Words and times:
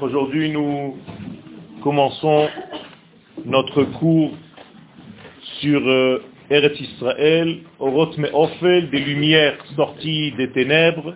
Aujourd'hui, 0.00 0.50
nous 0.50 0.96
commençons 1.82 2.48
notre 3.44 3.82
cours 3.84 4.30
sur 5.60 5.86
euh, 5.86 6.22
Eretz 6.48 6.80
Israël, 6.80 7.58
Orot 7.78 8.16
Me'ofel, 8.16 8.88
des 8.88 9.00
lumières 9.00 9.62
sorties 9.76 10.32
des 10.38 10.50
ténèbres, 10.52 11.12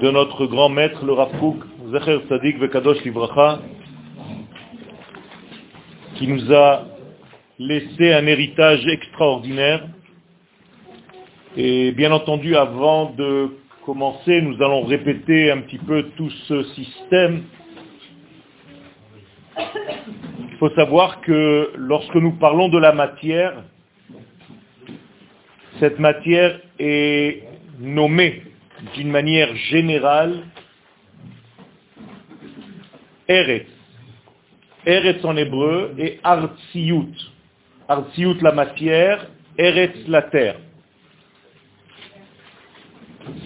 de 0.00 0.10
notre 0.10 0.46
grand 0.46 0.70
maître, 0.70 1.04
le 1.04 1.12
Rav 1.12 1.38
Kook, 1.38 1.58
Zecher 1.92 2.20
Vekadosh 2.58 3.04
Livracha, 3.04 3.60
qui 6.14 6.28
nous 6.28 6.50
a 6.50 6.86
laissé 7.58 8.14
un 8.14 8.26
héritage 8.26 8.86
extraordinaire. 8.86 9.86
Et 11.56 11.90
bien 11.92 12.12
entendu, 12.12 12.54
avant 12.54 13.10
de 13.10 13.48
commencer, 13.84 14.40
nous 14.40 14.54
allons 14.62 14.84
répéter 14.84 15.50
un 15.50 15.62
petit 15.62 15.78
peu 15.78 16.04
tout 16.16 16.30
ce 16.46 16.62
système. 16.74 17.42
Il 19.58 20.56
faut 20.60 20.70
savoir 20.70 21.20
que 21.22 21.72
lorsque 21.76 22.14
nous 22.14 22.32
parlons 22.32 22.68
de 22.68 22.78
la 22.78 22.92
matière, 22.92 23.64
cette 25.80 25.98
matière 25.98 26.60
est 26.78 27.42
nommée 27.80 28.44
d'une 28.94 29.10
manière 29.10 29.52
générale 29.56 30.44
Eretz. 33.26 33.66
Eretz 34.86 35.24
en 35.24 35.36
hébreu 35.36 35.94
et 35.98 36.20
Artsiyut. 36.22 37.12
Artsiyut 37.88 38.40
la 38.40 38.52
matière, 38.52 39.26
Eretz 39.58 40.06
la 40.06 40.22
terre. 40.22 40.56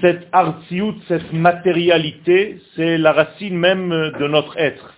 Cette 0.00 0.26
Artsiyut, 0.32 0.94
cette 1.08 1.32
matérialité, 1.32 2.58
c'est 2.76 2.98
la 2.98 3.12
racine 3.12 3.56
même 3.56 3.90
de 3.90 4.26
notre 4.26 4.56
être. 4.58 4.94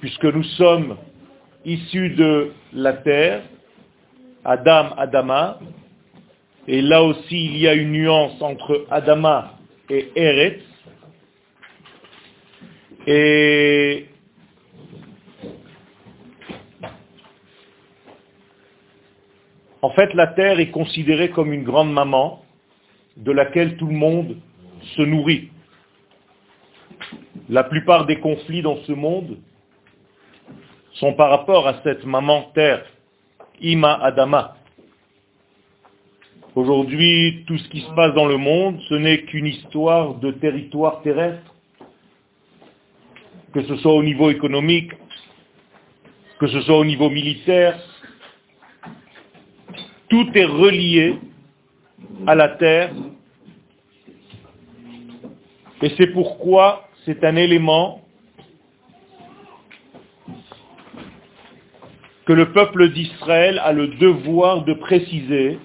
Puisque 0.00 0.24
nous 0.24 0.44
sommes 0.44 0.96
issus 1.64 2.10
de 2.10 2.52
la 2.72 2.92
terre, 2.94 3.42
Adam, 4.44 4.90
Adama, 4.96 5.58
et 6.68 6.80
là 6.80 7.02
aussi 7.02 7.46
il 7.46 7.58
y 7.58 7.68
a 7.68 7.74
une 7.74 7.92
nuance 7.92 8.40
entre 8.40 8.86
Adama 8.90 9.54
et 9.90 10.10
Eretz, 10.14 10.62
et 13.06 14.06
en 19.82 19.90
fait, 19.90 20.12
la 20.14 20.26
terre 20.28 20.58
est 20.58 20.70
considérée 20.70 21.30
comme 21.30 21.52
une 21.52 21.62
grande 21.62 21.92
maman 21.92 22.42
de 23.16 23.32
laquelle 23.32 23.76
tout 23.76 23.86
le 23.86 23.94
monde 23.94 24.36
se 24.96 25.02
nourrit. 25.02 25.50
La 27.48 27.64
plupart 27.64 28.06
des 28.06 28.18
conflits 28.18 28.62
dans 28.62 28.76
ce 28.84 28.92
monde 28.92 29.38
sont 30.94 31.14
par 31.14 31.30
rapport 31.30 31.68
à 31.68 31.82
cette 31.82 32.04
maman 32.04 32.50
terre, 32.54 32.84
Ima 33.60 33.94
Adama. 34.02 34.56
Aujourd'hui, 36.54 37.44
tout 37.46 37.58
ce 37.58 37.68
qui 37.68 37.82
se 37.82 37.90
passe 37.94 38.14
dans 38.14 38.26
le 38.26 38.38
monde, 38.38 38.80
ce 38.88 38.94
n'est 38.94 39.22
qu'une 39.22 39.46
histoire 39.46 40.14
de 40.14 40.30
territoire 40.32 41.02
terrestre 41.02 41.52
que 43.56 43.62
ce 43.62 43.76
soit 43.76 43.94
au 43.94 44.02
niveau 44.02 44.28
économique, 44.28 44.92
que 46.38 46.46
ce 46.46 46.60
soit 46.60 46.76
au 46.76 46.84
niveau 46.84 47.08
militaire, 47.08 47.80
tout 50.10 50.28
est 50.34 50.44
relié 50.44 51.18
à 52.26 52.34
la 52.34 52.48
terre. 52.50 52.92
Et 55.82 55.90
c'est 55.96 56.08
pourquoi 56.08 56.88
c'est 57.04 57.22
un 57.24 57.36
élément 57.36 58.02
que 62.26 62.32
le 62.32 62.52
peuple 62.52 62.88
d'Israël 62.90 63.60
a 63.62 63.72
le 63.72 63.88
devoir 63.88 64.64
de 64.64 64.74
préciser 64.74 65.58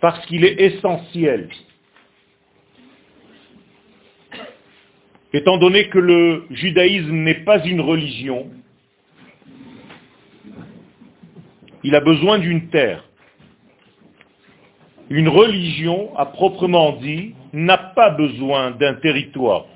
parce 0.00 0.24
qu'il 0.26 0.44
est 0.44 0.60
essentiel. 0.60 1.48
Étant 5.32 5.56
donné 5.56 5.88
que 5.88 5.98
le 5.98 6.44
judaïsme 6.50 7.14
n'est 7.14 7.42
pas 7.44 7.64
une 7.64 7.80
religion, 7.80 8.50
il 11.84 11.94
a 11.94 12.00
besoin 12.00 12.38
d'une 12.38 12.68
terre. 12.68 13.04
Une 15.10 15.28
religion, 15.28 16.16
à 16.16 16.26
proprement 16.26 16.92
dit, 16.92 17.34
n'a 17.52 17.76
pas 17.76 18.10
besoin 18.10 18.70
d'un 18.72 18.94
territoire. 18.94 19.66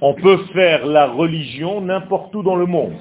On 0.00 0.14
peut 0.14 0.38
faire 0.52 0.86
la 0.86 1.06
religion 1.06 1.80
n'importe 1.80 2.34
où 2.34 2.42
dans 2.42 2.56
le 2.56 2.66
monde. 2.66 2.94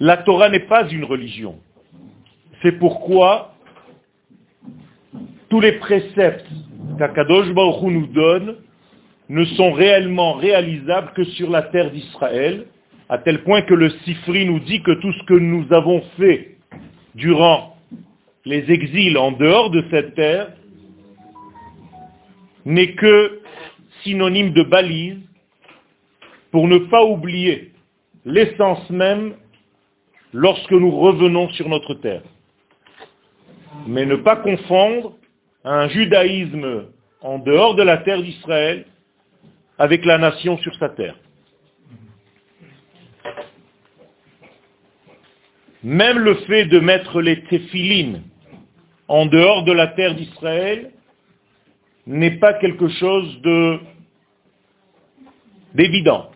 La 0.00 0.18
Torah 0.18 0.48
n'est 0.50 0.60
pas 0.66 0.88
une 0.88 1.04
religion. 1.04 1.56
C'est 2.62 2.72
pourquoi 2.72 3.54
tous 5.48 5.60
les 5.60 5.72
préceptes 5.72 6.46
qu'Akadosh 6.98 7.52
Baruch 7.52 7.82
nous 7.82 8.06
donne 8.06 8.56
ne 9.28 9.44
sont 9.44 9.72
réellement 9.72 10.34
réalisables 10.34 11.12
que 11.14 11.24
sur 11.24 11.50
la 11.50 11.62
terre 11.62 11.90
d'Israël, 11.90 12.66
à 13.14 13.18
tel 13.18 13.44
point 13.44 13.62
que 13.62 13.74
le 13.74 13.90
Sifri 13.90 14.44
nous 14.44 14.58
dit 14.58 14.82
que 14.82 14.90
tout 14.90 15.12
ce 15.12 15.22
que 15.22 15.34
nous 15.34 15.72
avons 15.72 16.02
fait 16.16 16.56
durant 17.14 17.76
les 18.44 18.68
exils 18.72 19.16
en 19.16 19.30
dehors 19.30 19.70
de 19.70 19.84
cette 19.88 20.16
terre 20.16 20.48
n'est 22.64 22.94
que 22.94 23.40
synonyme 24.02 24.52
de 24.52 24.64
balise 24.64 25.20
pour 26.50 26.66
ne 26.66 26.78
pas 26.78 27.04
oublier 27.04 27.70
l'essence 28.24 28.90
même 28.90 29.34
lorsque 30.32 30.72
nous 30.72 30.90
revenons 30.90 31.48
sur 31.50 31.68
notre 31.68 31.94
terre. 31.94 32.22
Mais 33.86 34.06
ne 34.06 34.16
pas 34.16 34.38
confondre 34.38 35.14
un 35.62 35.86
judaïsme 35.86 36.86
en 37.20 37.38
dehors 37.38 37.76
de 37.76 37.84
la 37.84 37.98
terre 37.98 38.20
d'Israël 38.20 38.86
avec 39.78 40.04
la 40.04 40.18
nation 40.18 40.58
sur 40.58 40.74
sa 40.80 40.88
terre. 40.88 41.14
Même 45.84 46.18
le 46.18 46.36
fait 46.46 46.64
de 46.64 46.80
mettre 46.80 47.20
les 47.20 47.42
téphilines 47.42 48.22
en 49.06 49.26
dehors 49.26 49.64
de 49.64 49.72
la 49.72 49.88
terre 49.88 50.14
d'Israël 50.14 50.90
n'est 52.06 52.38
pas 52.38 52.54
quelque 52.54 52.88
chose 52.88 53.40
de 53.42 53.78
d'évident. 55.74 56.30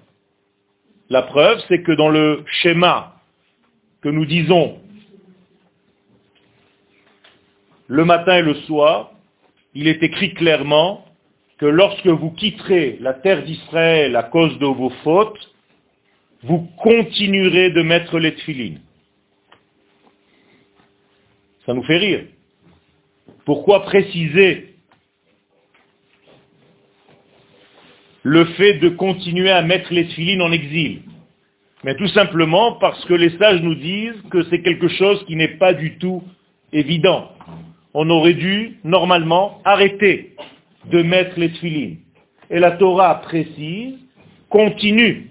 La 1.09 1.23
preuve, 1.23 1.63
c'est 1.69 1.83
que 1.83 1.93
dans 1.93 2.11
le 2.11 2.45
schéma 2.61 3.15
que 4.03 4.11
nous 4.11 4.27
disons 4.27 4.79
le 7.87 8.05
matin 8.05 8.37
et 8.37 8.43
le 8.43 8.55
soir, 8.67 9.13
il 9.73 9.89
est 9.89 10.03
écrit 10.03 10.35
clairement 10.35 11.07
que 11.57 11.65
lorsque 11.65 12.07
vous 12.07 12.33
quitterez 12.33 12.99
la 13.01 13.15
terre 13.15 13.45
d'Israël 13.45 14.15
à 14.15 14.25
cause 14.25 14.59
de 14.59 14.67
vos 14.67 14.91
fautes, 15.03 15.55
vous 16.43 16.69
continuerez 16.83 17.71
de 17.71 17.81
mettre 17.81 18.19
les 18.19 18.35
tefilines. 18.35 18.83
Ça 21.69 21.75
nous 21.75 21.83
fait 21.83 21.99
rire. 21.99 22.25
Pourquoi 23.45 23.83
préciser 23.83 24.75
le 28.23 28.47
fait 28.47 28.79
de 28.79 28.89
continuer 28.89 29.51
à 29.51 29.61
mettre 29.61 29.93
les 29.93 30.07
tefilines 30.07 30.41
en 30.41 30.51
exil? 30.51 31.03
Mais 31.85 31.95
tout 31.95 32.09
simplement 32.09 32.73
parce 32.79 33.05
que 33.05 33.13
les 33.13 33.37
sages 33.37 33.61
nous 33.61 33.75
disent 33.75 34.23
que 34.31 34.45
c'est 34.45 34.63
quelque 34.63 34.89
chose 34.89 35.23
qui 35.27 35.37
n'est 35.37 35.59
pas 35.59 35.75
du 35.75 35.99
tout 35.99 36.23
évident 36.73 37.33
on 37.93 38.09
aurait 38.09 38.35
dû, 38.35 38.79
normalement, 38.85 39.61
arrêter 39.65 40.37
de 40.87 41.03
mettre 41.03 41.39
les 41.39 41.51
tefilines. 41.51 41.99
Et 42.49 42.61
la 42.61 42.73
Torah 42.73 43.17
précise, 43.23 43.99
continue 44.49 45.31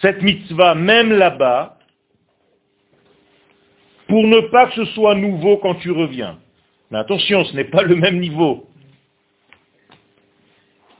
cette 0.00 0.22
mitzvah, 0.22 0.74
même 0.74 1.12
là-bas, 1.12 1.73
pour 4.14 4.28
ne 4.28 4.42
pas 4.42 4.68
que 4.68 4.74
ce 4.76 4.84
soit 4.92 5.16
nouveau 5.16 5.56
quand 5.56 5.74
tu 5.74 5.90
reviens. 5.90 6.38
Mais 6.92 6.98
attention, 6.98 7.44
ce 7.46 7.56
n'est 7.56 7.64
pas 7.64 7.82
le 7.82 7.96
même 7.96 8.20
niveau. 8.20 8.64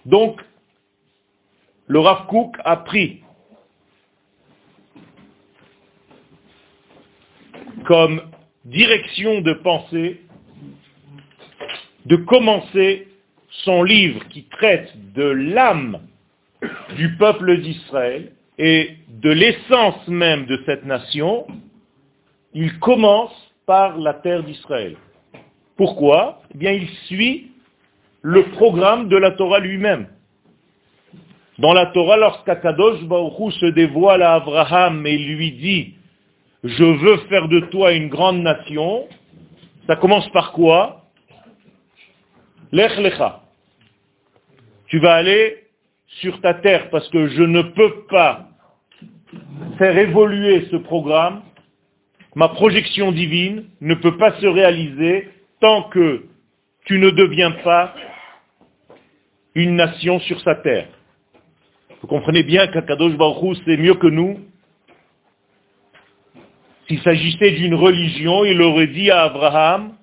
Donc, 0.05 0.41
le 1.87 2.01
Rav 2.01 2.27
Kook 2.27 2.57
a 2.65 2.79
pris 2.79 3.21
comme 7.85 8.21
direction 8.65 9.43
de 9.43 9.53
pensée 9.53 10.21
de 12.07 12.17
commencer 12.17 13.07
son 13.63 13.85
livre 13.85 14.27
qui 14.31 14.43
traite 14.49 14.93
de 15.13 15.23
l'âme 15.23 16.01
du 16.97 17.17
peuple 17.17 17.61
d'Israël 17.61 18.33
et 18.59 18.97
de 19.07 19.31
l'essence 19.31 20.09
même 20.09 20.47
de 20.47 20.61
cette 20.67 20.85
nation 20.85 21.47
il 22.55 22.79
commence 22.79 23.33
par 23.67 23.99
la 23.99 24.15
terre 24.15 24.43
d'Israël. 24.45 24.97
Pourquoi? 25.77 26.41
Eh 26.55 26.59
bien, 26.59 26.73
il 26.73 26.89
suit 27.07 27.51
le 28.23 28.45
programme 28.53 29.09
de 29.09 29.17
la 29.17 29.33
Torah 29.33 29.59
lui-même. 29.59 30.09
Dans 31.59 31.73
la 31.73 31.87
Torah, 31.87 32.17
lorsqu'Akadosh 32.17 33.03
Baruch 33.05 33.55
se 33.55 33.67
dévoile 33.67 34.23
à 34.23 34.35
Abraham 34.35 35.07
et 35.07 35.19
lui 35.19 35.53
dit 35.53 35.95
«Je 36.65 36.85
veux 36.85 37.17
faire 37.29 37.49
de 37.49 37.61
toi 37.61 37.93
une 37.93 38.09
grande 38.09 38.41
nation», 38.41 39.07
ça 39.87 39.97
commence 39.97 40.29
par 40.31 40.53
quoi? 40.53 41.03
Lech 42.73 42.97
lecha. 42.99 43.43
Tu 44.87 44.99
vas 44.99 45.15
aller 45.15 45.65
sur 46.21 46.41
ta 46.41 46.55
terre 46.55 46.91
parce 46.91 47.09
que 47.11 47.29
je 47.29 47.43
ne 47.43 47.63
peux 47.63 48.07
pas 48.09 48.49
faire 49.79 49.97
évoluer 49.99 50.67
ce 50.71 50.77
programme. 50.77 51.43
Ma 52.35 52.49
projection 52.49 53.13
divine 53.13 53.65
ne 53.81 53.95
peut 53.95 54.17
pas 54.17 54.33
se 54.41 54.47
réaliser 54.47 55.29
tant 55.61 55.85
que 55.85 56.25
tu 56.85 56.99
ne 56.99 57.11
deviens 57.11 57.53
pas 57.53 57.95
une 59.55 59.77
nation 59.77 60.19
sur 60.21 60.41
sa 60.41 60.57
terre. 60.57 60.89
Vous 62.01 62.09
comprenez 62.09 62.43
bien 62.43 62.67
qu'Akadosh 62.67 63.17
Baruch 63.17 63.59
c'est 63.65 63.77
mieux 63.77 63.95
que 63.95 64.09
nous. 64.09 64.41
S'il 66.87 67.01
s'agissait 67.01 67.53
d'une 67.53 67.75
religion, 67.75 68.45
il 68.45 68.61
aurait 68.61 68.89
dit 68.89 69.11
à 69.11 69.23
Abraham, 69.23 69.95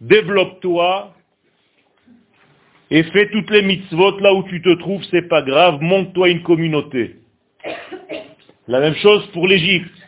développe-toi 0.00 1.12
et 2.90 3.02
fais 3.04 3.28
toutes 3.30 3.50
les 3.50 3.62
mitzvot 3.62 4.18
là 4.20 4.34
où 4.34 4.42
tu 4.44 4.60
te 4.62 4.74
trouves, 4.78 5.02
c'est 5.10 5.28
pas 5.28 5.42
grave, 5.42 5.80
monte-toi 5.80 6.28
une 6.28 6.42
communauté. 6.42 7.16
La 8.68 8.80
même 8.80 8.94
chose 8.96 9.26
pour 9.32 9.48
l'Égypte. 9.48 9.99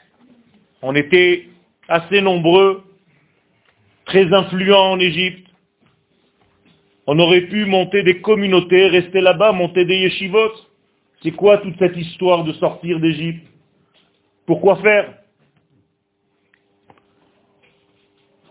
On 0.83 0.95
était 0.97 1.47
assez 1.89 2.21
nombreux, 2.21 2.83
très 4.05 4.33
influents 4.33 4.93
en 4.93 4.99
Égypte. 4.99 5.47
On 7.07 7.19
aurait 7.19 7.43
pu 7.43 7.65
monter 7.67 8.03
des 8.03 8.21
communautés, 8.21 8.89
rester 8.89 9.21
là-bas, 9.21 9.53
monter 9.53 9.85
des 9.85 9.97
yeshivot. 9.97 10.53
C'est 11.23 11.31
quoi 11.31 11.59
toute 11.59 11.79
cette 11.79 11.97
histoire 11.97 12.43
de 12.45 12.53
sortir 12.55 12.99
d'Égypte? 12.99 13.47
Pourquoi 14.45 14.77
faire? 14.77 15.15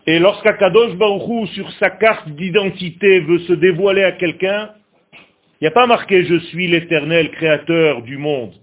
Et 0.06 0.18
lorsqu'Akadosh 0.18 0.96
Baruchou, 0.96 1.46
sur 1.48 1.70
sa 1.72 1.90
carte 1.90 2.28
d'identité, 2.30 3.20
veut 3.20 3.40
se 3.40 3.52
dévoiler 3.52 4.02
à 4.02 4.12
quelqu'un, 4.12 4.70
il 5.12 5.64
n'y 5.64 5.68
a 5.68 5.72
pas 5.72 5.86
marqué 5.86 6.24
«Je 6.26 6.38
suis 6.46 6.66
l'éternel 6.66 7.30
créateur 7.30 8.02
du 8.02 8.16
monde». 8.16 8.54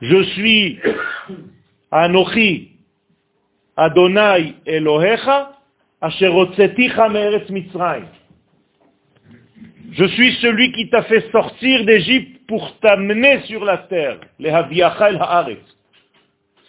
Je 0.00 0.22
suis 0.22 0.78
Anochi, 1.90 2.72
Adonai. 3.76 4.54
Je 9.92 10.04
suis 10.06 10.32
celui 10.40 10.72
qui 10.72 10.90
t'a 10.90 11.02
fait 11.04 11.30
sortir 11.30 11.84
d'Égypte 11.84 12.46
pour 12.48 12.78
t'amener 12.80 13.42
sur 13.42 13.64
la 13.64 13.78
terre. 13.78 14.18
Haaretz. 14.40 15.58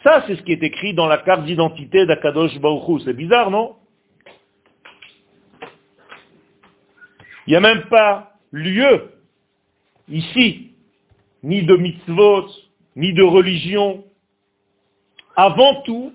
Ça, 0.03 0.23
c'est 0.27 0.35
ce 0.35 0.43
qui 0.43 0.51
est 0.51 0.61
écrit 0.61 0.93
dans 0.93 1.07
la 1.07 1.17
carte 1.17 1.45
d'identité 1.45 2.05
d'Akadosh 2.05 2.59
Baruchou. 2.59 2.99
C'est 2.99 3.13
bizarre, 3.13 3.49
non? 3.49 3.75
Il 7.47 7.51
n'y 7.51 7.55
a 7.55 7.59
même 7.59 7.83
pas 7.89 8.33
lieu, 8.51 9.11
ici, 10.07 10.71
ni 11.43 11.63
de 11.63 11.75
mitzvot, 11.75 12.47
ni 12.95 13.13
de 13.13 13.23
religion. 13.23 14.04
Avant 15.35 15.81
tout, 15.81 16.13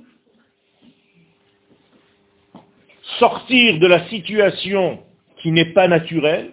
sortir 3.19 3.79
de 3.79 3.87
la 3.87 4.09
situation 4.09 5.03
qui 5.39 5.53
n'est 5.53 5.73
pas 5.73 5.89
naturelle, 5.89 6.53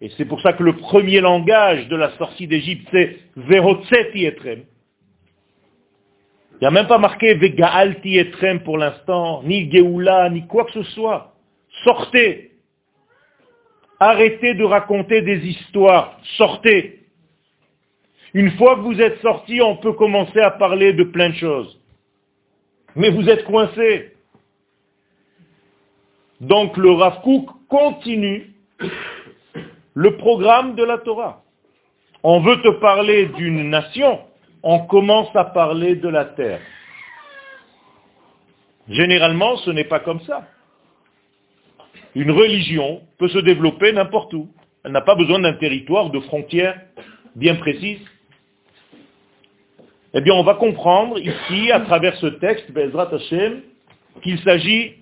et 0.00 0.10
c'est 0.16 0.24
pour 0.24 0.40
ça 0.40 0.52
que 0.52 0.62
le 0.62 0.76
premier 0.76 1.20
langage 1.20 1.88
de 1.88 1.96
la 1.96 2.16
sortie 2.16 2.46
d'Égypte, 2.46 2.88
c'est 2.90 3.18
Vehotzeti 3.36 4.24
etrem. 4.24 4.64
Il 6.54 6.64
n'y 6.64 6.66
a 6.66 6.70
même 6.70 6.86
pas 6.86 6.98
marqué 6.98 7.34
Vegaalti 7.34 8.18
etrem 8.18 8.60
pour 8.60 8.78
l'instant, 8.78 9.42
ni 9.44 9.70
Geoula, 9.70 10.30
ni 10.30 10.46
quoi 10.46 10.64
que 10.66 10.72
ce 10.72 10.82
soit. 10.92 11.34
Sortez. 11.84 12.52
Arrêtez 13.98 14.54
de 14.54 14.64
raconter 14.64 15.22
des 15.22 15.46
histoires. 15.46 16.18
Sortez. 16.36 17.00
Une 18.32 18.50
fois 18.52 18.76
que 18.76 18.80
vous 18.80 19.00
êtes 19.00 19.20
sorti, 19.20 19.60
on 19.60 19.76
peut 19.76 19.92
commencer 19.92 20.40
à 20.40 20.50
parler 20.50 20.92
de 20.92 21.04
plein 21.04 21.30
de 21.30 21.34
choses. 21.34 21.79
Mais 22.96 23.10
vous 23.10 23.28
êtes 23.28 23.44
coincé. 23.44 24.14
Donc 26.40 26.76
le 26.76 26.90
Rav 26.92 27.20
continue 27.68 28.52
le 29.94 30.16
programme 30.16 30.74
de 30.74 30.84
la 30.84 30.98
Torah. 30.98 31.42
On 32.22 32.40
veut 32.40 32.60
te 32.62 32.80
parler 32.80 33.26
d'une 33.26 33.70
nation, 33.70 34.20
on 34.62 34.80
commence 34.80 35.34
à 35.34 35.44
parler 35.44 35.96
de 35.96 36.08
la 36.08 36.24
terre. 36.26 36.60
Généralement, 38.88 39.56
ce 39.58 39.70
n'est 39.70 39.84
pas 39.84 40.00
comme 40.00 40.20
ça. 40.22 40.46
Une 42.14 42.30
religion 42.30 43.02
peut 43.18 43.28
se 43.28 43.38
développer 43.38 43.92
n'importe 43.92 44.34
où. 44.34 44.48
Elle 44.84 44.92
n'a 44.92 45.00
pas 45.02 45.14
besoin 45.14 45.38
d'un 45.38 45.52
territoire 45.54 46.10
de 46.10 46.20
frontières 46.20 46.80
bien 47.36 47.54
précises. 47.56 48.00
Eh 50.12 50.20
bien, 50.22 50.34
on 50.34 50.42
va 50.42 50.54
comprendre 50.54 51.18
ici, 51.20 51.70
à 51.70 51.80
travers 51.80 52.16
ce 52.16 52.26
texte, 52.26 52.72
Bezrat 52.72 53.14
Hashem, 53.14 53.60
qu'il 54.22 54.40
s'agit 54.40 54.94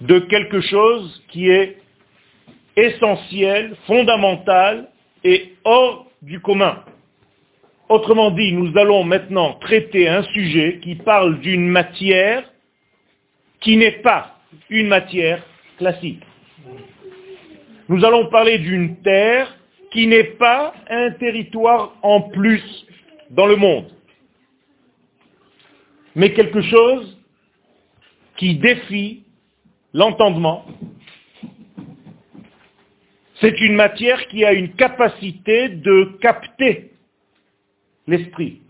de 0.00 0.18
quelque 0.18 0.60
chose 0.60 1.22
qui 1.28 1.48
est 1.48 1.78
essentiel, 2.76 3.76
fondamental 3.86 4.88
et 5.22 5.52
hors 5.62 6.06
du 6.22 6.40
commun. 6.40 6.82
Autrement 7.88 8.32
dit, 8.32 8.52
nous 8.52 8.76
allons 8.76 9.04
maintenant 9.04 9.54
traiter 9.60 10.08
un 10.08 10.24
sujet 10.24 10.80
qui 10.82 10.96
parle 10.96 11.38
d'une 11.38 11.68
matière 11.68 12.42
qui 13.60 13.76
n'est 13.76 14.02
pas 14.02 14.38
une 14.70 14.88
matière 14.88 15.40
classique. 15.78 16.22
Nous 17.88 18.04
allons 18.04 18.26
parler 18.26 18.58
d'une 18.58 18.96
terre 19.02 19.56
qui 19.92 20.08
n'est 20.08 20.24
pas 20.24 20.74
un 20.90 21.12
territoire 21.12 21.94
en 22.02 22.22
plus 22.22 22.85
dans 23.30 23.46
le 23.46 23.56
monde, 23.56 23.90
mais 26.14 26.32
quelque 26.32 26.62
chose 26.62 27.18
qui 28.36 28.56
défie 28.56 29.24
l'entendement 29.92 30.66
c'est 33.40 33.60
une 33.60 33.74
matière 33.74 34.28
qui 34.28 34.44
a 34.44 34.52
une 34.52 34.72
capacité 34.72 35.68
de 35.68 36.16
capter 36.20 36.92
l'esprit. 38.06 38.60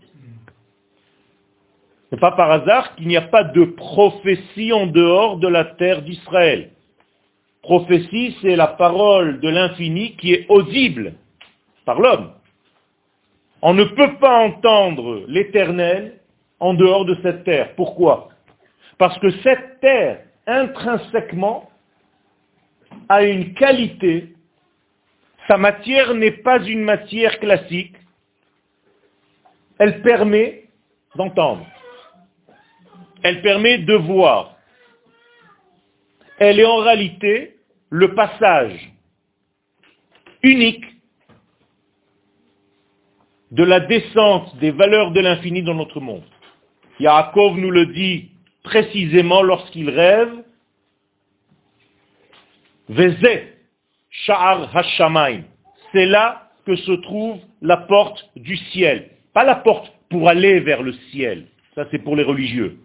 Ce 2.09 2.15
n'est 2.15 2.19
pas 2.19 2.33
par 2.33 2.51
hasard 2.51 2.95
qu'il 2.95 3.07
n'y 3.07 3.17
a 3.17 3.21
pas 3.21 3.43
de 3.43 3.63
prophétie 3.63 4.73
en 4.73 4.87
dehors 4.87 5.37
de 5.37 5.47
la 5.47 5.65
terre 5.65 6.01
d'Israël. 6.01 6.71
Prophétie, 7.61 8.35
c'est 8.41 8.55
la 8.55 8.67
parole 8.67 9.39
de 9.39 9.49
l'infini 9.49 10.15
qui 10.15 10.33
est 10.33 10.45
audible 10.49 11.13
par 11.85 11.99
l'homme. 11.99 12.31
On 13.69 13.73
ne 13.73 13.83
peut 13.83 14.15
pas 14.15 14.39
entendre 14.45 15.25
l'éternel 15.27 16.21
en 16.61 16.73
dehors 16.73 17.03
de 17.03 17.17
cette 17.21 17.43
terre. 17.43 17.75
Pourquoi? 17.75 18.29
Parce 18.97 19.19
que 19.19 19.29
cette 19.41 19.81
terre, 19.81 20.21
intrinsèquement, 20.47 21.69
a 23.09 23.23
une 23.23 23.53
qualité 23.55 24.37
sa 25.49 25.57
matière 25.57 26.13
n'est 26.13 26.31
pas 26.31 26.63
une 26.63 26.81
matière 26.81 27.39
classique. 27.39 27.97
Elle 29.79 30.01
permet 30.01 30.69
d'entendre. 31.15 31.67
Elle 33.23 33.41
permet 33.41 33.79
de 33.79 33.95
voir. 33.95 34.55
Elle 36.39 36.61
est 36.61 36.65
en 36.65 36.77
réalité 36.77 37.57
le 37.89 38.15
passage 38.15 38.93
unique 40.41 40.85
de 43.51 43.63
la 43.63 43.79
descente 43.79 44.57
des 44.57 44.71
valeurs 44.71 45.11
de 45.11 45.21
l'infini 45.21 45.63
dans 45.63 45.75
notre 45.75 45.99
monde. 45.99 46.23
Yaakov 46.99 47.57
nous 47.57 47.71
le 47.71 47.87
dit 47.87 48.29
précisément 48.63 49.41
lorsqu'il 49.41 49.89
rêve. 49.89 50.43
Vezet 52.89 53.57
Sha'ar 54.09 54.75
Hashamaim. 54.75 55.43
C'est 55.91 56.05
là 56.05 56.49
que 56.65 56.75
se 56.75 56.91
trouve 56.91 57.39
la 57.61 57.77
porte 57.77 58.29
du 58.35 58.57
ciel. 58.57 59.09
Pas 59.33 59.43
la 59.43 59.55
porte 59.55 59.91
pour 60.09 60.27
aller 60.27 60.59
vers 60.59 60.81
le 60.81 60.93
ciel. 61.11 61.47
Ça, 61.75 61.85
c'est 61.91 61.99
pour 61.99 62.15
les 62.15 62.23
religieux. 62.23 62.77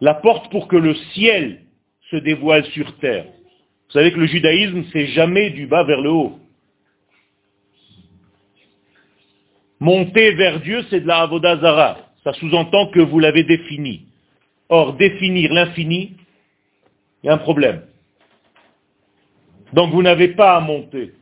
La 0.00 0.14
porte 0.14 0.50
pour 0.50 0.68
que 0.68 0.76
le 0.76 0.94
ciel 1.12 1.62
se 2.10 2.16
dévoile 2.16 2.64
sur 2.66 2.96
terre. 2.98 3.24
Vous 3.24 3.92
savez 3.92 4.12
que 4.12 4.20
le 4.20 4.26
judaïsme, 4.26 4.84
c'est 4.92 5.08
jamais 5.08 5.50
du 5.50 5.66
bas 5.66 5.82
vers 5.82 6.00
le 6.00 6.10
haut. 6.10 6.38
Monter 9.80 10.32
vers 10.34 10.60
Dieu, 10.60 10.84
c'est 10.90 11.00
de 11.00 11.06
la 11.06 11.20
avodazara. 11.22 11.98
ça 12.24 12.32
sous-entend 12.32 12.88
que 12.88 13.00
vous 13.00 13.20
l'avez 13.20 13.44
défini. 13.44 14.06
Or, 14.68 14.94
définir 14.94 15.52
l'infini, 15.52 16.16
il 17.22 17.26
y 17.26 17.30
a 17.30 17.34
un 17.34 17.38
problème. 17.38 17.82
Donc 19.72 19.92
vous 19.92 20.02
n'avez 20.02 20.28
pas 20.28 20.56
à 20.56 20.60
monter. 20.60 21.12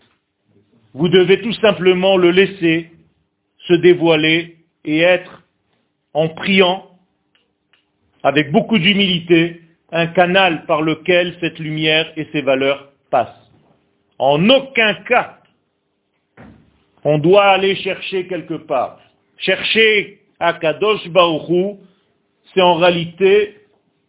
Vous 0.95 1.09
devez 1.09 1.41
tout 1.41 1.53
simplement 1.55 2.17
le 2.17 2.31
laisser 2.31 2.91
se 3.69 3.75
dévoiler 3.75 4.57
et 4.85 5.01
être, 5.01 5.43
en 6.15 6.29
priant, 6.29 6.87
avec 8.23 8.51
beaucoup 8.51 8.79
d'humilité, 8.79 9.61
un 9.93 10.07
canal 10.09 10.65
par 10.67 10.83
lequel 10.83 11.37
cette 11.41 11.59
lumière 11.59 12.13
et 12.17 12.27
ces 12.33 12.43
valeurs 12.43 12.93
passent. 13.11 13.51
En 14.19 14.49
aucun 14.49 14.95
cas, 15.05 15.36
on 17.09 17.19
doit 17.19 17.45
aller 17.45 17.77
chercher 17.77 18.27
quelque 18.27 18.55
part. 18.55 18.99
Chercher 19.39 20.19
à 20.41 20.55
Kadosh 20.55 21.09
c'est 22.53 22.61
en 22.61 22.75
réalité 22.75 23.59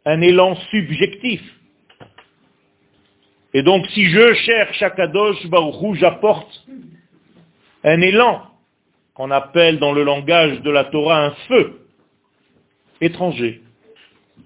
un 0.04 0.20
élan 0.22 0.56
subjectif. 0.72 1.42
Et 3.54 3.62
donc 3.62 3.86
si 3.94 4.08
je 4.08 4.34
cherche 4.34 4.82
à 4.82 4.90
Kadosh 4.90 5.46
j'apporte 6.00 6.66
un 7.84 8.02
élan 8.02 8.42
qu'on 9.14 9.30
appelle 9.30 9.78
dans 9.78 9.94
le 9.94 10.04
langage 10.04 10.60
de 10.62 10.72
la 10.72 10.86
Torah 10.86 11.24
un 11.24 11.32
feu 11.48 11.80
étranger. 13.00 13.62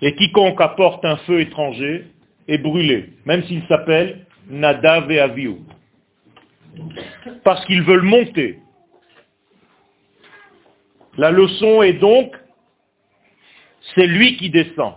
Et 0.01 0.13
quiconque 0.13 0.59
apporte 0.59 1.05
un 1.05 1.15
feu 1.17 1.39
étranger 1.39 2.03
est 2.49 2.57
brûlé, 2.57 3.11
même 3.23 3.43
s'il 3.43 3.63
s'appelle 3.67 4.25
Nadav 4.49 5.09
et. 5.09 5.63
Parce 7.43 7.65
qu'ils 7.65 7.83
veulent 7.83 8.03
monter. 8.03 8.59
La 11.17 11.31
leçon 11.31 11.81
est 11.81 11.93
donc, 11.93 12.35
c'est 13.95 14.07
lui 14.07 14.37
qui 14.37 14.49
descend. 14.49 14.95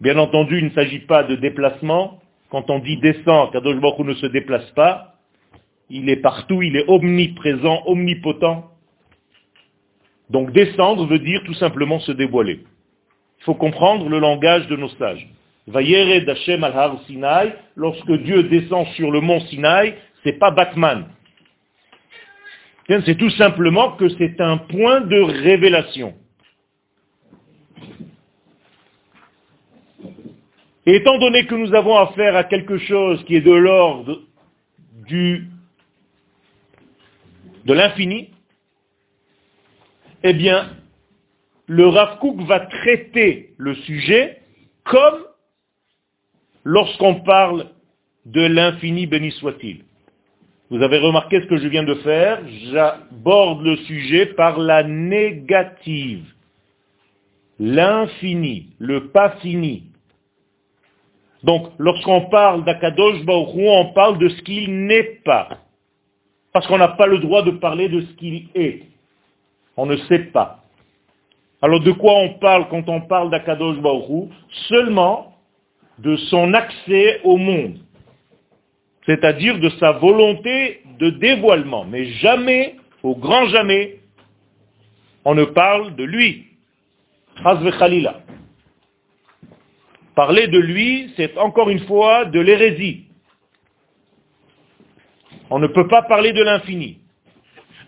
Bien 0.00 0.18
entendu, 0.18 0.58
il 0.58 0.66
ne 0.66 0.70
s'agit 0.70 1.00
pas 1.00 1.22
de 1.24 1.36
déplacement. 1.36 2.20
Quand 2.50 2.70
on 2.70 2.78
dit 2.78 2.98
descend, 2.98 3.52
Kadosh 3.52 3.80
Baruch 3.80 4.06
ne 4.06 4.14
se 4.14 4.26
déplace 4.26 4.70
pas, 4.72 5.16
il 5.90 6.08
est 6.08 6.16
partout, 6.16 6.62
il 6.62 6.76
est 6.76 6.88
omniprésent, 6.88 7.82
omnipotent. 7.86 8.70
Donc 10.30 10.52
descendre 10.52 11.06
veut 11.06 11.18
dire 11.18 11.42
tout 11.44 11.54
simplement 11.54 12.00
se 12.00 12.12
dévoiler. 12.12 12.64
Il 13.38 13.44
faut 13.44 13.54
comprendre 13.54 14.08
le 14.08 14.18
langage 14.18 14.66
de 14.68 14.76
nos 14.76 14.88
sages. 14.90 15.28
Vayere 15.66 16.20
d'Hachem 16.24 16.62
al-Har 16.62 17.02
Sinai, 17.06 17.52
lorsque 17.74 18.12
Dieu 18.22 18.44
descend 18.44 18.86
sur 18.94 19.10
le 19.10 19.20
mont 19.20 19.40
Sinai, 19.40 19.96
c'est 20.22 20.38
pas 20.38 20.50
Batman. 20.50 21.06
C'est 22.88 23.18
tout 23.18 23.30
simplement 23.30 23.92
que 23.96 24.08
c'est 24.10 24.40
un 24.40 24.58
point 24.58 25.00
de 25.00 25.20
révélation. 25.20 26.14
Et 30.88 30.94
étant 30.94 31.18
donné 31.18 31.46
que 31.46 31.56
nous 31.56 31.74
avons 31.74 31.96
affaire 31.96 32.36
à 32.36 32.44
quelque 32.44 32.78
chose 32.78 33.24
qui 33.24 33.34
est 33.34 33.40
de 33.40 33.52
l'ordre 33.52 34.20
du 35.08 35.48
de 37.64 37.72
l'infini, 37.72 38.30
eh 40.22 40.32
bien, 40.32 40.70
le 41.66 41.88
Rav 41.88 42.18
va 42.46 42.60
traiter 42.60 43.54
le 43.58 43.74
sujet 43.74 44.40
comme 44.84 45.25
lorsqu'on 46.66 47.20
parle 47.20 47.66
de 48.26 48.44
l'infini, 48.44 49.06
béni 49.06 49.30
soit-il. 49.30 49.84
Vous 50.68 50.82
avez 50.82 50.98
remarqué 50.98 51.40
ce 51.40 51.46
que 51.46 51.58
je 51.58 51.68
viens 51.68 51.84
de 51.84 51.94
faire 51.94 52.40
J'aborde 52.72 53.62
le 53.62 53.76
sujet 53.76 54.26
par 54.26 54.58
la 54.58 54.82
négative. 54.82 56.24
L'infini, 57.60 58.70
le 58.80 59.10
pas 59.10 59.36
fini. 59.42 59.84
Donc, 61.44 61.68
lorsqu'on 61.78 62.22
parle 62.22 62.64
d'Akadosh 62.64 63.24
Baruch 63.24 63.54
on 63.56 63.92
parle 63.92 64.18
de 64.18 64.28
ce 64.28 64.42
qu'il 64.42 64.86
n'est 64.86 65.20
pas. 65.24 65.58
Parce 66.52 66.66
qu'on 66.66 66.78
n'a 66.78 66.88
pas 66.88 67.06
le 67.06 67.18
droit 67.18 67.42
de 67.42 67.52
parler 67.52 67.88
de 67.88 68.00
ce 68.00 68.12
qu'il 68.14 68.48
est. 68.56 68.82
On 69.76 69.86
ne 69.86 69.96
sait 70.08 70.24
pas. 70.32 70.64
Alors 71.62 71.80
de 71.80 71.92
quoi 71.92 72.14
on 72.14 72.30
parle 72.40 72.66
quand 72.68 72.88
on 72.88 73.02
parle 73.02 73.30
d'Akadosh 73.30 73.78
Baruch 73.78 74.30
Seulement 74.68 75.35
de 75.98 76.16
son 76.16 76.52
accès 76.54 77.20
au 77.24 77.36
monde 77.36 77.78
c'est-à-dire 79.06 79.58
de 79.60 79.68
sa 79.80 79.92
volonté 79.92 80.82
de 80.98 81.10
dévoilement. 81.10 81.84
Mais 81.84 82.06
jamais, 82.06 82.74
au 83.02 83.14
grand 83.14 83.46
jamais, 83.46 84.00
on 85.24 85.34
ne 85.34 85.44
parle 85.44 85.94
de 85.94 86.04
lui. 86.04 86.46
Parler 90.14 90.48
de 90.48 90.58
lui, 90.58 91.12
c'est 91.16 91.38
encore 91.38 91.70
une 91.70 91.86
fois 91.86 92.24
de 92.24 92.40
l'hérésie. 92.40 93.04
On 95.50 95.60
ne 95.60 95.68
peut 95.68 95.86
pas 95.86 96.02
parler 96.02 96.32
de 96.32 96.42
l'infini. 96.42 96.98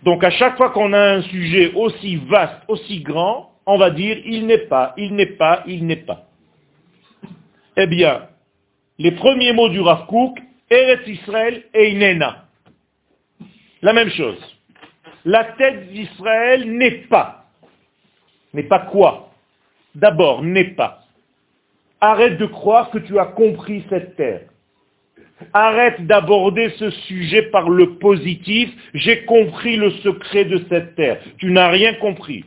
Donc 0.03 0.23
à 0.23 0.29
chaque 0.29 0.55
fois 0.55 0.69
qu'on 0.69 0.93
a 0.93 1.15
un 1.15 1.21
sujet 1.23 1.73
aussi 1.73 2.15
vaste, 2.15 2.63
aussi 2.69 3.01
grand, 3.01 3.51
on 3.65 3.77
va 3.77 3.89
dire 3.89 4.17
il 4.25 4.45
n'est 4.45 4.69
pas, 4.69 4.93
il 4.95 5.13
n'est 5.15 5.25
pas, 5.25 5.63
il 5.67 5.85
n'est 5.85 5.97
pas. 5.97 6.28
Eh 7.81 7.87
bien, 7.87 8.27
les 8.97 9.11
premiers 9.11 9.53
mots 9.53 9.69
du 9.69 9.79
Rav 9.79 10.05
Eretz 10.69 11.07
Israël 11.07 11.63
et 11.73 11.91
Inena. 11.91 12.43
La 13.81 13.93
même 13.93 14.09
chose. 14.09 14.37
La 15.23 15.45
tête 15.45 15.89
d'Israël 15.89 16.69
n'est 16.69 17.07
pas. 17.07 17.45
N'est 18.53 18.63
pas 18.63 18.79
quoi? 18.79 19.31
D'abord, 19.95 20.43
n'est 20.43 20.75
pas. 20.75 21.05
Arrête 22.01 22.37
de 22.37 22.47
croire 22.47 22.91
que 22.91 22.97
tu 22.97 23.17
as 23.17 23.27
compris 23.27 23.85
cette 23.89 24.17
terre. 24.17 24.41
Arrête 25.53 26.05
d'aborder 26.05 26.71
ce 26.71 26.89
sujet 26.89 27.43
par 27.43 27.69
le 27.69 27.95
positif. 27.95 28.69
J'ai 28.93 29.23
compris 29.23 29.77
le 29.77 29.91
secret 29.91 30.43
de 30.43 30.65
cette 30.67 30.95
terre. 30.95 31.21
Tu 31.37 31.49
n'as 31.49 31.69
rien 31.69 31.93
compris. 31.93 32.43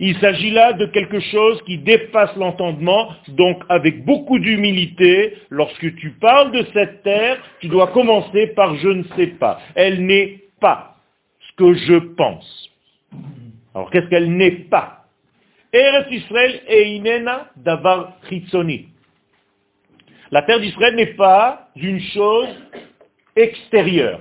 Il 0.00 0.16
s'agit 0.18 0.52
là 0.52 0.74
de 0.74 0.86
quelque 0.86 1.18
chose 1.18 1.60
qui 1.62 1.78
dépasse 1.78 2.34
l'entendement, 2.36 3.08
donc 3.28 3.62
avec 3.68 4.04
beaucoup 4.04 4.38
d'humilité, 4.38 5.34
lorsque 5.50 5.96
tu 5.96 6.10
parles 6.20 6.52
de 6.52 6.64
cette 6.72 7.02
terre, 7.02 7.38
tu 7.60 7.68
dois 7.68 7.88
commencer 7.88 8.48
par 8.48 8.76
je 8.76 8.88
ne 8.88 9.02
sais 9.16 9.26
pas. 9.26 9.60
Elle 9.74 10.06
n'est 10.06 10.40
pas 10.60 10.96
ce 11.40 11.56
que 11.56 11.74
je 11.74 11.96
pense. 12.14 12.70
Alors 13.74 13.90
qu'est-ce 13.90 14.06
qu'elle 14.06 14.36
n'est 14.36 14.68
pas? 14.70 15.06
Eretz 15.72 16.10
Israël 16.10 16.60
et 16.68 16.94
Inena 16.94 17.50
Davar 17.56 18.18
La 20.30 20.42
terre 20.42 20.60
d'Israël 20.60 20.94
n'est 20.94 21.14
pas 21.14 21.68
une 21.76 22.00
chose 22.00 22.48
extérieure. 23.34 24.20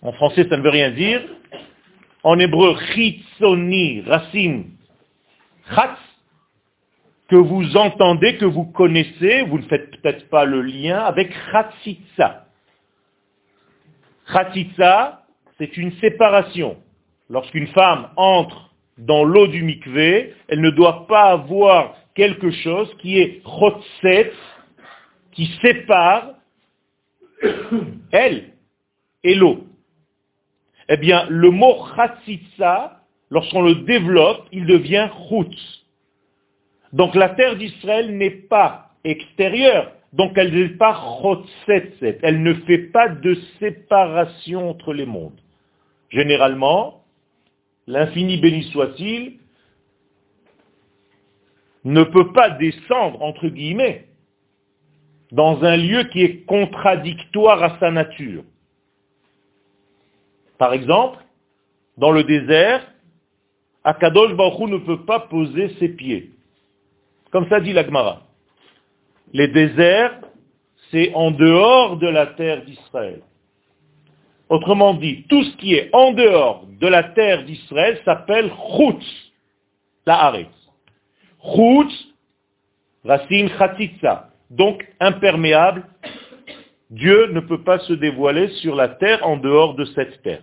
En 0.00 0.12
français, 0.12 0.46
ça 0.48 0.56
ne 0.56 0.62
veut 0.62 0.70
rien 0.70 0.90
dire. 0.92 1.22
En 2.22 2.38
hébreu, 2.38 2.76
chitzoni, 2.94 4.02
racine, 4.02 4.75
Chatz, 5.74 5.98
que 7.28 7.36
vous 7.36 7.76
entendez, 7.76 8.36
que 8.36 8.44
vous 8.44 8.64
connaissez, 8.64 9.42
vous 9.42 9.58
ne 9.58 9.64
faites 9.64 9.90
peut-être 9.90 10.28
pas 10.28 10.44
le 10.44 10.62
lien 10.62 11.00
avec 11.00 11.32
Chatzitza. 11.50 12.46
Chatzitza, 14.32 15.24
c'est 15.58 15.76
une 15.76 15.92
séparation. 15.94 16.76
Lorsqu'une 17.28 17.66
femme 17.68 18.10
entre 18.16 18.70
dans 18.98 19.24
l'eau 19.24 19.46
du 19.48 19.62
mikvé, 19.62 20.34
elle 20.48 20.60
ne 20.60 20.70
doit 20.70 21.06
pas 21.06 21.32
avoir 21.32 21.96
quelque 22.14 22.50
chose 22.50 22.94
qui 22.98 23.18
est 23.18 23.42
chotzet, 23.44 24.32
qui 25.32 25.46
sépare 25.60 26.34
elle 28.12 28.52
et 29.24 29.34
l'eau. 29.34 29.66
Eh 30.88 30.96
bien, 30.96 31.26
le 31.28 31.50
mot 31.50 31.84
chatzitza, 31.96 33.00
lorsqu'on 33.30 33.62
le 33.62 33.76
développe, 33.76 34.46
il 34.52 34.66
devient 34.66 35.08
chutz. 35.28 35.84
Donc 36.92 37.14
la 37.14 37.30
terre 37.30 37.56
d'Israël 37.56 38.16
n'est 38.16 38.30
pas 38.30 38.92
extérieure, 39.04 39.92
donc 40.12 40.32
elle 40.36 40.54
n'est 40.54 40.76
pas 40.76 40.94
chotzetset, 40.94 42.18
elle 42.22 42.42
ne 42.42 42.54
fait 42.54 42.78
pas 42.78 43.08
de 43.08 43.34
séparation 43.58 44.70
entre 44.70 44.92
les 44.92 45.06
mondes. 45.06 45.40
Généralement, 46.10 47.04
l'infini 47.86 48.38
béni 48.38 48.64
soit-il, 48.64 49.38
ne 51.84 52.02
peut 52.02 52.32
pas 52.32 52.50
descendre, 52.50 53.22
entre 53.22 53.48
guillemets, 53.48 54.06
dans 55.32 55.62
un 55.62 55.76
lieu 55.76 56.04
qui 56.04 56.22
est 56.22 56.44
contradictoire 56.44 57.62
à 57.62 57.78
sa 57.78 57.90
nature. 57.90 58.42
Par 60.58 60.72
exemple, 60.72 61.18
dans 61.96 62.10
le 62.10 62.24
désert, 62.24 62.86
Akadosh 63.86 64.34
Baruch 64.34 64.68
ne 64.68 64.78
peut 64.78 65.04
pas 65.04 65.20
poser 65.20 65.68
ses 65.78 65.90
pieds. 65.90 66.32
Comme 67.30 67.48
ça 67.48 67.60
dit 67.60 67.72
l'Agmara. 67.72 68.22
Les 69.32 69.46
déserts, 69.46 70.18
c'est 70.90 71.12
en 71.14 71.30
dehors 71.30 71.96
de 71.96 72.08
la 72.08 72.26
terre 72.26 72.64
d'Israël. 72.64 73.22
Autrement 74.48 74.94
dit, 74.94 75.22
tout 75.28 75.44
ce 75.44 75.56
qui 75.58 75.74
est 75.74 75.88
en 75.92 76.12
dehors 76.12 76.66
de 76.80 76.86
la 76.88 77.04
terre 77.04 77.44
d'Israël 77.44 78.00
s'appelle 78.04 78.50
Chutz. 78.76 79.32
La'aretz. 80.04 80.50
Chutz, 81.54 82.08
racine 83.04 83.50
chatitza. 83.50 84.30
Donc 84.50 84.84
imperméable. 84.98 85.86
Dieu 86.90 87.28
ne 87.28 87.38
peut 87.38 87.62
pas 87.62 87.78
se 87.78 87.92
dévoiler 87.92 88.48
sur 88.62 88.74
la 88.74 88.88
terre 88.88 89.24
en 89.24 89.36
dehors 89.36 89.74
de 89.76 89.84
cette 89.84 90.22
terre. 90.22 90.42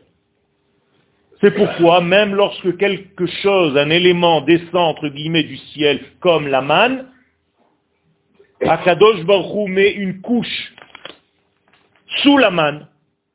C'est 1.44 1.52
pourquoi, 1.52 2.00
même 2.00 2.36
lorsque 2.36 2.78
quelque 2.78 3.26
chose, 3.26 3.76
un 3.76 3.90
élément 3.90 4.40
descend 4.40 4.96
entre 4.96 5.10
guillemets 5.10 5.44
du 5.44 5.58
ciel, 5.58 6.00
comme 6.22 6.48
la 6.48 6.62
manne, 6.62 7.10
Akadosh 8.62 9.26
Baruch 9.26 9.68
met 9.68 9.92
une 9.92 10.22
couche 10.22 10.74
sous 12.22 12.38
la 12.38 12.50
manne 12.50 12.88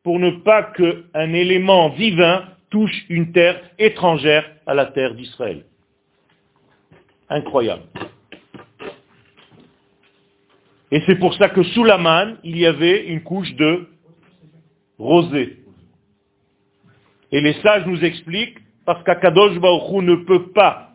pour 0.05 0.19
ne 0.19 0.31
pas 0.31 0.63
qu'un 0.63 1.35
élément 1.35 1.91
divin 1.91 2.47
touche 2.71 3.05
une 3.11 3.31
terre 3.33 3.61
étrangère 3.79 4.51
à 4.67 4.73
la 4.73 4.87
terre 4.87 5.15
d'Israël. 5.15 5.67
Incroyable. 7.29 7.83
Et 10.91 11.03
c'est 11.05 11.17
pour 11.17 11.35
ça 11.35 11.51
que 11.51 11.63
sous 11.63 11.85
la 11.85 11.99
manne, 11.99 12.39
il 12.43 12.57
y 12.57 12.65
avait 12.65 13.05
une 13.09 13.23
couche 13.23 13.53
de 13.57 13.87
rosée. 14.99 15.59
Et 17.33 17.41
les 17.41 17.55
sages 17.63 17.87
nous 17.87 18.03
expliquent, 18.05 18.59
parce 18.87 19.03
qu'Akadosh 19.05 19.59
Baruch 19.59 20.03
ne 20.03 20.15
peut 20.17 20.51
pas 20.53 20.91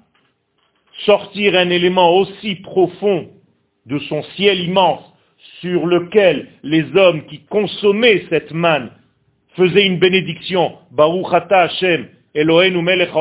sortir 1.06 1.56
un 1.56 1.70
élément 1.70 2.16
aussi 2.18 2.56
profond 2.56 3.30
de 3.86 4.00
son 4.00 4.24
ciel 4.36 4.60
immense 4.62 5.04
sur 5.60 5.86
lequel 5.86 6.48
les 6.63 6.86
hommes 6.96 7.25
qui 7.25 7.42
consommaient 7.46 8.25
cette 8.30 8.52
manne 8.52 8.92
faisaient 9.56 9.86
une 9.86 10.00
bénédiction. 10.00 10.78
Baruch 10.92 11.34
Hashem, 11.52 12.08
Eloheinu 12.34 12.82
melech 12.82 13.12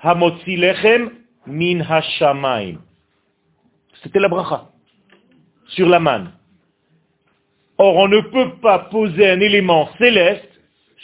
hamotzi 0.00 0.56
lechem 0.56 1.10
min 1.46 1.80
hashamayim. 1.80 2.78
C'était 4.02 4.18
la 4.18 4.28
bracha 4.28 4.70
sur 5.68 5.88
la 5.88 6.00
manne. 6.00 6.32
Or, 7.78 7.96
on 7.96 8.08
ne 8.08 8.20
peut 8.20 8.56
pas 8.62 8.78
poser 8.90 9.28
un 9.28 9.40
élément 9.40 9.90
céleste 9.98 10.48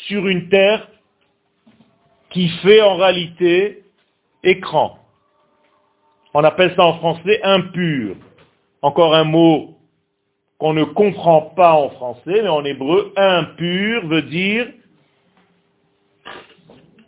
sur 0.08 0.26
une 0.26 0.48
terre 0.48 0.88
qui 2.32 2.48
fait 2.48 2.80
en 2.80 2.96
réalité 2.96 3.84
écran. 4.42 4.98
On 6.34 6.42
appelle 6.44 6.74
ça 6.74 6.84
en 6.84 6.98
français 6.98 7.40
impur. 7.42 8.16
Encore 8.80 9.14
un 9.14 9.24
mot 9.24 9.78
qu'on 10.58 10.72
ne 10.72 10.84
comprend 10.84 11.42
pas 11.42 11.74
en 11.74 11.90
français, 11.90 12.42
mais 12.42 12.48
en 12.48 12.64
hébreu, 12.64 13.12
impur 13.16 14.06
veut 14.06 14.22
dire 14.22 14.66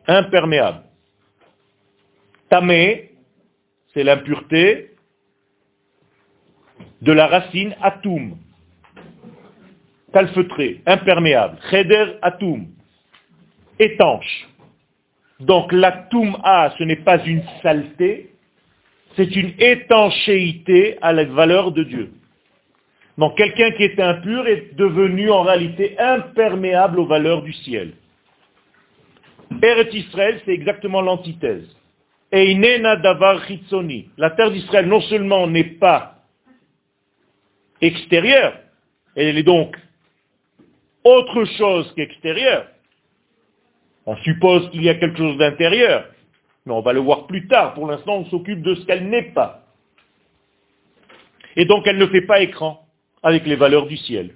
imperméable. 0.06 0.82
Tamé, 2.50 3.12
c'est 3.92 4.04
l'impureté 4.04 4.90
de 7.00 7.12
la 7.12 7.26
racine 7.26 7.74
atum, 7.82 8.36
calfeutré, 10.12 10.82
imperméable. 10.86 11.58
Cheder 11.70 12.18
atum, 12.22 12.66
étanche. 13.78 14.48
Donc 15.40 15.72
l'atum 15.72 16.36
A, 16.44 16.74
ce 16.78 16.84
n'est 16.84 17.02
pas 17.04 17.24
une 17.24 17.42
saleté, 17.62 18.30
c'est 19.16 19.34
une 19.36 19.54
étanchéité 19.58 20.98
à 21.02 21.12
la 21.12 21.24
valeur 21.24 21.72
de 21.72 21.82
Dieu. 21.84 22.12
Donc 23.18 23.36
quelqu'un 23.36 23.70
qui 23.72 23.84
est 23.84 24.00
impur 24.00 24.46
est 24.46 24.74
devenu 24.74 25.30
en 25.30 25.42
réalité 25.42 25.96
imperméable 25.98 26.98
aux 26.98 27.06
valeurs 27.06 27.42
du 27.42 27.52
ciel. 27.52 27.92
Eret 29.62 29.90
Israël, 29.92 30.40
c'est 30.44 30.52
exactement 30.52 31.00
l'antithèse. 31.00 31.64
Davar 32.32 33.46
chitzoni. 33.46 34.08
La 34.18 34.30
terre 34.30 34.50
d'Israël 34.50 34.86
non 34.86 35.00
seulement 35.02 35.46
n'est 35.46 35.62
pas 35.78 36.16
extérieure, 37.80 38.58
elle 39.14 39.38
est 39.38 39.44
donc 39.44 39.76
autre 41.04 41.44
chose 41.56 41.92
qu'extérieure. 41.94 42.66
On 44.06 44.16
suppose 44.18 44.70
qu'il 44.70 44.82
y 44.82 44.88
a 44.88 44.94
quelque 44.94 45.16
chose 45.16 45.36
d'intérieur, 45.38 46.06
mais 46.66 46.72
on 46.72 46.80
va 46.80 46.92
le 46.92 47.00
voir 47.00 47.26
plus 47.26 47.46
tard. 47.46 47.74
Pour 47.74 47.86
l'instant, 47.86 48.16
on 48.16 48.24
s'occupe 48.26 48.62
de 48.62 48.74
ce 48.74 48.84
qu'elle 48.86 49.08
n'est 49.08 49.32
pas. 49.32 49.62
Et 51.56 51.64
donc, 51.64 51.86
elle 51.86 51.98
ne 51.98 52.06
fait 52.06 52.22
pas 52.22 52.40
écran 52.40 52.86
avec 53.22 53.46
les 53.46 53.56
valeurs 53.56 53.86
du 53.86 53.96
ciel. 53.96 54.34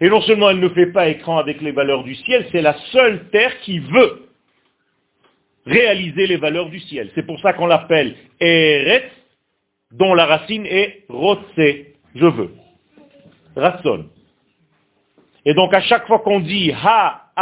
Et 0.00 0.08
non 0.08 0.20
seulement 0.22 0.50
elle 0.50 0.60
ne 0.60 0.68
fait 0.70 0.92
pas 0.92 1.08
écran 1.08 1.38
avec 1.38 1.60
les 1.60 1.70
valeurs 1.70 2.02
du 2.04 2.14
ciel, 2.16 2.46
c'est 2.50 2.62
la 2.62 2.76
seule 2.90 3.28
terre 3.30 3.60
qui 3.60 3.78
veut 3.78 4.28
réaliser 5.66 6.26
les 6.26 6.36
valeurs 6.36 6.68
du 6.68 6.80
ciel. 6.80 7.10
C'est 7.14 7.24
pour 7.24 7.40
ça 7.40 7.52
qu'on 7.52 7.66
l'appelle 7.66 8.16
Eretz, 8.40 9.10
dont 9.92 10.14
la 10.14 10.26
racine 10.26 10.66
est 10.66 11.04
Rotse, 11.08 11.40
je 11.56 12.26
veux. 12.26 12.50
Rasson. 13.56 14.06
Et 15.44 15.54
donc 15.54 15.72
à 15.72 15.80
chaque 15.82 16.06
fois 16.06 16.18
qu'on 16.18 16.40
dit 16.40 16.72
Ha, 16.72 17.32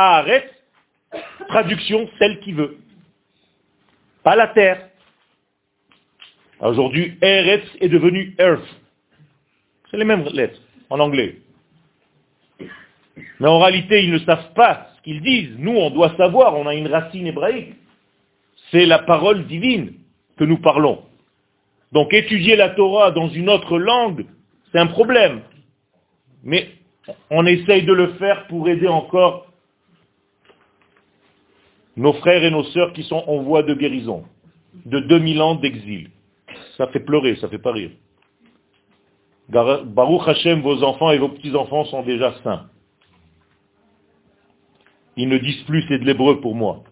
traduction, 1.43 2.09
celle 2.19 2.41
qui 2.41 2.53
veut. 2.53 2.79
Pas 4.23 4.37
la 4.37 4.49
terre. 4.49 4.89
Aujourd'hui, 6.61 7.19
Eretz 7.21 7.65
est 7.81 7.89
devenu 7.89 8.35
Earth. 8.39 8.63
C'est 9.91 9.97
les 9.97 10.05
mêmes 10.05 10.25
lettres 10.33 10.61
en 10.91 11.01
anglais. 11.01 11.39
Mais 13.41 13.49
en 13.49 13.59
réalité, 13.59 14.05
ils 14.05 14.13
ne 14.13 14.19
savent 14.21 14.53
pas 14.55 14.89
ce 14.97 15.03
qu'ils 15.03 15.21
disent. 15.21 15.57
Nous, 15.59 15.77
on 15.77 15.91
doit 15.91 16.17
savoir, 16.17 16.57
on 16.57 16.67
a 16.67 16.75
une 16.75 16.87
racine 16.87 17.27
hébraïque. 17.27 17.75
C'est 18.71 18.87
la 18.87 19.01
parole 19.01 19.47
divine 19.47 19.95
que 20.39 20.45
nous 20.45 20.59
parlons. 20.59 21.03
Donc 21.93 22.15
étudier 22.15 22.57
la 22.57 22.71
Torah 22.71 23.11
dans 23.11 23.29
une 23.29 23.51
autre 23.51 23.79
langue, 23.79 24.25
c'est 24.71 24.79
un 24.79 24.87
problème. 24.87 25.43
Mais 26.43 26.69
on 27.31 27.45
essaye 27.45 27.83
de 27.83 27.93
le 27.93 28.15
faire 28.15 28.47
pour 28.47 28.69
aider 28.69 28.89
encore 28.89 29.52
nos 31.97 32.13
frères 32.15 32.43
et 32.45 32.51
nos 32.51 32.65
sœurs 32.65 32.93
qui 32.93 33.03
sont 33.05 33.23
en 33.27 33.43
voie 33.43 33.63
de 33.63 33.75
guérison, 33.75 34.25
de 34.87 35.01
2000 35.01 35.43
ans 35.43 35.55
d'exil. 35.57 36.11
Ça 36.77 36.87
fait 36.89 37.01
pleurer, 37.01 37.37
ça 37.37 37.49
fait 37.49 37.59
pas 37.59 37.73
rire. 37.73 37.91
Baruch 39.49 40.29
Hashem, 40.29 40.61
vos 40.61 40.83
enfants 40.83 41.11
et 41.11 41.19
vos 41.19 41.29
petits-enfants 41.29 41.85
sont 41.87 42.03
déjà 42.03 42.33
saints. 42.43 42.67
Ils 45.17 45.29
ne 45.29 45.37
disent 45.39 45.63
plus 45.65 45.85
c'est 45.89 45.99
de 45.99 46.05
l'hébreu 46.05 46.41
pour 46.41 46.55
moi. 46.55 46.83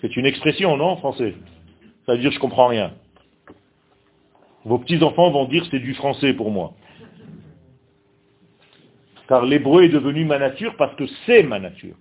C'est 0.00 0.16
une 0.16 0.26
expression, 0.26 0.76
non, 0.76 0.96
français? 0.98 1.34
Ça 2.06 2.12
veut 2.12 2.18
dire 2.18 2.30
je 2.30 2.38
comprends 2.38 2.68
rien. 2.68 2.92
Vos 4.64 4.78
petits-enfants 4.78 5.30
vont 5.30 5.46
dire 5.46 5.66
c'est 5.70 5.80
du 5.80 5.94
français 5.94 6.32
pour 6.32 6.52
moi. 6.52 6.74
Car 9.28 9.44
l'hébreu 9.44 9.84
est 9.84 9.88
devenu 9.88 10.24
ma 10.24 10.38
nature 10.38 10.76
parce 10.76 10.94
que 10.94 11.04
c'est 11.26 11.42
ma 11.42 11.58
nature. 11.58 11.96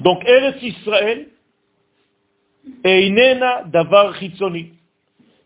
Donc 0.00 0.24
Eretz 0.24 0.62
Israël, 0.62 1.28
Einena 2.84 3.64
Davar 3.64 4.14
Chitzoni. 4.16 4.72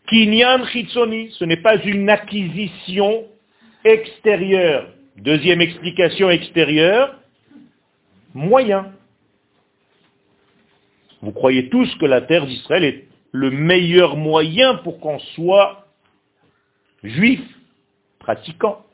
Kinyan 0.08 0.66
Chitzoni, 0.66 1.30
ce 1.32 1.44
n'est 1.44 1.62
pas 1.62 1.76
une 1.84 2.08
acquisition 2.08 3.24
extérieure. 3.84 4.88
Deuxième 5.16 5.60
explication 5.60 6.30
extérieure, 6.30 7.18
moyen. 8.34 8.92
Vous 11.22 11.32
croyez 11.32 11.68
tous 11.68 11.94
que 11.96 12.06
la 12.06 12.22
terre 12.22 12.46
d'Israël 12.46 12.84
est 12.84 13.04
le 13.32 13.50
meilleur 13.50 14.16
moyen 14.16 14.76
pour 14.76 14.98
qu'on 15.00 15.18
soit 15.18 15.86
juif, 17.02 17.40
pratiquant. 18.18 18.84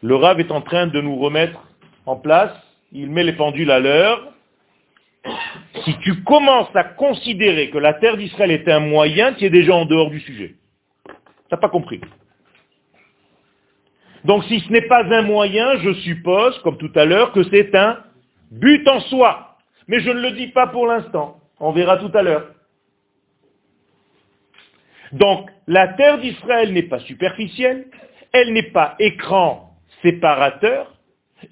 Le 0.00 0.14
Rav 0.14 0.38
est 0.38 0.52
en 0.52 0.60
train 0.60 0.86
de 0.86 1.00
nous 1.00 1.16
remettre 1.16 1.67
en 2.08 2.16
place, 2.16 2.52
il 2.92 3.10
met 3.10 3.22
les 3.22 3.34
pendules 3.34 3.70
à 3.70 3.80
l'heure, 3.80 4.32
si 5.84 5.98
tu 5.98 6.22
commences 6.24 6.74
à 6.74 6.84
considérer 6.84 7.68
que 7.68 7.76
la 7.76 7.92
terre 7.94 8.16
d'Israël 8.16 8.50
est 8.50 8.68
un 8.68 8.80
moyen, 8.80 9.34
tu 9.34 9.44
es 9.44 9.50
déjà 9.50 9.74
en 9.74 9.84
dehors 9.84 10.08
du 10.08 10.20
sujet. 10.20 10.54
Tu 11.06 11.12
n'as 11.52 11.58
pas 11.58 11.68
compris. 11.68 12.00
Donc 14.24 14.44
si 14.44 14.60
ce 14.60 14.72
n'est 14.72 14.88
pas 14.88 15.04
un 15.04 15.22
moyen, 15.22 15.76
je 15.78 15.92
suppose, 15.94 16.58
comme 16.60 16.78
tout 16.78 16.92
à 16.94 17.04
l'heure, 17.04 17.32
que 17.32 17.42
c'est 17.44 17.74
un 17.74 17.98
but 18.50 18.88
en 18.88 19.00
soi. 19.00 19.58
Mais 19.86 20.00
je 20.00 20.10
ne 20.10 20.20
le 20.20 20.30
dis 20.32 20.48
pas 20.48 20.68
pour 20.68 20.86
l'instant. 20.86 21.38
On 21.60 21.72
verra 21.72 21.98
tout 21.98 22.10
à 22.14 22.22
l'heure. 22.22 22.46
Donc 25.12 25.50
la 25.66 25.88
terre 25.88 26.18
d'Israël 26.18 26.72
n'est 26.72 26.82
pas 26.82 27.00
superficielle, 27.00 27.86
elle 28.32 28.52
n'est 28.54 28.70
pas 28.70 28.94
écran 28.98 29.74
séparateur, 30.02 30.97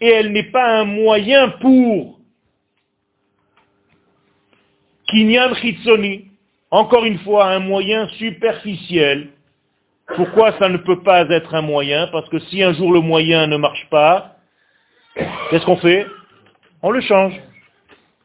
et 0.01 0.09
elle 0.09 0.33
n'est 0.33 0.51
pas 0.51 0.81
un 0.81 0.85
moyen 0.85 1.51
pour 1.61 2.17
Kinyan 5.09 5.55
Chitsoni, 5.55 6.27
encore 6.71 7.05
une 7.05 7.19
fois, 7.21 7.47
un 7.47 7.61
moyen 7.61 8.09
superficiel. 8.09 9.29
Pourquoi 10.15 10.53
ça 10.59 10.69
ne 10.69 10.79
peut 10.79 11.03
pas 11.03 11.23
être 11.31 11.55
un 11.55 11.63
moyen? 11.63 12.09
Parce 12.09 12.29
que 12.29 12.39
si 12.39 12.63
un 12.63 12.73
jour 12.73 12.93
le 12.93 13.01
moyen 13.01 13.47
ne 13.47 13.57
marche 13.57 13.87
pas, 13.91 14.37
qu'est-ce 15.51 15.65
qu'on 15.65 15.77
fait? 15.77 16.07
On 16.83 16.91
le 16.91 17.01
change. 17.01 17.41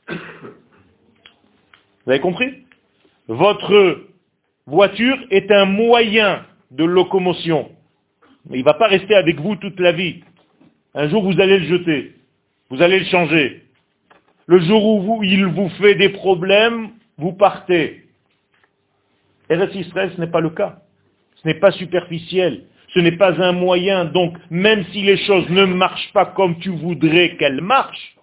Vous 0.08 2.12
avez 2.12 2.19
compris? 2.19 2.65
Votre 3.28 4.02
voiture 4.65 5.17
est 5.30 5.52
un 5.52 5.65
moyen 5.65 6.45
de 6.71 6.84
locomotion. 6.84 7.71
Il 8.50 8.60
ne 8.60 8.63
va 8.63 8.74
pas 8.74 8.88
rester 8.88 9.15
avec 9.15 9.39
vous 9.39 9.56
toute 9.56 9.80
la 9.80 9.91
vie. 9.91 10.24
Un 10.94 11.10
jour, 11.10 11.24
vous 11.24 11.40
allez 11.40 11.60
le 11.60 11.66
jeter. 11.66 12.16
Vous 12.70 12.82
allez 12.82 13.00
le 13.00 13.06
changer. 13.06 13.64
Le 14.48 14.60
jour 14.60 14.86
où 15.08 15.24
il 15.24 15.46
vous 15.46 15.70
fait 15.70 15.96
des 15.96 16.10
problèmes, 16.10 16.90
vous 17.18 17.34
partez. 17.34 18.06
Eretz 19.50 19.74
Israël, 19.76 20.12
ce 20.16 20.20
n'est 20.22 20.32
pas 20.32 20.42
le 20.42 20.50
cas. 20.50 20.82
Ce 21.36 21.48
n'est 21.48 21.60
pas 21.60 21.72
superficiel. 21.72 22.66
Ce 22.94 23.00
n'est 23.00 23.14
pas 23.14 23.42
un 23.42 23.54
moyen. 23.54 24.06
Donc, 24.06 24.38
même 24.50 24.86
si 24.92 25.02
les 25.02 25.18
choses 25.18 25.50
ne 25.50 25.66
marchent 25.66 26.12
pas 26.14 26.26
comme 26.26 26.60
tu 26.60 26.70
voudrais 26.70 27.38
qu'elles 27.38 27.62
marchent, 27.62 28.16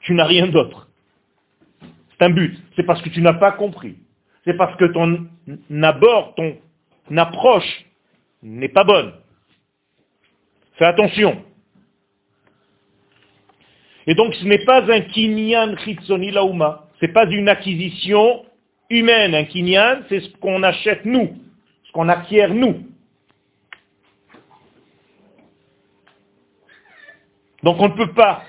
tu 0.00 0.14
n'as 0.14 0.24
rien 0.24 0.46
d'autre. 0.46 0.88
C'est 2.10 2.24
un 2.24 2.30
but. 2.30 2.56
C'est 2.76 2.84
parce 2.84 3.02
que 3.02 3.08
tu 3.08 3.20
n'as 3.20 3.34
pas 3.34 3.52
compris. 3.52 3.96
C'est 4.44 4.54
parce 4.54 4.76
que 4.76 4.84
ton 4.84 5.26
abord, 5.82 6.34
ton 6.34 6.56
approche 7.16 7.84
n'est 8.42 8.68
pas 8.68 8.84
bonne. 8.84 9.12
Fais 10.76 10.84
attention. 10.84 11.42
Et 14.06 14.14
donc 14.14 14.34
ce 14.34 14.44
n'est 14.44 14.64
pas 14.64 14.82
un 14.90 15.00
kinyan 15.00 15.76
chitzoni 15.78 16.30
lauma. 16.30 16.88
Ce 17.00 17.06
n'est 17.06 17.12
pas 17.12 17.26
une 17.26 17.48
acquisition 17.48 18.44
humaine. 18.90 19.34
Un 19.34 19.44
kinyan, 19.44 20.02
c'est 20.08 20.20
ce 20.20 20.28
qu'on 20.36 20.62
achète 20.62 21.04
nous, 21.04 21.36
ce 21.84 21.92
qu'on 21.92 22.08
acquiert 22.08 22.52
nous. 22.52 22.86
Donc 27.62 27.80
on 27.80 27.88
ne 27.88 27.94
peut 27.94 28.12
pas, 28.12 28.44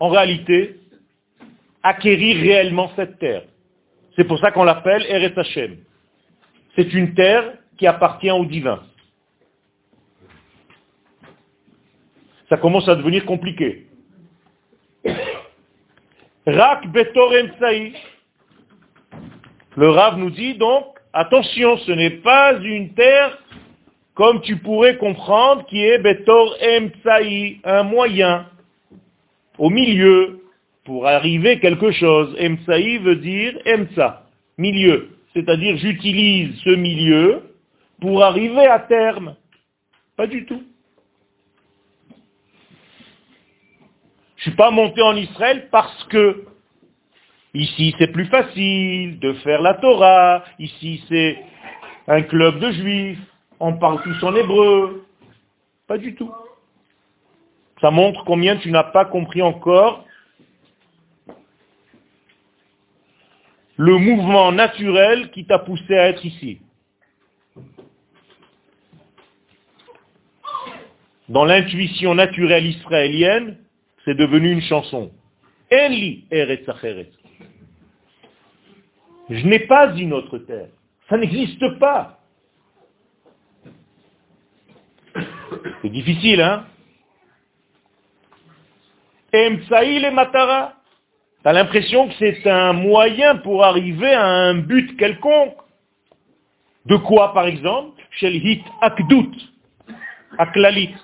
en 0.00 0.08
réalité, 0.10 0.76
acquérir 1.82 2.36
réellement 2.36 2.92
cette 2.94 3.18
terre. 3.18 3.44
C'est 4.16 4.24
pour 4.24 4.38
ça 4.38 4.50
qu'on 4.50 4.64
l'appelle 4.64 5.04
Eretz 5.08 5.38
Hashem. 5.38 5.78
C'est 6.76 6.92
une 6.92 7.14
terre 7.14 7.54
qui 7.78 7.86
appartient 7.86 8.30
au 8.30 8.44
divin. 8.44 8.82
Ça 12.50 12.56
commence 12.56 12.88
à 12.88 12.96
devenir 12.96 13.24
compliqué. 13.24 13.87
Rak 16.48 16.90
Betor 16.92 17.34
Le 19.76 19.90
Rav 19.90 20.18
nous 20.18 20.30
dit 20.30 20.54
donc, 20.54 20.86
attention, 21.12 21.76
ce 21.76 21.92
n'est 21.92 22.22
pas 22.22 22.54
une 22.54 22.94
terre 22.94 23.36
comme 24.14 24.40
tu 24.40 24.56
pourrais 24.56 24.96
comprendre 24.96 25.66
qui 25.66 25.84
est 25.84 25.98
Betor 25.98 26.56
Emtsaï, 26.62 27.60
un 27.64 27.82
moyen, 27.82 28.46
au 29.58 29.68
milieu, 29.68 30.42
pour 30.84 31.06
arriver 31.06 31.60
quelque 31.60 31.90
chose. 31.90 32.34
Emtsaï 32.40 32.96
veut 32.96 33.16
dire 33.16 33.58
Emtsa, 33.66 34.24
milieu. 34.56 35.10
C'est-à-dire 35.34 35.76
j'utilise 35.76 36.58
ce 36.64 36.70
milieu 36.70 37.42
pour 38.00 38.24
arriver 38.24 38.66
à 38.66 38.78
terme. 38.78 39.36
Pas 40.16 40.26
du 40.26 40.46
tout. 40.46 40.62
Je 44.38 44.42
ne 44.42 44.50
suis 44.50 44.56
pas 44.56 44.70
monté 44.70 45.02
en 45.02 45.16
Israël 45.16 45.68
parce 45.72 46.04
que 46.04 46.44
ici 47.54 47.92
c'est 47.98 48.12
plus 48.12 48.26
facile 48.26 49.18
de 49.18 49.32
faire 49.34 49.60
la 49.60 49.74
Torah, 49.74 50.44
ici 50.60 51.02
c'est 51.08 51.42
un 52.06 52.22
club 52.22 52.60
de 52.60 52.70
juifs, 52.70 53.18
on 53.58 53.72
parle 53.74 54.00
tous 54.02 54.22
en 54.22 54.36
hébreu. 54.36 55.04
Pas 55.88 55.98
du 55.98 56.14
tout. 56.14 56.32
Ça 57.80 57.90
montre 57.90 58.24
combien 58.24 58.56
tu 58.56 58.70
n'as 58.70 58.84
pas 58.84 59.04
compris 59.04 59.42
encore 59.42 60.04
le 63.76 63.96
mouvement 63.98 64.52
naturel 64.52 65.30
qui 65.32 65.46
t'a 65.46 65.58
poussé 65.58 65.96
à 65.96 66.08
être 66.08 66.24
ici. 66.24 66.60
Dans 71.28 71.44
l'intuition 71.44 72.14
naturelle 72.14 72.66
israélienne, 72.66 73.58
c'est 74.08 74.14
devenu 74.14 74.52
une 74.52 74.62
chanson. 74.62 75.10
Eli 75.70 76.24
Eretz 76.30 76.64
Je 79.28 79.46
n'ai 79.46 79.58
pas 79.58 79.94
une 79.94 80.14
autre 80.14 80.38
terre. 80.38 80.68
Ça 81.10 81.18
n'existe 81.18 81.78
pas. 81.78 82.18
C'est 85.82 85.90
difficile, 85.90 86.40
hein? 86.40 86.64
Emsaïl 89.34 90.06
et 90.06 90.10
Matara. 90.10 90.72
T'as 91.42 91.52
l'impression 91.52 92.08
que 92.08 92.14
c'est 92.18 92.48
un 92.48 92.72
moyen 92.72 93.36
pour 93.36 93.62
arriver 93.62 94.14
à 94.14 94.24
un 94.24 94.54
but 94.54 94.96
quelconque. 94.96 95.54
De 96.86 96.96
quoi, 96.96 97.34
par 97.34 97.46
exemple? 97.46 98.00
Hit 98.22 98.64
Akdut, 98.80 99.36
Aklalit. 100.38 100.94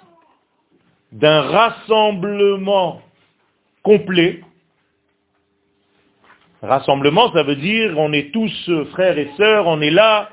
D'un 1.14 1.42
rassemblement 1.42 3.00
complet. 3.85 4.40
Rassemblement, 6.61 7.33
ça 7.33 7.44
veut 7.44 7.55
dire 7.57 7.94
on 7.96 8.12
est 8.12 8.33
tous 8.33 8.70
frères 8.90 9.16
et 9.16 9.31
sœurs, 9.37 9.66
on 9.68 9.81
est 9.81 9.92
là, 9.92 10.31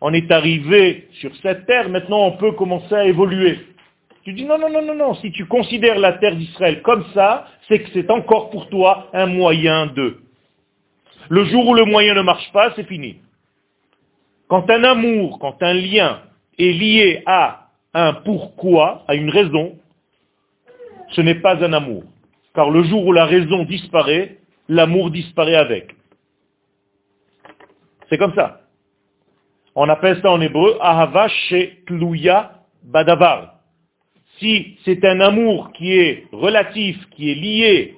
on 0.00 0.14
est 0.14 0.30
arrivé 0.30 1.08
sur 1.20 1.34
cette 1.42 1.66
terre, 1.66 1.90
maintenant 1.90 2.26
on 2.28 2.32
peut 2.38 2.52
commencer 2.52 2.94
à 2.94 3.04
évoluer. 3.04 3.58
Tu 4.24 4.32
dis 4.32 4.44
non, 4.44 4.58
non, 4.58 4.70
non, 4.70 4.82
non, 4.82 4.94
non, 4.94 5.14
si 5.16 5.32
tu 5.32 5.44
considères 5.44 5.98
la 5.98 6.14
terre 6.14 6.36
d'Israël 6.36 6.80
comme 6.80 7.04
ça, 7.12 7.46
c'est 7.68 7.80
que 7.80 7.90
c'est 7.92 8.10
encore 8.10 8.48
pour 8.48 8.70
toi 8.70 9.08
un 9.12 9.26
moyen 9.26 9.86
de. 9.86 10.18
Le 11.28 11.44
jour 11.44 11.68
où 11.68 11.74
le 11.74 11.84
moyen 11.84 12.14
ne 12.14 12.22
marche 12.22 12.50
pas, 12.52 12.72
c'est 12.74 12.86
fini. 12.86 13.16
Quand 14.48 14.68
un 14.70 14.82
amour, 14.82 15.38
quand 15.40 15.62
un 15.62 15.74
lien 15.74 16.22
est 16.58 16.72
lié 16.72 17.22
à 17.26 17.68
un 17.92 18.14
pourquoi, 18.14 19.04
à 19.06 19.14
une 19.14 19.30
raison, 19.30 19.76
ce 21.10 21.20
n'est 21.20 21.36
pas 21.36 21.62
un 21.64 21.72
amour. 21.72 22.04
Car 22.54 22.70
le 22.70 22.82
jour 22.84 23.06
où 23.06 23.12
la 23.12 23.26
raison 23.26 23.64
disparaît, 23.64 24.38
l'amour 24.68 25.10
disparaît 25.10 25.56
avec. 25.56 25.94
C'est 28.08 28.18
comme 28.18 28.34
ça. 28.34 28.62
On 29.74 29.88
appelle 29.88 30.20
ça 30.20 30.30
en 30.30 30.40
hébreu 30.40 30.76
Ahava 30.80 31.28
Tluya 31.86 32.52
Badavar. 32.82 33.54
Si 34.38 34.78
c'est 34.84 35.04
un 35.04 35.20
amour 35.20 35.72
qui 35.72 35.92
est 35.92 36.26
relatif, 36.32 36.96
qui 37.10 37.30
est 37.30 37.34
lié, 37.34 37.96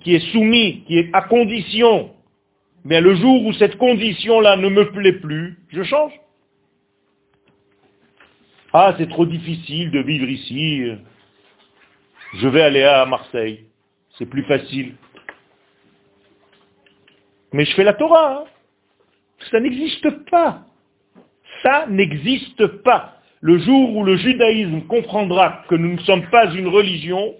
qui 0.00 0.14
est 0.14 0.32
soumis, 0.32 0.82
qui 0.86 0.98
est 0.98 1.10
à 1.12 1.22
condition, 1.22 2.10
mais 2.84 3.00
le 3.00 3.14
jour 3.16 3.44
où 3.44 3.52
cette 3.52 3.76
condition-là 3.76 4.56
ne 4.56 4.68
me 4.68 4.90
plaît 4.90 5.12
plus, 5.12 5.58
je 5.68 5.82
change. 5.82 6.12
Ah, 8.72 8.94
c'est 8.98 9.08
trop 9.08 9.26
difficile 9.26 9.90
de 9.90 10.00
vivre 10.00 10.28
ici. 10.28 10.82
Je 12.38 12.48
vais 12.48 12.62
aller 12.62 12.82
à 12.82 13.06
Marseille. 13.06 13.66
C'est 14.18 14.26
plus 14.26 14.44
facile. 14.44 14.94
Mais 17.52 17.64
je 17.64 17.74
fais 17.74 17.84
la 17.84 17.94
Torah. 17.94 18.42
Hein. 18.42 18.44
Ça 19.50 19.60
n'existe 19.60 20.08
pas. 20.30 20.62
Ça 21.62 21.86
n'existe 21.88 22.66
pas. 22.82 23.14
Le 23.40 23.58
jour 23.58 23.96
où 23.96 24.04
le 24.04 24.16
judaïsme 24.16 24.82
comprendra 24.82 25.62
que 25.68 25.74
nous 25.74 25.94
ne 25.94 26.00
sommes 26.00 26.28
pas 26.30 26.52
une 26.52 26.68
religion, 26.68 27.34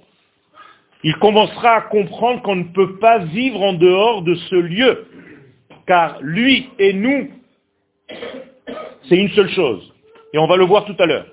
il 1.02 1.14
commencera 1.16 1.76
à 1.76 1.80
comprendre 1.82 2.42
qu'on 2.42 2.56
ne 2.56 2.64
peut 2.64 2.98
pas 2.98 3.18
vivre 3.18 3.62
en 3.62 3.74
dehors 3.74 4.22
de 4.22 4.34
ce 4.34 4.54
lieu. 4.54 5.06
Car 5.86 6.18
lui 6.22 6.68
et 6.78 6.92
nous, 6.92 7.30
c'est 9.08 9.16
une 9.16 9.30
seule 9.30 9.50
chose. 9.50 9.92
Et 10.32 10.38
on 10.38 10.46
va 10.46 10.56
le 10.56 10.64
voir 10.64 10.84
tout 10.84 10.96
à 10.98 11.06
l'heure. 11.06 11.26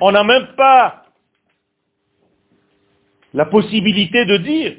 On 0.00 0.12
n'a 0.12 0.24
même 0.24 0.46
pas 0.56 1.04
la 3.32 3.46
possibilité 3.46 4.24
de 4.24 4.36
dire 4.36 4.76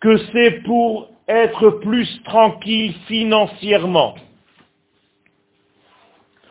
que 0.00 0.16
c'est 0.32 0.62
pour 0.62 1.10
être 1.28 1.70
plus 1.82 2.22
tranquille 2.24 2.94
financièrement, 3.06 4.14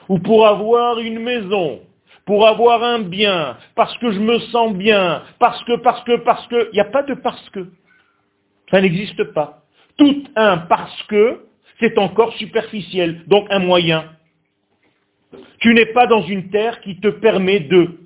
ou 0.09 0.19
pour 0.19 0.45
avoir 0.45 0.99
une 0.99 1.19
maison, 1.19 1.79
pour 2.25 2.47
avoir 2.47 2.83
un 2.83 2.99
bien, 2.99 3.57
parce 3.75 3.97
que 3.97 4.11
je 4.11 4.19
me 4.19 4.39
sens 4.39 4.73
bien, 4.73 5.23
parce 5.39 5.63
que, 5.63 5.77
parce 5.77 6.03
que, 6.03 6.17
parce 6.17 6.45
que, 6.47 6.69
il 6.71 6.75
n'y 6.75 6.81
a 6.81 6.85
pas 6.85 7.03
de 7.03 7.15
parce 7.15 7.49
que. 7.49 7.67
Ça 8.69 8.81
n'existe 8.81 9.23
pas. 9.25 9.63
Tout 9.97 10.23
un 10.35 10.57
parce 10.57 11.03
que, 11.03 11.45
c'est 11.79 11.97
encore 11.97 12.33
superficiel, 12.33 13.23
donc 13.27 13.47
un 13.49 13.59
moyen. 13.59 14.14
Tu 15.59 15.73
n'es 15.73 15.87
pas 15.87 16.07
dans 16.07 16.21
une 16.21 16.49
terre 16.49 16.81
qui 16.81 16.99
te 16.99 17.07
permet 17.07 17.61
de. 17.61 17.99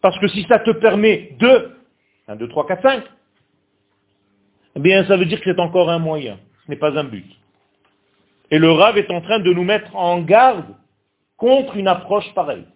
Parce 0.00 0.18
que 0.18 0.28
si 0.28 0.44
ça 0.44 0.58
te 0.58 0.70
permet 0.70 1.36
de, 1.38 1.76
1, 2.28 2.36
2, 2.36 2.48
3, 2.48 2.66
4, 2.66 2.82
5, 2.82 3.04
eh 4.76 4.80
bien 4.80 5.04
ça 5.06 5.16
veut 5.16 5.26
dire 5.26 5.40
que 5.40 5.50
c'est 5.50 5.60
encore 5.60 5.90
un 5.90 5.98
moyen, 5.98 6.38
ce 6.64 6.70
n'est 6.70 6.78
pas 6.78 6.98
un 6.98 7.04
but. 7.04 7.26
Et 8.50 8.58
le 8.58 8.70
Rav 8.70 8.98
est 8.98 9.10
en 9.10 9.20
train 9.20 9.38
de 9.38 9.52
nous 9.52 9.64
mettre 9.64 9.94
en 9.94 10.20
garde 10.20 10.74
contre 11.36 11.76
une 11.76 11.88
approche 11.88 12.32
pareille. 12.34 12.66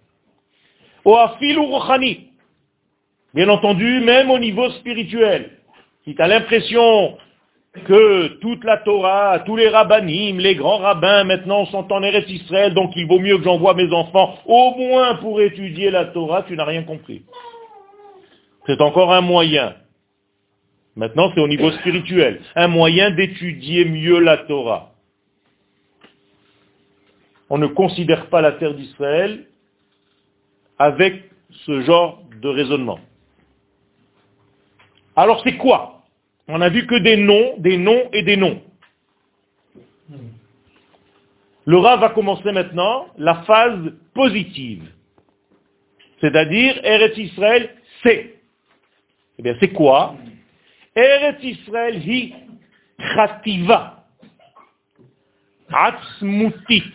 Bien 3.34 3.48
entendu, 3.48 4.00
même 4.00 4.30
au 4.30 4.38
niveau 4.38 4.70
spirituel. 4.70 5.50
Si 6.04 6.14
tu 6.14 6.22
l'impression 6.22 7.18
que 7.82 8.28
toute 8.40 8.62
la 8.62 8.78
Torah, 8.78 9.40
tous 9.40 9.56
les 9.56 9.68
rabbinim, 9.68 10.38
les 10.38 10.54
grands 10.54 10.78
rabbins 10.78 11.24
maintenant 11.24 11.66
sont 11.66 11.92
en 11.92 12.02
Eretz 12.02 12.28
Israël, 12.28 12.72
donc 12.72 12.92
il 12.94 13.06
vaut 13.06 13.18
mieux 13.18 13.37
que 13.38 13.44
j'envoie 13.44 13.74
mes 13.74 13.92
enfants 13.92 14.38
au 14.46 14.74
moins 14.76 15.16
pour 15.16 15.40
étudier 15.40 15.90
la 15.90 16.06
Torah, 16.06 16.44
tu 16.44 16.56
n'as 16.56 16.64
rien 16.64 16.84
compris. 16.84 17.24
C'est 18.66 18.80
encore 18.80 19.12
un 19.12 19.20
moyen. 19.20 19.74
Maintenant, 20.96 21.32
c'est 21.34 21.40
au 21.40 21.48
niveau 21.48 21.72
spirituel. 21.72 22.40
Un 22.54 22.68
moyen 22.68 23.10
d'étudier 23.10 23.84
mieux 23.84 24.20
la 24.20 24.38
Torah. 24.38 24.92
On 27.50 27.58
ne 27.58 27.66
considère 27.66 28.28
pas 28.30 28.40
la 28.40 28.52
terre 28.52 28.74
d'Israël 28.74 29.46
avec 30.78 31.30
ce 31.66 31.82
genre 31.82 32.22
de 32.40 32.48
raisonnement. 32.48 33.00
Alors 35.16 35.42
c'est 35.44 35.56
quoi 35.56 35.93
On 36.48 36.61
a 36.61 36.68
vu 36.68 36.87
que 36.87 36.96
des 36.96 37.16
noms, 37.16 37.57
des 37.59 37.76
noms 37.78 38.11
et 38.12 38.22
des 38.22 38.37
noms. 38.37 38.62
Le 41.66 41.78
va 41.78 42.11
commencer 42.11 42.52
maintenant 42.52 43.07
la 43.16 43.42
phase 43.44 43.92
positive. 44.12 44.85
C'est-à-dire, 46.20 46.78
Eretz 46.85 47.16
Israël, 47.16 47.74
c'est. 48.02 48.35
Eh 49.38 49.42
bien, 49.42 49.57
c'est 49.61 49.72
quoi? 49.72 50.14
Eretz 50.94 51.42
Israël 51.42 52.07
hi 52.07 52.35
chativa. 53.14 54.04
Atzmutit. 55.72 56.92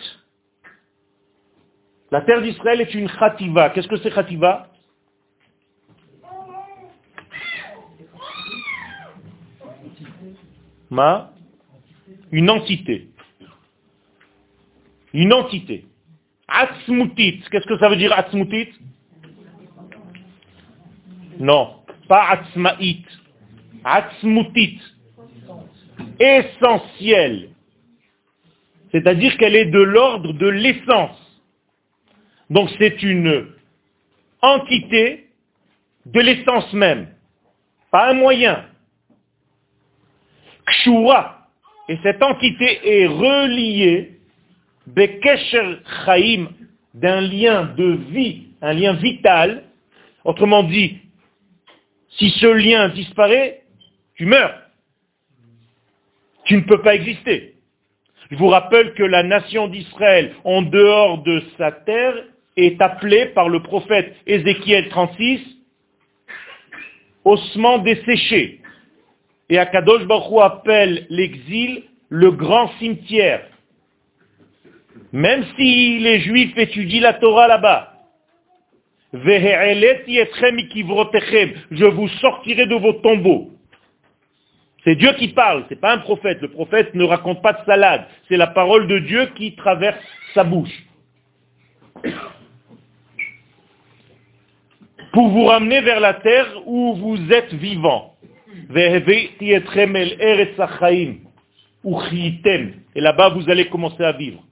La 2.12 2.22
terre 2.22 2.42
d'Israël 2.42 2.82
est 2.82 2.94
une 2.94 3.10
chativa. 3.10 3.70
Qu'est-ce 3.70 3.88
que 3.88 3.98
c'est 3.98 4.12
chativa? 4.12 4.69
Ma 10.90 11.32
Une 12.32 12.50
entité. 12.50 13.10
Une 15.14 15.34
entité. 15.34 15.86
Atzmutit. 16.48 17.44
Qu'est-ce 17.52 17.68
que 17.68 17.78
ça 17.78 17.90
veut 17.90 17.96
dire 17.96 18.14
atzmutit? 18.18 18.70
Non, 21.40 21.76
pas 22.08 22.30
atzmaït. 22.30 23.06
Atzmutit. 23.84 24.80
Essentielle. 26.20 27.50
C'est-à-dire 28.92 29.38
qu'elle 29.38 29.56
est 29.56 29.66
de 29.66 29.80
l'ordre 29.80 30.34
de 30.34 30.48
l'essence. 30.48 31.18
Donc 32.50 32.70
c'est 32.80 33.04
une 33.04 33.48
entité 34.42 35.30
de 36.06 36.20
l'essence 36.20 36.72
même, 36.74 37.08
pas 37.92 38.10
un 38.10 38.14
moyen. 38.14 38.66
Kshura, 40.70 41.48
et 41.88 41.98
cette 42.04 42.22
entité 42.22 42.80
est 42.84 43.08
reliée, 43.08 44.20
Bekesher 44.88 45.78
Chaim, 46.06 46.50
d'un 46.94 47.22
lien 47.22 47.74
de 47.78 48.00
vie, 48.12 48.48
un 48.62 48.74
lien 48.74 48.94
vital. 48.94 49.64
Autrement 50.24 50.64
dit, 50.64 50.98
si 52.18 52.30
ce 52.32 52.48
lien 52.48 52.90
disparaît, 52.90 53.62
tu 54.16 54.26
meurs. 54.26 54.56
Tu 56.46 56.56
ne 56.56 56.62
peux 56.62 56.82
pas 56.82 56.96
exister. 56.96 57.56
Je 58.32 58.36
vous 58.36 58.48
rappelle 58.48 58.94
que 58.94 59.04
la 59.04 59.24
nation 59.24 59.68
d'Israël, 59.68 60.36
en 60.44 60.62
dehors 60.62 61.24
de 61.24 61.44
sa 61.58 61.72
terre, 61.72 62.16
est 62.58 62.82
appelée 62.82 63.28
par 63.28 63.50
le 63.50 63.62
prophète 63.62 64.16
Ézéchiel 64.28 64.90
36 64.90 65.42
ossement 67.26 67.80
desséché. 67.80 68.59
Et 69.50 69.58
Akadosh 69.58 70.06
Baruch 70.06 70.42
appelle 70.42 71.08
l'exil 71.10 71.84
le 72.10 72.32
grand 72.32 72.70
cimetière. 72.80 73.48
Même 75.12 75.44
si 75.56 76.00
les 76.00 76.20
Juifs 76.20 76.56
étudient 76.58 77.02
la 77.02 77.14
Torah 77.14 77.48
là-bas, 77.48 77.94
je 79.12 79.18
vous 81.86 82.08
sortirai 82.08 82.68
de 82.68 82.76
vos 82.76 82.94
tombeaux. 82.94 83.50
C'est 84.84 84.96
Dieu 84.96 85.12
qui 85.14 85.30
parle, 85.30 85.66
c'est 85.68 85.80
pas 85.80 85.94
un 85.94 85.98
prophète. 85.98 86.42
Le 86.42 86.50
prophète 86.50 86.94
ne 86.94 87.04
raconte 87.04 87.42
pas 87.42 87.54
de 87.54 87.66
salade. 87.66 88.06
C'est 88.28 88.38
la 88.38 88.48
parole 88.48 88.88
de 88.88 89.00
Dieu 89.00 89.26
qui 89.36 89.56
traverse 89.56 90.00
sa 90.34 90.44
bouche. 90.44 90.86
Pour 95.12 95.28
vous 95.30 95.46
ramener 95.46 95.82
vers 95.82 96.00
la 96.00 96.14
terre 96.14 96.48
où 96.66 96.94
vous 96.96 97.34
êtes 97.34 97.54
vivant. 97.54 98.16
Et 102.96 103.02
là-bas, 103.02 103.30
vous 103.30 103.50
allez 103.50 103.68
commencer 103.70 104.04
à 104.04 104.12
vivre. 104.12 104.44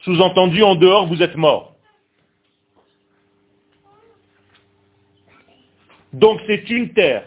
Sous-entendu, 0.00 0.62
en 0.62 0.74
dehors, 0.74 1.06
vous 1.06 1.22
êtes 1.22 1.36
mort. 1.36 1.76
Donc 6.12 6.40
c'est 6.46 6.68
une 6.68 6.92
terre 6.92 7.24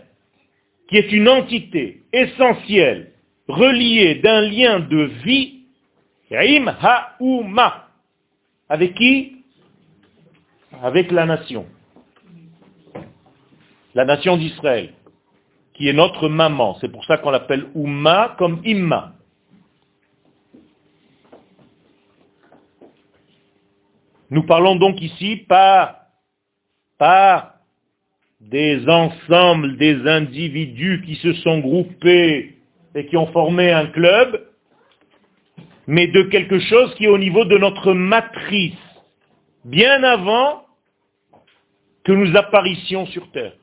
qui 0.88 0.98
est 0.98 1.12
une 1.12 1.28
entité 1.28 2.04
essentielle, 2.14 3.12
reliée 3.48 4.16
d'un 4.16 4.42
lien 4.42 4.80
de 4.80 5.04
vie, 5.24 5.64
Ha'uma. 6.32 7.90
Avec 8.70 8.96
qui? 8.96 9.38
Avec 10.82 11.12
la 11.12 11.26
nation. 11.26 11.66
La 13.94 14.06
nation 14.06 14.38
d'Israël, 14.38 14.94
qui 15.76 15.90
est 15.90 15.94
notre 15.94 16.30
maman. 16.30 16.78
C'est 16.80 16.92
pour 16.92 17.06
ça 17.06 17.18
qu'on 17.18 17.32
l'appelle 17.32 17.68
Uma 17.76 18.36
comme 18.38 18.62
Imma. 18.66 19.14
Nous 24.32 24.44
parlons 24.44 24.76
donc 24.76 25.02
ici 25.02 25.46
pas, 25.48 26.08
pas 26.98 27.56
des 28.40 28.88
ensembles, 28.88 29.78
des 29.78 30.08
individus 30.08 31.04
qui 31.06 31.16
se 31.16 31.34
sont 31.34 31.60
groupés 31.60 32.58
et 32.96 33.06
qui 33.06 33.18
ont 33.18 33.28
formé 33.28 33.72
un 33.72 33.88
club, 33.88 34.48
mais 35.88 36.08
de 36.08 36.24
quelque 36.24 36.60
chose 36.60 36.94
qui 36.96 37.06
est 37.06 37.10
au 37.10 37.18
niveau 37.18 37.46
de 37.46 37.58
notre 37.58 37.94
matrice, 37.94 38.74
bien 39.64 40.04
avant 40.04 40.66
que 42.04 42.12
nous 42.12 42.36
apparaissions 42.36 43.06
sur 43.08 43.30
Terre. 43.32 43.54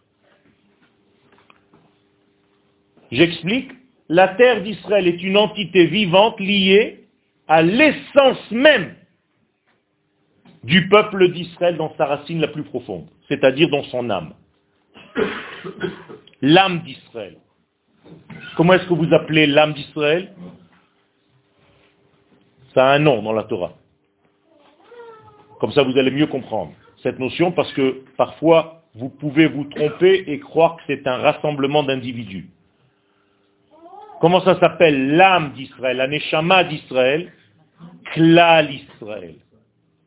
J'explique, 3.12 3.70
la 4.09 4.29
terre 4.29 4.62
d'Israël 4.62 5.07
est 5.07 5.22
une 5.22 5.37
entité 5.37 5.87
vivante 5.87 6.40
liée 6.40 7.05
à 7.46 7.62
l'essence 7.62 8.51
même 8.51 8.94
du 10.64 10.88
peuple 10.88 11.31
d'Israël 11.31 11.77
dans 11.77 11.94
sa 11.96 12.07
racine 12.07 12.40
la 12.40 12.48
plus 12.48 12.62
profonde, 12.62 13.07
c'est-à-dire 13.29 13.68
dans 13.68 13.85
son 13.85 14.09
âme 14.09 14.35
l'âme 16.40 16.83
d'Israël. 16.83 17.37
Comment 18.57 18.75
est-ce 18.75 18.87
que 18.87 18.94
vous 18.94 19.12
appelez 19.12 19.46
l'âme 19.46 19.75
d'Israël? 19.75 20.33
Ça 22.75 22.90
a 22.90 22.94
un 22.94 22.98
nom 22.98 23.22
dans 23.22 23.35
la 23.35 23.44
Torah. 23.44 23.75
Comme 25.61 25.72
ça, 25.72 25.83
vous 25.83 25.96
allez 25.98 26.11
mieux 26.11 26.27
comprendre 26.27 26.72
cette 27.03 27.18
notion 27.18 27.53
parce 27.53 27.72
que 27.75 28.05
parfois, 28.16 28.85
vous 28.94 29.11
pouvez 29.11 29.46
vous 29.46 29.64
tromper 29.64 30.25
et 30.27 30.38
croire 30.40 30.77
que 30.77 30.83
c'est 30.87 31.07
un 31.07 31.18
rassemblement 31.18 31.83
d'individus. 31.83 32.48
Comment 34.23 34.41
ça 34.43 34.57
s'appelle 34.61 35.17
l'âme 35.17 35.53
d'Israël, 35.55 35.97
la 35.97 36.07
neshama 36.07 36.63
d'Israël? 36.63 37.33
Klal 38.13 38.73
Israël. 38.73 39.35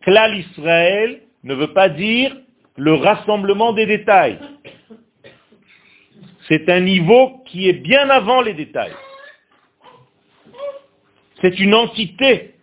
Klal 0.04 0.38
Israël 0.38 1.22
ne 1.44 1.54
veut 1.54 1.74
pas 1.74 1.90
dire 1.90 2.34
le 2.78 2.94
rassemblement 2.94 3.74
des 3.74 3.86
détails. 3.86 4.40
C'est 6.48 6.70
un 6.70 6.80
niveau 6.80 7.44
qui 7.46 7.68
est 7.68 7.74
bien 7.74 8.10
avant 8.10 8.40
les 8.40 8.54
détails. 8.54 8.96
C'est 11.42 11.60
une 11.60 11.76
entité. 11.76 12.56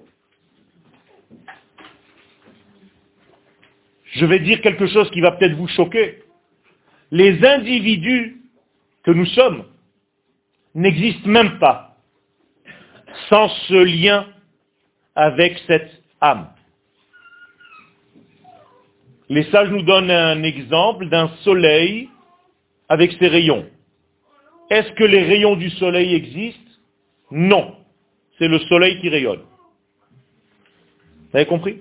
Je 4.12 4.24
vais 4.24 4.38
dire 4.38 4.62
quelque 4.62 4.86
chose 4.86 5.10
qui 5.10 5.20
va 5.20 5.32
peut-être 5.32 5.56
vous 5.56 5.68
choquer. 5.68 6.22
Les 7.10 7.44
individus 7.44 8.40
que 9.02 9.10
nous 9.10 9.26
sommes 9.26 9.66
n'existent 10.74 11.28
même 11.28 11.58
pas 11.58 11.96
sans 13.28 13.48
ce 13.68 13.74
lien 13.74 14.26
avec 15.14 15.58
cette 15.66 15.90
âme. 16.20 16.48
Les 19.28 19.44
sages 19.44 19.70
nous 19.70 19.82
donnent 19.82 20.10
un 20.10 20.42
exemple 20.42 21.08
d'un 21.08 21.28
soleil 21.42 22.08
avec 22.88 23.12
ses 23.12 23.28
rayons. 23.28 23.66
Est-ce 24.70 24.92
que 24.92 25.04
les 25.04 25.22
rayons 25.22 25.56
du 25.56 25.70
soleil 25.70 26.14
existent? 26.14 26.60
Non. 27.30 27.76
C'est 28.38 28.48
le 28.48 28.58
soleil 28.60 29.00
qui 29.00 29.08
rayonne. 29.08 29.42
Vous 31.30 31.36
avez 31.36 31.46
compris? 31.46 31.78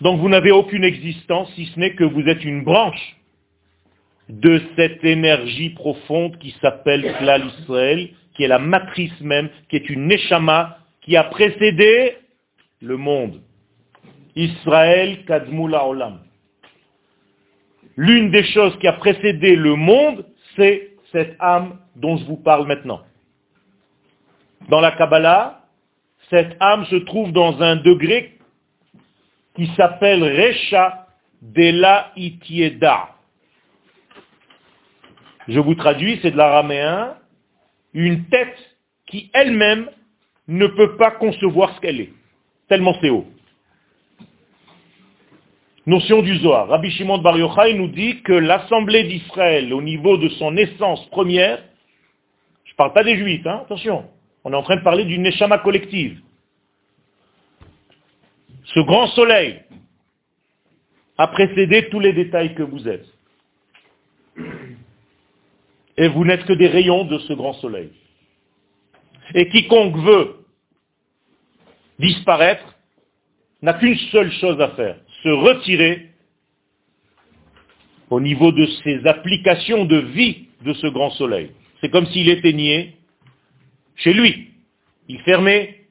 Donc 0.00 0.20
vous 0.20 0.28
n'avez 0.28 0.50
aucune 0.50 0.84
existence 0.84 1.52
si 1.54 1.66
ce 1.66 1.80
n'est 1.80 1.94
que 1.94 2.04
vous 2.04 2.22
êtes 2.22 2.44
une 2.44 2.62
branche 2.62 3.16
de 4.28 4.60
cette 4.76 5.04
énergie 5.04 5.70
profonde 5.70 6.38
qui 6.38 6.54
s'appelle 6.60 7.14
Klal 7.18 7.46
Israël, 7.60 8.08
qui 8.34 8.44
est 8.44 8.48
la 8.48 8.58
matrice 8.58 9.20
même, 9.20 9.48
qui 9.68 9.76
est 9.76 9.88
une 9.88 10.06
Neshama, 10.06 10.78
qui 11.02 11.16
a 11.16 11.24
précédé 11.24 12.16
le 12.80 12.96
monde. 12.96 13.40
Israël 14.34 15.24
Kadmula 15.26 15.86
Olam. 15.86 16.20
L'une 17.96 18.30
des 18.30 18.44
choses 18.44 18.76
qui 18.78 18.88
a 18.88 18.94
précédé 18.94 19.54
le 19.54 19.76
monde, 19.76 20.26
c'est 20.56 20.90
cette 21.12 21.36
âme 21.38 21.78
dont 21.94 22.16
je 22.16 22.24
vous 22.24 22.36
parle 22.36 22.66
maintenant. 22.66 23.02
Dans 24.68 24.80
la 24.80 24.92
Kabbalah, 24.92 25.60
cette 26.30 26.56
âme 26.58 26.86
se 26.86 26.96
trouve 26.96 27.32
dans 27.32 27.62
un 27.62 27.76
degré 27.76 28.38
qui 29.54 29.68
s'appelle 29.76 30.24
Recha 30.24 31.06
Dela 31.40 32.10
Itieda. 32.16 33.13
Je 35.48 35.60
vous 35.60 35.74
traduis, 35.74 36.18
c'est 36.22 36.30
de 36.30 36.36
l'araméen, 36.36 37.16
une 37.92 38.24
tête 38.26 38.56
qui 39.06 39.30
elle-même 39.34 39.90
ne 40.48 40.66
peut 40.66 40.96
pas 40.96 41.10
concevoir 41.12 41.74
ce 41.74 41.80
qu'elle 41.80 42.00
est, 42.00 42.12
tellement 42.68 42.94
c'est 43.00 43.10
haut. 43.10 43.26
Notion 45.86 46.22
du 46.22 46.38
Zohar. 46.38 46.68
Rabbi 46.68 46.90
Shimon 46.92 47.18
Bar 47.18 47.36
Yochai 47.36 47.74
nous 47.74 47.88
dit 47.88 48.22
que 48.22 48.32
l'assemblée 48.32 49.04
d'Israël, 49.04 49.72
au 49.74 49.82
niveau 49.82 50.16
de 50.16 50.30
son 50.30 50.56
essence 50.56 51.04
première, 51.10 51.62
je 52.64 52.72
ne 52.72 52.76
parle 52.76 52.94
pas 52.94 53.04
des 53.04 53.16
juifs, 53.18 53.46
hein, 53.46 53.60
attention, 53.64 54.08
on 54.44 54.52
est 54.52 54.56
en 54.56 54.62
train 54.62 54.76
de 54.76 54.82
parler 54.82 55.04
d'une 55.04 55.22
neshama 55.22 55.58
collective. 55.58 56.20
Ce 58.64 58.80
grand 58.80 59.08
soleil 59.08 59.60
a 61.18 61.28
précédé 61.28 61.88
tous 61.90 62.00
les 62.00 62.14
détails 62.14 62.54
que 62.54 62.62
vous 62.62 62.88
êtes. 62.88 63.06
Et 65.96 66.08
vous 66.08 66.24
n'êtes 66.24 66.44
que 66.44 66.52
des 66.52 66.66
rayons 66.66 67.04
de 67.04 67.18
ce 67.18 67.32
grand 67.32 67.54
soleil. 67.54 67.90
Et 69.34 69.48
quiconque 69.48 69.96
veut 69.96 70.36
disparaître 71.98 72.74
n'a 73.62 73.74
qu'une 73.74 73.96
seule 74.10 74.30
chose 74.32 74.60
à 74.60 74.70
faire, 74.70 74.96
se 75.22 75.28
retirer 75.28 76.10
au 78.10 78.20
niveau 78.20 78.52
de 78.52 78.66
ses 78.82 79.06
applications 79.06 79.84
de 79.86 79.96
vie 79.96 80.48
de 80.62 80.72
ce 80.74 80.86
grand 80.88 81.10
soleil. 81.10 81.50
C'est 81.80 81.90
comme 81.90 82.06
s'il 82.06 82.28
éteignait 82.28 82.94
chez 83.96 84.12
lui. 84.12 84.50
Il 85.08 85.20
fermait 85.20 85.86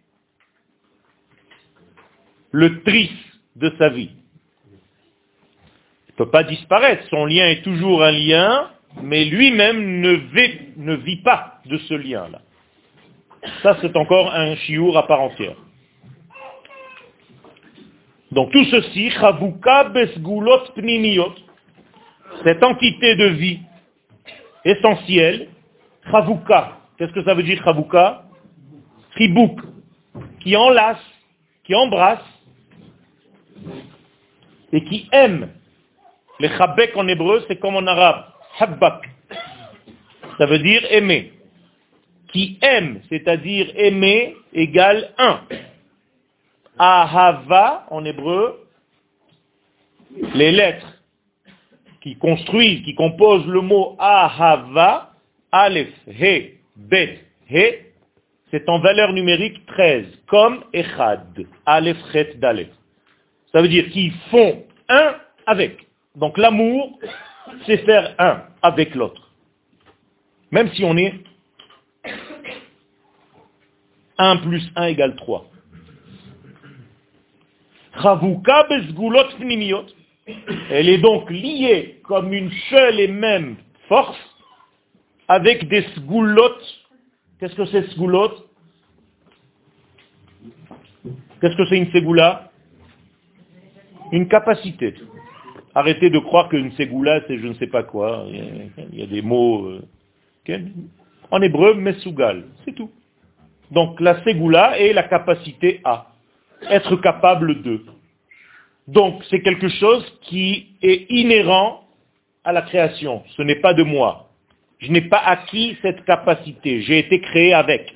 le 2.52 2.84
tris 2.84 3.12
de 3.56 3.74
sa 3.78 3.90
vie. 3.90 4.12
Il 6.08 6.12
ne 6.12 6.18
peut 6.18 6.30
pas 6.30 6.44
disparaître. 6.44 7.08
Son 7.10 7.26
lien 7.26 7.48
est 7.48 7.64
toujours 7.64 8.04
un 8.04 8.12
lien, 8.12 8.70
mais 9.02 9.26
lui-même 9.26 10.02
ne, 10.02 10.94
vit, 10.96 11.22
pas 11.24 11.60
de 11.66 11.78
ce 11.78 11.94
lien-là. 11.94 12.42
Ça, 13.62 13.78
c'est 13.82 13.96
encore 13.98 14.34
un 14.34 14.56
chiour 14.56 14.98
à 14.98 15.08
part 15.08 15.22
entière. 15.22 15.56
Donc 18.32 18.52
tout 18.52 18.64
ceci, 18.66 19.12
chavuka 19.12 19.86
besgulot 19.90 20.72
pnimiyot, 20.76 21.36
cette 22.44 22.64
entité 22.64 23.16
de 23.16 23.26
vie 23.26 23.60
essentielle, 24.66 25.50
chavuka, 26.10 26.80
qu'est-ce 26.98 27.12
que 27.12 27.24
ça 27.24 27.34
veut 27.34 27.44
dire 27.44 27.62
chavuka? 27.64 28.24
Chibouk, 29.16 29.60
qui 30.40 30.56
enlace, 30.58 30.98
qui 31.64 31.76
embrasse, 31.76 32.26
et 34.72 34.84
qui 34.84 35.08
aime. 35.12 35.50
Le 36.40 36.48
chabek 36.50 36.98
en 36.98 37.08
hébreu, 37.08 37.46
c'est 37.48 37.58
comme 37.60 37.76
en 37.76 37.86
arabe, 37.86 38.26
habbak. 38.60 39.10
Ça 40.38 40.46
veut 40.46 40.60
dire 40.60 40.86
aimer. 40.90 41.34
Qui 42.32 42.58
aime, 42.62 43.02
c'est-à-dire 43.10 43.72
aimer 43.76 44.36
égale 44.54 45.12
un. 45.18 45.42
Ahava, 46.80 47.86
en 47.92 48.04
hébreu, 48.04 48.68
les 50.34 50.52
lettres 50.52 50.88
qui 52.02 52.16
construisent, 52.18 52.84
qui 52.84 52.96
composent 52.96 53.46
le 53.48 53.62
mot 53.62 53.96
Ahava, 54.00 55.12
Aleph, 55.52 55.94
He, 56.08 56.56
Bet, 56.76 57.20
He, 57.50 57.94
c'est 58.52 58.68
en 58.70 58.80
valeur 58.80 59.14
numérique 59.14 59.66
13, 59.68 60.06
comme 60.28 60.64
Echad, 60.74 61.46
Aleph, 61.66 61.98
Chet, 62.12 62.36
Dalef. 62.36 62.68
Ça 63.52 63.62
veut 63.62 63.68
dire 63.68 63.90
qu'ils 63.90 64.14
font 64.32 64.64
un 64.90 65.16
avec. 65.46 65.88
Donc 66.16 66.38
l'amour, 66.38 67.00
c'est 67.66 67.78
faire 67.86 68.16
un 68.20 68.44
avec 68.62 68.96
l'autre. 68.96 69.32
Même 70.52 70.72
si 70.74 70.84
on 70.84 70.96
est 70.98 71.16
1 74.18 74.38
plus 74.38 74.72
1 74.76 74.86
égale 74.86 75.16
3. 75.16 75.46
Elle 80.70 80.90
est 80.90 80.98
donc 81.00 81.30
liée 81.30 82.02
comme 82.04 82.34
une 82.34 82.52
seule 82.70 83.00
et 83.00 83.08
même 83.08 83.58
force 83.88 84.18
avec 85.28 85.68
des 85.68 85.84
sgulot. 85.96 86.58
Qu'est-ce 87.40 87.56
que 87.56 87.66
c'est 87.66 87.90
sgulot 87.92 88.32
Qu'est-ce 91.42 91.58
que 91.58 91.66
c'est 91.66 91.78
une 91.78 91.92
ségoula? 91.92 92.52
Une 94.14 94.30
capacité. 94.30 94.96
Arrêtez 95.76 96.10
de 96.10 96.20
croire 96.20 96.50
qu'une 96.50 96.72
ségoula, 96.74 97.22
c'est 97.28 97.40
je 97.40 97.48
ne 97.48 97.54
sais 97.56 97.68
pas 97.68 97.84
quoi. 97.84 98.26
Il 98.30 99.00
y 99.00 99.04
a 99.04 99.08
des 99.08 99.22
mots... 99.22 99.66
Euh, 99.66 99.82
en 101.32 101.42
hébreu, 101.42 101.74
mesugal, 101.74 102.44
c'est 102.64 102.74
tout. 102.76 102.92
Donc 103.72 104.00
la 104.00 104.24
ségoula 104.24 104.78
est 104.78 104.94
la 104.94 105.04
capacité 105.04 105.82
à 105.84 106.08
être 106.70 106.96
capable 106.98 107.64
de. 107.64 107.82
Donc 108.88 109.24
c'est 109.30 109.42
quelque 109.42 109.70
chose 109.70 110.06
qui 110.22 110.76
est 110.82 111.10
inhérent 111.10 111.88
à 112.44 112.52
la 112.52 112.62
création. 112.62 113.24
Ce 113.36 113.42
n'est 113.42 113.60
pas 113.62 113.74
de 113.74 113.84
moi. 113.84 114.30
Je 114.80 114.92
n'ai 114.92 115.02
pas 115.02 115.18
acquis 115.18 115.78
cette 115.82 116.04
capacité. 116.06 116.82
J'ai 116.82 117.00
été 117.00 117.22
créé 117.22 117.54
avec. 117.54 117.96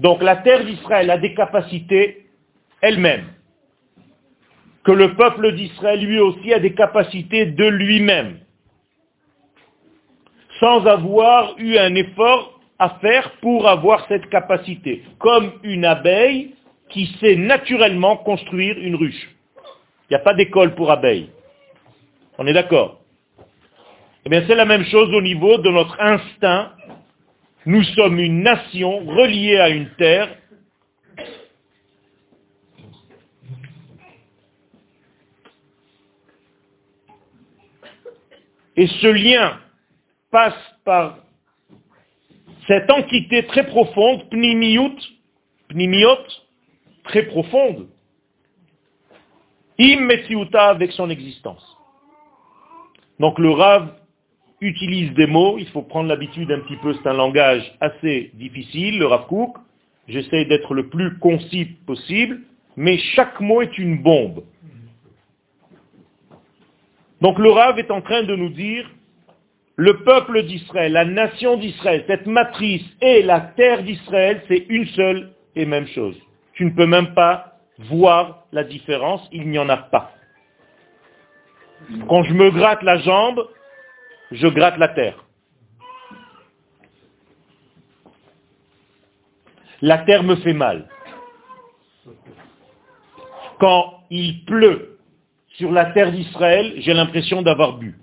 Donc 0.00 0.22
la 0.22 0.36
terre 0.36 0.64
d'Israël 0.64 1.10
a 1.10 1.18
des 1.18 1.34
capacités 1.34 2.26
elle-même. 2.80 3.26
Que 4.84 4.92
le 4.92 5.14
peuple 5.14 5.52
d'Israël 5.52 6.00
lui 6.04 6.18
aussi 6.18 6.52
a 6.52 6.58
des 6.58 6.74
capacités 6.74 7.46
de 7.46 7.64
lui-même. 7.66 8.38
Sans 10.58 10.86
avoir 10.86 11.54
eu 11.58 11.76
un 11.78 11.94
effort 11.94 12.60
à 12.78 12.98
faire 13.00 13.32
pour 13.40 13.68
avoir 13.68 14.06
cette 14.08 14.28
capacité. 14.28 15.02
Comme 15.18 15.52
une 15.62 15.84
abeille 15.84 16.54
qui 16.88 17.06
sait 17.20 17.36
naturellement 17.36 18.16
construire 18.16 18.76
une 18.78 18.96
ruche. 18.96 19.30
Il 20.08 20.12
n'y 20.12 20.16
a 20.16 20.24
pas 20.24 20.34
d'école 20.34 20.74
pour 20.74 20.90
abeilles. 20.90 21.30
On 22.38 22.46
est 22.46 22.52
d'accord 22.52 23.00
Eh 24.24 24.28
bien, 24.28 24.44
c'est 24.46 24.54
la 24.54 24.64
même 24.64 24.84
chose 24.84 25.12
au 25.14 25.22
niveau 25.22 25.58
de 25.58 25.70
notre 25.70 25.98
instinct. 26.00 26.72
Nous 27.66 27.82
sommes 27.84 28.18
une 28.18 28.42
nation 28.42 28.98
reliée 29.06 29.58
à 29.58 29.68
une 29.70 29.88
terre. 29.90 30.28
Et 38.76 38.86
ce 38.86 39.06
lien 39.06 39.58
passe 40.30 40.54
par 40.84 41.18
cette 42.66 42.90
entité 42.90 43.44
très 43.46 43.66
profonde, 43.66 44.28
pnimiut, 44.30 44.98
très 47.04 47.24
profonde, 47.24 47.88
immetsiuta 49.78 50.68
avec 50.68 50.92
son 50.92 51.10
existence. 51.10 51.76
Donc 53.18 53.38
le 53.38 53.50
Rav 53.50 53.94
utilise 54.60 55.12
des 55.14 55.26
mots, 55.26 55.58
il 55.58 55.68
faut 55.68 55.82
prendre 55.82 56.08
l'habitude 56.08 56.50
un 56.50 56.60
petit 56.60 56.76
peu, 56.76 56.94
c'est 56.94 57.08
un 57.08 57.14
langage 57.14 57.74
assez 57.80 58.30
difficile, 58.34 58.98
le 58.98 59.06
Rav 59.06 59.26
Kook, 59.26 59.56
j'essaie 60.08 60.44
d'être 60.46 60.74
le 60.74 60.88
plus 60.88 61.18
concis 61.18 61.66
possible, 61.86 62.40
mais 62.76 62.96
chaque 62.98 63.40
mot 63.40 63.60
est 63.60 63.76
une 63.76 64.02
bombe. 64.02 64.44
Donc 67.22 67.38
le 67.38 67.52
Rav 67.52 67.78
est 67.78 67.92
en 67.92 68.00
train 68.00 68.24
de 68.24 68.34
nous 68.34 68.48
dire, 68.48 68.84
le 69.76 70.02
peuple 70.02 70.42
d'Israël, 70.42 70.90
la 70.90 71.04
nation 71.04 71.56
d'Israël, 71.56 72.02
cette 72.08 72.26
matrice 72.26 72.84
et 73.00 73.22
la 73.22 73.40
terre 73.40 73.84
d'Israël, 73.84 74.42
c'est 74.48 74.66
une 74.68 74.86
seule 74.86 75.32
et 75.54 75.64
même 75.64 75.86
chose. 75.86 76.16
Tu 76.54 76.64
ne 76.64 76.70
peux 76.70 76.86
même 76.86 77.14
pas 77.14 77.58
voir 77.78 78.46
la 78.50 78.64
différence, 78.64 79.26
il 79.30 79.48
n'y 79.48 79.58
en 79.60 79.68
a 79.68 79.76
pas. 79.76 80.10
Quand 82.08 82.24
je 82.24 82.34
me 82.34 82.50
gratte 82.50 82.82
la 82.82 82.98
jambe, 82.98 83.46
je 84.32 84.48
gratte 84.48 84.78
la 84.78 84.88
terre. 84.88 85.24
La 89.80 89.98
terre 89.98 90.24
me 90.24 90.34
fait 90.36 90.54
mal. 90.54 90.88
Quand 93.60 94.00
il 94.10 94.44
pleut 94.44 94.98
sur 95.54 95.72
la 95.72 95.86
terre 95.86 96.12
d'Israël, 96.12 96.74
j'ai 96.78 96.94
l'impression 96.94 97.42
d'avoir 97.42 97.78
bu. 97.78 97.98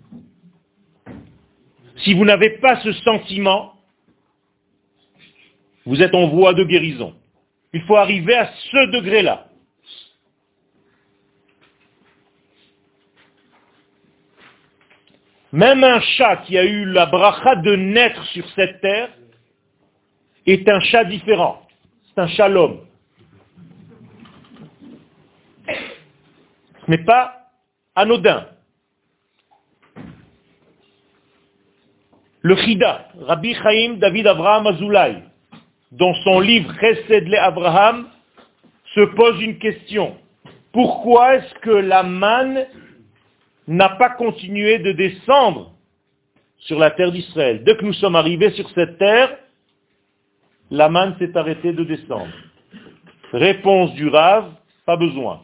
Si 1.97 2.14
vous 2.14 2.26
n'avez 2.26 2.58
pas 2.60 2.80
ce 2.82 2.91
sentiment, 2.93 3.74
vous 5.86 6.02
êtes 6.02 6.14
en 6.14 6.28
voie 6.28 6.54
de 6.54 6.64
guérison. 6.64 7.16
Il 7.74 7.82
faut 7.84 7.95
arriver 7.95 8.36
à 8.36 8.52
ce 8.72 8.91
degré-là. 8.91 9.47
Même 15.52 15.84
un 15.84 16.00
chat 16.00 16.38
qui 16.45 16.58
a 16.58 16.64
eu 16.64 16.86
la 16.86 17.08
bracha 17.08 17.56
de 17.56 17.76
naître 17.76 18.24
sur 18.28 18.47
cette 18.52 18.82
terre 18.82 19.10
est 20.45 20.70
un 20.70 20.80
chat 20.80 21.04
différent. 21.06 21.68
C'est 22.08 22.22
un 22.22 22.28
shalom. 22.28 22.82
Ce 25.68 26.91
n'est 26.91 27.04
pas 27.04 27.39
anodin. 28.00 28.45
Le 32.41 32.56
Chida, 32.56 33.10
Rabbi 33.20 33.54
Chaim 33.54 33.97
David 33.97 34.28
Avraham 34.28 34.68
Azoulay, 34.68 35.24
dans 35.91 36.14
son 36.24 36.39
livre 36.39 36.74
Chesed 36.80 37.28
le 37.28 37.38
Abraham, 37.38 38.08
se 38.95 39.02
pose 39.02 39.41
une 39.41 39.58
question. 39.60 40.16
Pourquoi 40.72 41.36
est-ce 41.36 41.54
que 41.60 41.70
la 41.70 42.04
manne 42.04 42.66
n'a 43.68 43.89
pas 43.89 44.12
continué 44.12 44.80
de 44.80 44.93
descendre 44.93 45.74
sur 46.60 46.80
la 46.80 46.91
terre 46.91 47.12
d'Israël? 47.12 47.64
Dès 47.66 47.76
que 47.76 47.84
nous 47.84 47.93
sommes 47.93 48.16
arrivés 48.16 48.52
sur 48.52 48.70
cette 48.72 48.97
terre, 48.97 49.38
la 50.72 50.88
manne 50.88 51.16
s'est 51.20 51.36
arrêtée 51.36 51.74
de 51.74 51.84
descendre. 51.84 52.32
Réponse 53.34 53.93
du 53.93 54.08
Rav, 54.08 54.52
pas 54.86 54.95
besoin. 54.95 55.41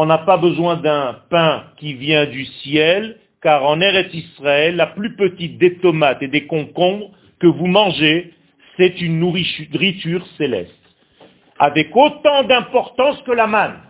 On 0.00 0.06
n'a 0.06 0.18
pas 0.18 0.36
besoin 0.36 0.76
d'un 0.76 1.22
pain 1.28 1.64
qui 1.76 1.94
vient 1.94 2.26
du 2.26 2.44
ciel, 2.44 3.16
car 3.42 3.64
en 3.64 3.80
Eretz 3.80 4.14
Israël, 4.14 4.76
la 4.76 4.86
plus 4.86 5.16
petite 5.16 5.58
des 5.58 5.74
tomates 5.78 6.22
et 6.22 6.28
des 6.28 6.46
concombres 6.46 7.10
que 7.40 7.48
vous 7.48 7.66
mangez, 7.66 8.32
c'est 8.76 9.00
une 9.00 9.18
nourriture 9.18 10.24
céleste, 10.36 10.70
avec 11.58 11.88
autant 11.96 12.44
d'importance 12.44 13.20
que 13.22 13.32
la 13.32 13.48
manne. 13.48 13.80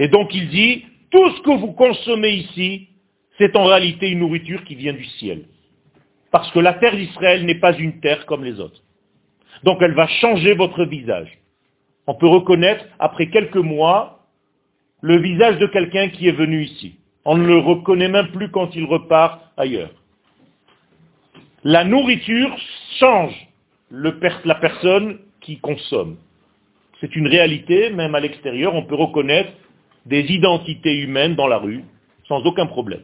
Et 0.00 0.08
donc 0.08 0.34
il 0.34 0.48
dit, 0.48 0.84
tout 1.12 1.30
ce 1.36 1.42
que 1.42 1.56
vous 1.56 1.72
consommez 1.74 2.30
ici, 2.30 2.88
c'est 3.38 3.54
en 3.54 3.66
réalité 3.66 4.08
une 4.08 4.18
nourriture 4.18 4.64
qui 4.64 4.74
vient 4.74 4.92
du 4.92 5.04
ciel. 5.04 5.44
Parce 6.32 6.50
que 6.50 6.58
la 6.58 6.72
terre 6.72 6.96
d'Israël 6.96 7.46
n'est 7.46 7.60
pas 7.60 7.76
une 7.78 8.00
terre 8.00 8.26
comme 8.26 8.42
les 8.42 8.58
autres. 8.58 8.82
Donc 9.62 9.78
elle 9.82 9.94
va 9.94 10.08
changer 10.08 10.54
votre 10.54 10.84
visage. 10.84 11.43
On 12.06 12.14
peut 12.14 12.28
reconnaître, 12.28 12.84
après 12.98 13.28
quelques 13.28 13.56
mois, 13.56 14.26
le 15.00 15.18
visage 15.18 15.58
de 15.58 15.66
quelqu'un 15.66 16.08
qui 16.08 16.28
est 16.28 16.32
venu 16.32 16.62
ici. 16.64 16.96
On 17.24 17.36
ne 17.36 17.46
le 17.46 17.58
reconnaît 17.58 18.08
même 18.08 18.28
plus 18.28 18.50
quand 18.50 18.74
il 18.74 18.84
repart 18.84 19.40
ailleurs. 19.56 19.90
La 21.62 21.84
nourriture 21.84 22.54
change 22.98 23.34
la 23.90 24.54
personne 24.56 25.18
qui 25.40 25.58
consomme. 25.58 26.16
C'est 27.00 27.16
une 27.16 27.26
réalité, 27.26 27.90
même 27.90 28.14
à 28.14 28.20
l'extérieur, 28.20 28.74
on 28.74 28.84
peut 28.84 28.94
reconnaître 28.94 29.52
des 30.06 30.20
identités 30.20 30.98
humaines 30.98 31.34
dans 31.34 31.46
la 31.46 31.58
rue 31.58 31.84
sans 32.28 32.44
aucun 32.44 32.66
problème. 32.66 33.02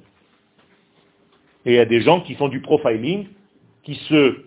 Et 1.67 1.73
il 1.73 1.77
y 1.77 1.79
a 1.79 1.85
des 1.85 2.01
gens 2.01 2.21
qui 2.21 2.35
font 2.35 2.49
du 2.49 2.61
profiling, 2.61 3.27
qui 3.83 3.95
se 3.95 4.45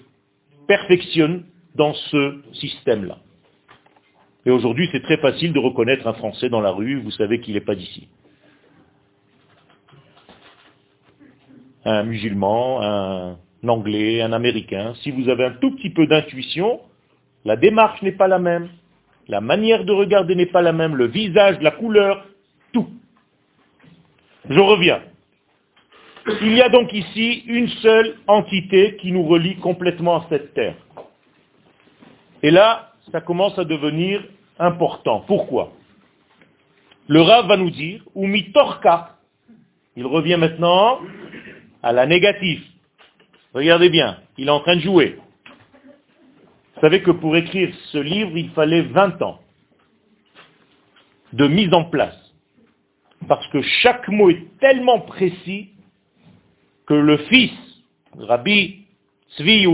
perfectionnent 0.68 1.44
dans 1.76 1.94
ce 1.94 2.42
système-là. 2.54 3.18
Et 4.46 4.52
aujourd'hui, 4.52 4.90
c'est 4.92 5.04
très 5.04 5.18
facile 5.18 5.54
de 5.54 5.60
reconnaître 5.60 6.06
un 6.08 6.14
Français 6.14 6.50
dans 6.50 6.62
la 6.62 6.72
rue, 6.72 7.00
vous 7.00 7.12
savez 7.12 7.40
qu'il 7.40 7.54
n'est 7.54 7.62
pas 7.62 7.76
d'ici. 7.76 8.08
Un 11.86 12.04
musulman, 12.04 12.82
un 12.82 13.38
Anglais, 13.68 14.22
un 14.22 14.34
Américain, 14.34 14.94
si 15.02 15.12
vous 15.12 15.30
avez 15.30 15.46
un 15.46 15.52
tout 15.52 15.72
petit 15.76 15.90
peu 15.90 16.08
d'intuition, 16.08 16.82
la 17.46 17.56
démarche 17.56 18.02
n'est 18.02 18.14
pas 18.14 18.28
la 18.28 18.40
même, 18.40 18.70
la 19.28 19.42
manière 19.42 19.86
de 19.86 19.92
regarder 19.92 20.36
n'est 20.36 20.46
pas 20.46 20.62
la 20.62 20.74
même, 20.74 20.96
le 20.96 21.08
visage, 21.08 21.58
la 21.62 21.72
couleur, 21.72 22.26
tout. 22.74 22.90
Je 24.50 24.60
reviens. 24.60 25.02
Il 26.42 26.54
y 26.54 26.62
a 26.62 26.70
donc 26.70 26.94
ici 26.94 27.44
une 27.48 27.68
seule 27.68 28.16
entité 28.28 28.98
qui 28.98 29.12
nous 29.12 29.24
relie 29.24 29.58
complètement 29.58 30.22
à 30.22 30.26
cette 30.30 30.54
terre. 30.54 30.76
Et 32.42 32.52
là, 32.52 32.93
ça 33.12 33.22
commence 33.22 33.58
à 33.60 33.66
devenir 33.66 34.24
important. 34.60 35.24
Pourquoi? 35.28 35.74
Le 37.08 37.22
Rav 37.22 37.48
va 37.48 37.58
nous 37.58 37.70
dire, 37.70 38.04
ou 38.16 38.26
mitorka, 38.28 39.18
il 39.96 40.06
revient 40.06 40.38
maintenant 40.38 41.00
à 41.82 41.92
la 41.92 42.06
négative. 42.06 42.64
Regardez 43.54 43.90
bien, 43.90 44.20
il 44.38 44.48
est 44.48 44.52
en 44.52 44.62
train 44.62 44.76
de 44.76 44.82
jouer. 44.82 45.20
Vous 46.76 46.82
savez 46.82 47.04
que 47.04 47.12
pour 47.12 47.36
écrire 47.36 47.74
ce 47.92 47.98
livre, 47.98 48.38
il 48.38 48.50
fallait 48.52 48.82
20 48.82 49.22
ans 49.22 49.40
de 51.34 51.48
mise 51.48 51.74
en 51.74 51.86
place. 51.86 52.18
Parce 53.28 53.46
que 53.48 53.62
chaque 53.62 54.08
mot 54.10 54.30
est 54.30 54.60
tellement 54.60 55.02
précis 55.02 55.70
que 56.86 56.94
le 56.94 57.18
fils, 57.18 57.52
Rabbi 58.18 58.86
Tzvi 59.38 59.66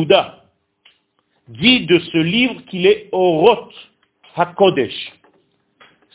dit 1.49 1.85
de 1.85 1.99
ce 1.99 2.17
livre 2.17 2.61
qu'il 2.65 2.85
est 2.85 3.09
Oroth 3.11 3.73
HaKodesh. 4.35 5.13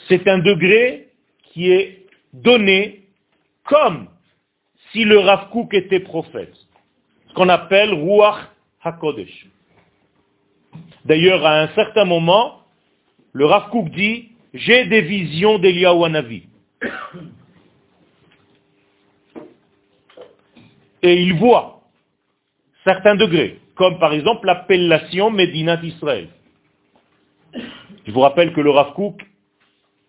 C'est 0.09 0.27
un 0.29 0.39
degré 0.39 1.09
qui 1.53 1.71
est 1.71 2.07
donné 2.33 3.03
comme 3.65 4.09
si 4.93 5.05
le 5.05 5.19
Rav 5.19 5.51
Kook 5.51 5.75
était 5.75 6.01
prophète. 6.01 6.55
Ce 7.29 7.35
qu'on 7.35 7.49
appelle 7.49 7.93
Ruach 7.93 8.49
HaKodesh. 8.83 9.47
D'ailleurs, 11.05 11.45
à 11.45 11.63
un 11.63 11.69
certain 11.75 12.05
moment, 12.05 12.61
le 13.33 13.47
Rav 13.47 13.71
Kook 13.71 13.91
dit, 13.91 14.31
j'ai 14.53 14.85
des 14.87 15.03
visions 15.03 15.59
d'Eliyahu 15.59 16.05
Hanavi. 16.05 16.45
Et 21.03 21.23
il 21.23 21.35
voit 21.35 21.83
certains 22.85 23.17
degrés, 23.17 23.61
comme 23.77 23.99
par 23.99 24.13
exemple 24.13 24.47
l'appellation 24.47 25.31
Médinat 25.31 25.81
Israël. 25.83 26.29
Je 28.07 28.13
vous 28.13 28.21
rappelle 28.21 28.53
que 28.53 28.61
le 28.61 28.71
Rav 28.71 28.95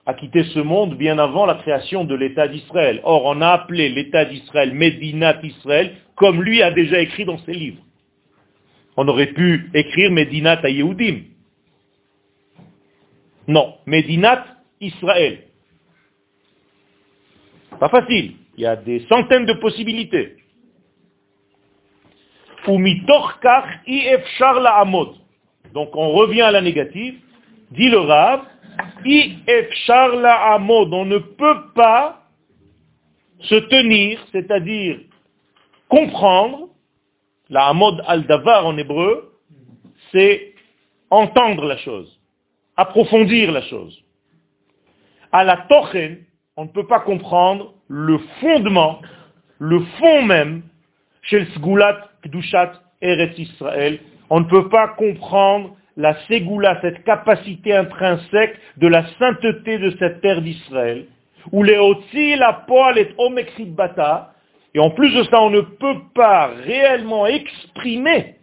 a 0.06 0.14
quitté 0.14 0.44
ce 0.44 0.60
monde 0.60 0.98
bien 0.98 1.18
avant 1.18 1.46
la 1.46 1.56
création 1.56 2.04
de 2.04 2.14
l'État 2.16 2.48
d'Israël. 2.48 3.02
Or, 3.04 3.26
on 3.26 3.42
a 3.42 3.50
appelé 3.50 3.90
l'État 3.90 4.26
d'Israël 4.26 4.74
Médinat 4.74 5.40
Israël, 5.44 5.96
comme 6.16 6.44
lui 6.44 6.62
a 6.62 6.72
déjà 6.72 7.00
écrit 7.00 7.26
dans 7.26 7.40
ses 7.40 7.54
livres. 7.54 7.82
On 8.98 9.08
aurait 9.08 9.34
pu 9.34 9.70
écrire 9.74 10.12
Médinat 10.12 10.60
à 10.64 10.70
Yehudim. 10.70 11.22
Non, 13.48 13.76
Médinat 13.86 14.46
Israël. 14.80 15.40
Pas 17.80 17.90
facile. 17.90 18.34
Il 18.58 18.62
y 18.62 18.66
a 18.66 18.76
des 18.76 19.06
centaines 19.08 19.46
de 19.46 19.54
possibilités. 19.54 20.38
Donc 25.74 25.96
on 25.96 26.12
revient 26.12 26.42
à 26.42 26.52
la 26.52 26.62
négative. 26.62 27.20
Dit 27.72 27.90
le 27.90 28.00
Rav, 28.00 28.42
on 29.06 31.06
ne 31.06 31.18
peut 31.18 31.74
pas 31.74 32.22
se 33.40 33.56
tenir, 33.56 34.20
c'est-à-dire 34.32 35.00
comprendre, 35.90 36.70
la 37.50 37.68
amod 37.68 38.02
al-davar 38.08 38.66
en 38.66 38.78
hébreu, 38.78 39.32
c'est 40.12 40.54
entendre 41.10 41.66
la 41.66 41.78
chose, 41.78 42.20
approfondir 42.76 43.52
la 43.52 43.62
chose. 43.62 44.04
À 45.32 45.44
la 45.44 45.58
tochen, 45.70 46.26
on 46.58 46.64
ne 46.64 46.70
peut 46.70 46.88
pas 46.88 47.02
comprendre 47.02 47.74
le 47.88 48.18
fondement, 48.40 49.02
le 49.60 49.82
fond 50.00 50.24
même, 50.24 50.64
chez 51.26 51.40
le 51.40 51.46
Sgulat 51.48 52.10
Kdushat 52.24 52.74
Eretz 53.02 53.38
Israël. 53.38 54.00
On 54.30 54.40
ne 54.40 54.46
peut 54.46 54.70
pas 54.70 54.90
comprendre 54.90 55.76
la 55.98 56.16
Ségoula, 56.28 56.80
cette 56.82 57.04
capacité 57.04 57.74
intrinsèque 57.74 58.58
de 58.78 58.88
la 58.88 59.06
sainteté 59.18 59.78
de 59.78 59.92
cette 59.98 60.22
terre 60.22 60.42
d'Israël, 60.42 61.06
où 61.52 61.64
les 61.64 61.78
Otsi, 61.78 62.36
la 62.36 62.54
poêle 62.68 62.98
est 62.98 63.66
bata, 63.68 64.34
et 64.74 64.80
en 64.80 64.90
plus 64.90 65.14
de 65.16 65.24
ça, 65.24 65.42
on 65.42 65.52
ne 65.52 65.62
peut 65.62 66.02
pas 66.14 66.48
réellement 66.48 67.26
exprimer, 67.28 68.36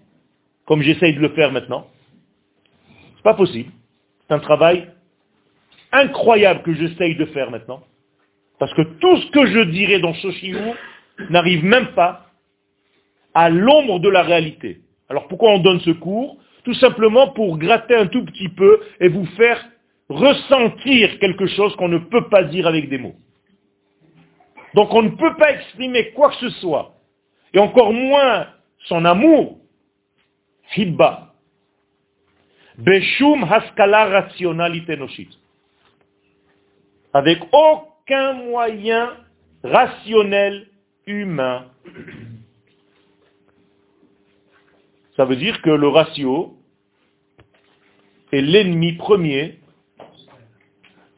comme 0.67 0.81
j'essaye 0.81 1.15
de 1.15 1.21
le 1.21 1.29
faire 1.31 1.53
maintenant. 1.53 1.87
C'est 3.17 3.23
pas 3.23 3.35
possible. 3.35 3.71
C'est 4.27 4.35
un 4.35 4.39
travail 4.39 4.89
incroyable 5.93 6.63
que 6.63 6.73
j'essaye 6.73 7.17
de 7.17 7.27
faire 7.27 7.51
maintenant. 7.51 7.83
Parce 8.59 8.73
que 8.75 8.83
tout 8.83 9.17
ce 9.19 9.31
que 9.31 9.47
je 9.47 9.61
dirais 9.61 9.99
dans 9.99 10.15
ce 10.15 10.29
n'arrive 11.29 11.65
même 11.65 11.89
pas 11.89 12.32
à 13.35 13.51
l'ombre 13.51 14.01
de 14.01 14.09
la 14.09 14.23
réalité. 14.23 14.81
Alors 15.09 15.29
pourquoi 15.29 15.53
on 15.53 15.59
donne 15.59 15.81
ce 15.81 15.91
cours 15.91 16.39
Tout 16.65 16.75
simplement 16.75 17.29
pour 17.29 17.59
gratter 17.59 17.95
un 17.95 18.07
tout 18.07 18.25
petit 18.25 18.49
peu 18.49 18.81
et 19.01 19.09
vous 19.09 19.27
faire 19.37 19.65
ressentir 20.09 21.19
quelque 21.19 21.47
chose 21.47 21.75
qu'on 21.77 21.89
ne 21.89 21.99
peut 21.99 22.29
pas 22.29 22.45
dire 22.45 22.67
avec 22.67 22.89
des 22.89 22.99
mots. 22.99 23.17
Donc 24.75 24.93
on 24.95 25.03
ne 25.03 25.11
peut 25.11 25.37
pas 25.37 25.53
exprimer 25.53 26.11
quoi 26.13 26.31
que 26.31 26.37
ce 26.37 26.51
soit 26.61 26.95
et 27.55 27.59
encore 27.59 27.93
moins 27.93 28.47
son 28.87 29.05
amour, 29.05 29.59
hibba, 30.77 31.35
beshum 32.79 33.45
haskala 33.45 34.07
rationalité 34.07 34.99
avec 37.13 37.41
aucun 37.53 38.33
moyen 38.33 39.11
rationnel 39.63 40.67
humain. 41.07 41.67
Ça 45.17 45.25
veut 45.25 45.37
dire 45.37 45.61
que 45.63 45.71
le 45.71 45.89
ratio 45.89 46.57
est 48.33 48.41
l'ennemi 48.41 48.95
premier 48.95 49.59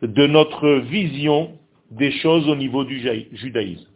de 0.03 0.27
notre 0.27 0.69
vision 0.81 1.59
des 1.91 2.11
choses 2.11 2.49
au 2.49 2.57
niveau 2.57 2.85
du 2.85 2.99
judaïsme. 3.33 3.87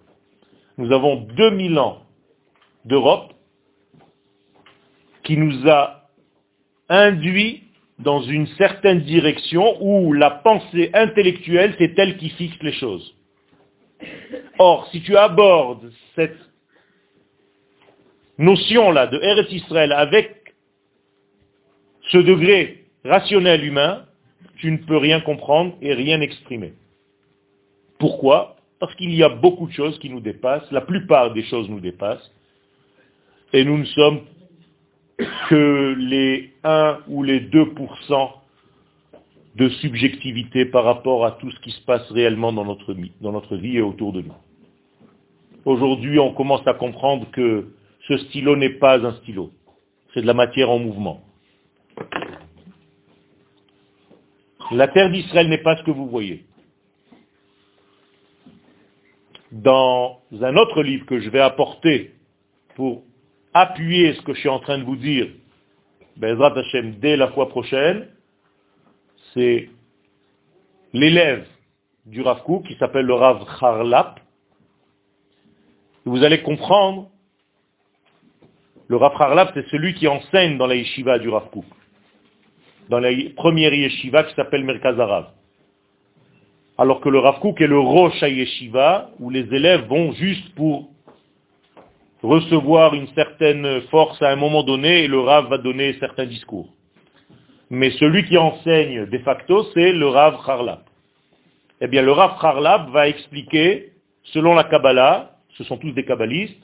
Nous 0.78 0.92
avons 0.92 1.16
2000 1.16 1.78
ans 1.78 2.03
d'Europe 2.84 3.32
qui 5.24 5.36
nous 5.36 5.68
a 5.68 6.09
induit 6.88 7.64
dans 7.99 8.22
une 8.22 8.46
certaine 8.57 9.01
direction 9.01 9.76
où 9.80 10.12
la 10.12 10.30
pensée 10.30 10.90
intellectuelle, 10.94 11.74
c'est 11.78 11.99
elle 11.99 12.16
qui 12.16 12.30
fixe 12.30 12.57
les 12.62 12.72
choses. 12.72 13.14
Or, 14.59 14.88
si 14.92 15.03
tu 15.03 15.16
abordes 15.16 15.90
cette 16.14 16.38
notion-là 18.39 19.07
de 19.09 19.18
Eretz 19.18 19.53
Israël 19.53 19.93
avec 19.93 20.55
ce 22.11 22.18
degré 22.18 22.84
rationnel 23.05 23.64
humain, 23.64 24.05
tu 24.57 24.70
ne 24.70 24.78
peux 24.78 24.97
rien 24.97 25.20
comprendre 25.20 25.74
et 25.82 25.93
rien 25.95 26.20
exprimer. 26.20 26.74
Pourquoi? 27.99 28.57
Parce 28.80 28.95
qu'il 28.95 29.14
y 29.14 29.22
a 29.22 29.28
beaucoup 29.28 29.66
de 29.66 29.72
choses 29.72 29.99
qui 29.99 30.09
nous 30.09 30.20
dépassent, 30.20 30.70
la 30.70 30.80
plupart 30.80 31.32
des 31.32 31.43
choses 31.45 31.68
nous 31.68 31.80
dépassent, 31.80 32.32
et 33.53 33.64
nous 33.64 33.78
ne 33.78 33.84
sommes 33.84 34.20
que 35.49 35.97
les 35.99 36.53
1 36.62 36.99
ou 37.09 37.22
les 37.22 37.41
2% 37.41 38.30
de 39.57 39.68
subjectivité 39.68 40.64
par 40.64 40.84
rapport 40.84 41.26
à 41.26 41.32
tout 41.32 41.51
ce 41.51 41.59
qui 41.61 41.72
se 41.72 41.80
passe 41.82 42.09
réellement 42.12 42.53
dans 42.53 42.64
notre, 42.64 42.95
dans 43.20 43.32
notre 43.32 43.57
vie 43.57 43.78
et 43.78 43.82
autour 43.82 44.12
de 44.12 44.22
nous. 44.22 44.34
Aujourd'hui, 45.64 46.18
on 46.20 46.32
commence 46.32 46.66
à 46.66 46.74
comprendre 46.74 47.26
que 47.32 47.66
ce 48.09 48.16
stylo 48.16 48.56
n'est 48.56 48.78
pas 48.78 49.04
un 49.06 49.12
stylo. 49.18 49.52
C'est 50.12 50.22
de 50.22 50.26
la 50.26 50.34
matière 50.34 50.70
en 50.70 50.78
mouvement. 50.78 51.22
La 54.70 54.88
terre 54.88 55.11
d'Israël 55.11 55.48
n'est 55.48 55.62
pas 55.62 55.76
ce 55.76 55.82
que 55.82 55.90
vous 55.90 56.09
voyez. 56.09 56.44
Dans 59.52 60.20
un 60.40 60.56
autre 60.56 60.82
livre 60.82 61.06
que 61.06 61.20
je 61.20 61.30
vais 61.30 61.40
apporter 61.40 62.14
pour 62.74 63.02
appuyer 63.54 64.14
ce 64.14 64.22
que 64.22 64.34
je 64.34 64.40
suis 64.40 64.48
en 64.48 64.61
train 64.61 64.78
de 64.78 64.84
vous 64.84 64.96
dire, 64.96 65.28
Bezrat 66.16 66.59
Hashem, 66.59 66.98
dès 66.98 67.16
la 67.16 67.28
fois 67.28 67.48
prochaine, 67.48 68.09
c'est 69.32 69.70
l'élève 70.92 71.46
du 72.06 72.22
Rav 72.22 72.42
Kook, 72.42 72.66
qui 72.66 72.74
s'appelle 72.76 73.06
le 73.06 73.14
Rav 73.14 73.46
Harlap. 73.61 74.20
Vous 76.04 76.22
allez 76.24 76.42
comprendre, 76.42 77.11
le 78.89 78.97
Rav 78.97 79.12
Harlap, 79.20 79.51
c'est 79.53 79.68
celui 79.68 79.95
qui 79.95 80.09
enseigne 80.09 80.57
dans 80.57 80.66
la 80.66 80.74
yeshiva 80.74 81.18
du 81.18 81.28
Rav 81.28 81.51
Kook, 81.51 81.66
dans 82.89 82.99
la 82.99 83.11
première 83.36 83.74
yeshiva 83.74 84.24
qui 84.24 84.34
s'appelle 84.34 84.64
Merkaz 84.64 84.99
Arav. 84.99 85.26
Alors 86.78 87.01
que 87.01 87.11
le 87.11 87.18
Rav 87.18 87.39
Kook 87.41 87.61
est 87.61 87.66
le 87.66 87.78
Rosh 87.78 88.22
Yeshiva, 88.22 89.11
où 89.18 89.28
les 89.28 89.53
élèves 89.55 89.86
vont 89.89 90.12
juste 90.12 90.55
pour 90.55 90.89
recevoir 92.22 92.95
une 92.95 93.09
certaine 93.09 93.82
force 93.91 94.20
à 94.22 94.30
un 94.30 94.36
moment 94.36 94.62
donné 94.62 95.05
et 95.05 95.09
le 95.09 95.20
Rav 95.20 95.49
va 95.49 95.59
donner 95.59 95.95
certains 96.01 96.26
discours. 96.26 96.72
Mais 97.68 97.91
celui 97.93 98.24
qui 98.24 98.39
enseigne 98.39 99.05
de 99.07 99.18
facto, 99.18 99.66
c'est 99.74 99.93
le 99.93 100.09
Rav 100.09 100.39
Harlap. 100.47 100.84
Eh 101.82 101.89
bien, 101.89 102.03
le 102.03 102.12
Rav 102.12 102.36
Harlap 102.41 102.89
va 102.91 103.07
expliquer, 103.07 103.93
selon 104.32 104.55
la 104.55 104.64
Kabbalah, 104.64 105.36
ce 105.59 105.64
sont 105.64 105.76
tous 105.76 105.93
des 105.93 106.05
kabbalistes, 106.05 106.62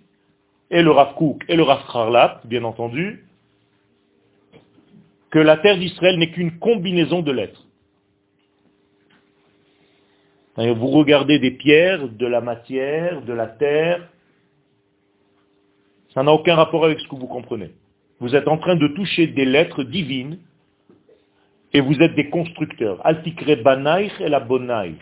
et 0.70 0.82
le 0.82 0.90
Rav 0.90 1.14
et 1.48 1.56
le 1.56 1.62
Rav 1.62 1.82
Harlap, 1.92 2.46
bien 2.46 2.64
entendu, 2.64 3.24
que 5.30 5.38
la 5.38 5.56
terre 5.56 5.78
d'Israël 5.78 6.18
n'est 6.18 6.30
qu'une 6.30 6.58
combinaison 6.58 7.22
de 7.22 7.32
lettres. 7.32 7.66
Vous 10.56 10.86
regardez 10.88 11.40
des 11.40 11.50
pierres, 11.50 12.08
de 12.08 12.26
la 12.26 12.40
matière, 12.40 13.22
de 13.22 13.32
la 13.32 13.48
terre, 13.48 14.08
ça 16.14 16.22
n'a 16.22 16.32
aucun 16.32 16.54
rapport 16.54 16.84
avec 16.84 17.00
ce 17.00 17.08
que 17.08 17.16
vous 17.16 17.26
comprenez. 17.26 17.72
Vous 18.20 18.36
êtes 18.36 18.46
en 18.46 18.56
train 18.56 18.76
de 18.76 18.86
toucher 18.88 19.26
des 19.26 19.44
lettres 19.44 19.82
divines 19.82 20.38
et 21.72 21.80
vous 21.80 22.00
êtes 22.00 22.14
des 22.14 22.30
constructeurs. 22.30 23.04
Altikre 23.04 23.48
et 23.48 24.28
la 24.28 24.40
bonaïch. 24.40 24.94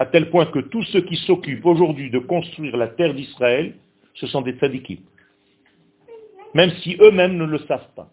À 0.00 0.06
tel 0.06 0.30
point 0.30 0.46
que 0.46 0.58
tous 0.58 0.82
ceux 0.84 1.02
qui 1.02 1.16
s'occupent 1.16 1.64
aujourd'hui 1.64 2.10
de 2.10 2.18
construire 2.18 2.76
la 2.76 2.88
terre 2.88 3.14
d'Israël, 3.14 3.74
ce 4.20 4.26
sont 4.26 4.42
des 4.42 4.52
tzadikim. 4.52 4.98
Même 6.54 6.70
si 6.82 6.96
eux-mêmes 7.00 7.36
ne 7.36 7.44
le 7.44 7.58
savent 7.60 7.92
pas. 7.94 8.10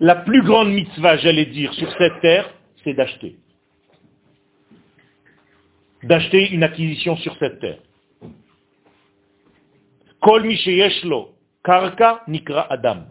La 0.00 0.16
plus 0.16 0.42
grande 0.42 0.70
mitzvah, 0.70 1.16
j'allais 1.16 1.46
dire, 1.46 1.72
sur 1.74 1.90
cette 1.96 2.20
terre, 2.20 2.52
c'est 2.84 2.92
d'acheter. 2.92 3.36
D'acheter 6.02 6.50
une 6.50 6.62
acquisition 6.62 7.16
sur 7.16 7.36
cette 7.38 7.58
terre. 7.60 7.78
Kol 10.20 10.46
karka 11.64 12.22
nikra 12.28 12.66
adam. 12.70 13.04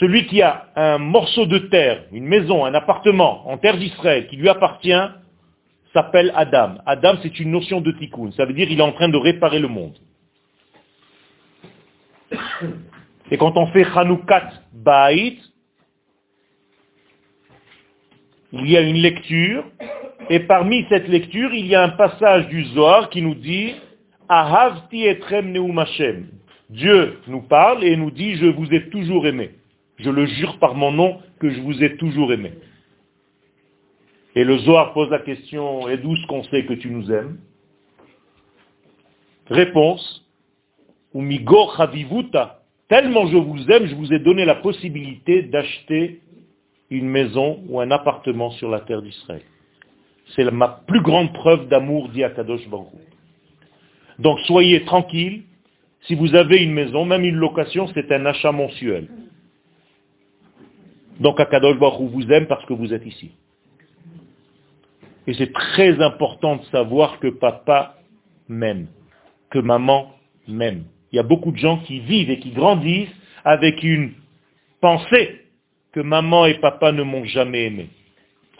Celui 0.00 0.26
qui 0.26 0.42
a 0.42 0.68
un 0.76 0.98
morceau 0.98 1.46
de 1.46 1.58
terre, 1.58 2.04
une 2.12 2.26
maison, 2.26 2.64
un 2.64 2.74
appartement 2.74 3.48
en 3.48 3.56
terre 3.56 3.78
d'Israël 3.78 4.26
qui 4.26 4.36
lui 4.36 4.48
appartient, 4.48 4.92
s'appelle 5.96 6.30
Adam. 6.36 6.74
Adam, 6.84 7.14
c'est 7.22 7.40
une 7.40 7.50
notion 7.50 7.80
de 7.80 7.90
tikkun. 7.90 8.30
Ça 8.32 8.44
veut 8.44 8.52
dire 8.52 8.68
qu'il 8.68 8.78
est 8.78 8.82
en 8.82 8.92
train 8.92 9.08
de 9.08 9.16
réparer 9.16 9.58
le 9.58 9.68
monde. 9.68 9.96
Et 13.30 13.38
quand 13.38 13.56
on 13.56 13.66
fait 13.68 13.86
Hanoukat 13.94 14.50
Ba'it, 14.74 15.40
il 18.52 18.70
y 18.70 18.76
a 18.76 18.82
une 18.82 18.96
lecture, 18.96 19.64
et 20.28 20.40
parmi 20.40 20.84
cette 20.90 21.08
lecture, 21.08 21.54
il 21.54 21.66
y 21.66 21.74
a 21.74 21.82
un 21.82 21.90
passage 21.90 22.48
du 22.48 22.64
Zohar 22.66 23.08
qui 23.08 23.22
nous 23.22 23.34
dit 23.34 23.74
Ahavti 24.28 25.06
etrem 25.06 25.50
neum. 25.50 25.82
Dieu 26.68 27.20
nous 27.26 27.42
parle 27.42 27.84
et 27.84 27.96
nous 27.96 28.10
dit, 28.10 28.34
je 28.36 28.46
vous 28.46 28.72
ai 28.74 28.90
toujours 28.90 29.26
aimé. 29.26 29.50
Je 29.98 30.10
le 30.10 30.26
jure 30.26 30.58
par 30.58 30.74
mon 30.74 30.92
nom 30.92 31.20
que 31.40 31.48
je 31.48 31.60
vous 31.60 31.82
ai 31.82 31.96
toujours 31.96 32.32
aimé. 32.32 32.52
Et 34.36 34.44
le 34.44 34.58
Zohar 34.58 34.92
pose 34.92 35.08
la 35.08 35.20
question, 35.20 35.88
et 35.88 35.96
d'où 35.96 36.14
ce 36.14 36.26
qu'on 36.26 36.44
sait 36.44 36.66
que 36.66 36.74
tu 36.74 36.90
nous 36.90 37.10
aimes? 37.10 37.38
Réponse, 39.48 40.28
Umigor 41.14 41.74
chavivuta, 41.74 42.60
tellement 42.88 43.26
je 43.28 43.38
vous 43.38 43.70
aime, 43.70 43.86
je 43.86 43.94
vous 43.94 44.12
ai 44.12 44.18
donné 44.18 44.44
la 44.44 44.56
possibilité 44.56 45.42
d'acheter 45.42 46.20
une 46.90 47.08
maison 47.08 47.64
ou 47.68 47.80
un 47.80 47.90
appartement 47.90 48.50
sur 48.50 48.68
la 48.68 48.80
terre 48.80 49.00
d'Israël. 49.00 49.40
C'est 50.34 50.44
ma 50.50 50.82
plus 50.86 51.00
grande 51.00 51.32
preuve 51.32 51.68
d'amour, 51.68 52.10
dit 52.10 52.22
Akadosh 52.22 52.68
Baruch. 52.68 52.88
Donc 54.18 54.38
soyez 54.40 54.84
tranquille, 54.84 55.44
si 56.02 56.14
vous 56.14 56.34
avez 56.34 56.62
une 56.62 56.74
maison, 56.74 57.06
même 57.06 57.24
une 57.24 57.36
location, 57.36 57.88
c'est 57.94 58.12
un 58.12 58.26
achat 58.26 58.52
mensuel. 58.52 59.08
Donc 61.20 61.40
Akadosh 61.40 61.78
Baruch 61.78 62.10
vous 62.10 62.30
aime 62.30 62.46
parce 62.46 62.66
que 62.66 62.74
vous 62.74 62.92
êtes 62.92 63.06
ici. 63.06 63.32
Et 65.26 65.34
c'est 65.34 65.52
très 65.52 66.00
important 66.00 66.56
de 66.56 66.64
savoir 66.66 67.18
que 67.18 67.28
papa 67.28 67.96
m'aime, 68.48 68.86
que 69.50 69.58
maman 69.58 70.14
m'aime. 70.46 70.84
Il 71.12 71.16
y 71.16 71.18
a 71.18 71.24
beaucoup 71.24 71.52
de 71.52 71.58
gens 71.58 71.78
qui 71.78 72.00
vivent 72.00 72.30
et 72.30 72.38
qui 72.38 72.50
grandissent 72.50 73.14
avec 73.44 73.82
une 73.82 74.12
pensée 74.80 75.42
que 75.92 76.00
maman 76.00 76.46
et 76.46 76.54
papa 76.54 76.92
ne 76.92 77.02
m'ont 77.02 77.24
jamais 77.24 77.66
aimé. 77.66 77.88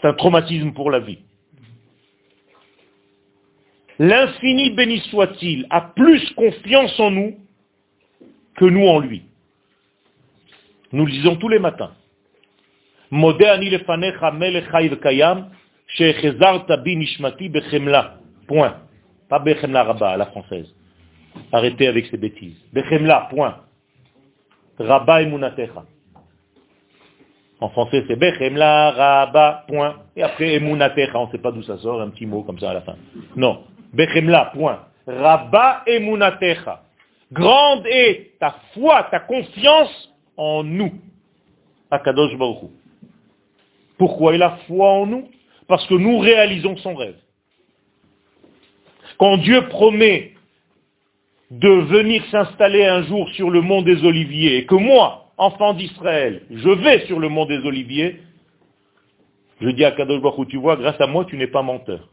C'est 0.01 0.07
un 0.07 0.13
traumatisme 0.13 0.73
pour 0.73 0.91
la 0.91 0.99
vie 0.99 1.19
l'infini 3.99 4.71
béni 4.71 4.99
soit-il, 5.09 5.65
a 5.69 5.81
plus 5.81 6.29
confiance 6.33 6.99
en 6.99 7.11
nous 7.11 7.37
que 8.55 8.65
nous 8.65 8.87
en 8.87 8.99
lui. 8.99 9.23
Nous 10.91 11.05
le 11.05 11.11
disons 11.11 11.35
tous 11.35 11.49
les 11.49 11.59
matins. 11.59 11.91
Point. 18.47 18.75
Pas 19.29 19.39
bechemla 19.39 19.83
rabba 19.83 20.11
à 20.11 20.17
la 20.17 20.25
française. 20.27 20.73
Arrêtez 21.51 21.87
avec 21.87 22.05
ces 22.07 22.17
bêtises. 22.17 22.57
Bechemla, 22.73 23.27
point. 23.29 23.57
Rabba 24.79 25.21
emunatecha. 25.21 25.83
En 27.59 27.69
français, 27.69 28.03
c'est 28.07 28.15
Bechemla, 28.15 28.91
Rabba, 28.91 29.65
point. 29.67 29.95
Et 30.15 30.23
après, 30.23 30.55
emunatecha, 30.55 31.17
on 31.19 31.25
ne 31.25 31.31
sait 31.31 31.39
pas 31.39 31.51
d'où 31.51 31.63
ça 31.63 31.77
sort, 31.79 32.01
un 32.01 32.09
petit 32.09 32.25
mot 32.25 32.43
comme 32.43 32.59
ça 32.59 32.69
à 32.69 32.73
la 32.75 32.81
fin. 32.81 32.95
Non. 33.35 33.63
Bechemla, 33.93 34.51
point. 34.53 34.79
Rabba 35.07 35.83
emunatecha. 35.87 36.83
Grande 37.31 37.85
est 37.87 38.37
ta 38.39 38.55
foi, 38.73 39.07
ta 39.11 39.19
confiance 39.19 40.13
en 40.37 40.63
nous. 40.63 40.93
Akadosh 41.91 42.37
Baruch 42.37 42.69
Pourquoi 43.97 44.35
il 44.35 44.43
a 44.43 44.57
foi 44.67 44.89
en 44.89 45.05
nous? 45.05 45.27
Parce 45.67 45.85
que 45.87 45.95
nous 45.95 46.17
réalisons 46.19 46.77
son 46.77 46.95
rêve. 46.95 47.17
Quand 49.17 49.37
Dieu 49.37 49.67
promet 49.67 50.33
de 51.51 51.69
venir 51.69 52.23
s'installer 52.29 52.85
un 52.85 53.03
jour 53.03 53.27
sur 53.29 53.49
le 53.49 53.61
mont 53.61 53.81
des 53.81 54.03
Oliviers, 54.03 54.57
et 54.57 54.65
que 54.65 54.75
moi, 54.75 55.31
enfant 55.37 55.73
d'Israël, 55.73 56.43
je 56.51 56.69
vais 56.69 57.05
sur 57.07 57.19
le 57.19 57.29
mont 57.29 57.45
des 57.45 57.59
Oliviers, 57.59 58.19
je 59.61 59.69
dis 59.69 59.85
à 59.85 59.91
Kadosh 59.91 60.21
Baruch 60.21 60.49
tu 60.49 60.57
vois, 60.57 60.75
grâce 60.75 60.99
à 61.01 61.07
moi, 61.07 61.25
tu 61.25 61.37
n'es 61.37 61.47
pas 61.47 61.63
menteur. 61.63 62.09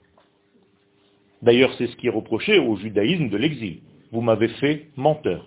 D'ailleurs, 1.42 1.74
c'est 1.76 1.88
ce 1.88 1.96
qui 1.96 2.06
est 2.06 2.10
reproché 2.10 2.58
au 2.58 2.76
judaïsme 2.76 3.28
de 3.28 3.36
l'exil. 3.36 3.80
Vous 4.12 4.22
m'avez 4.22 4.48
fait 4.48 4.86
menteur. 4.96 5.46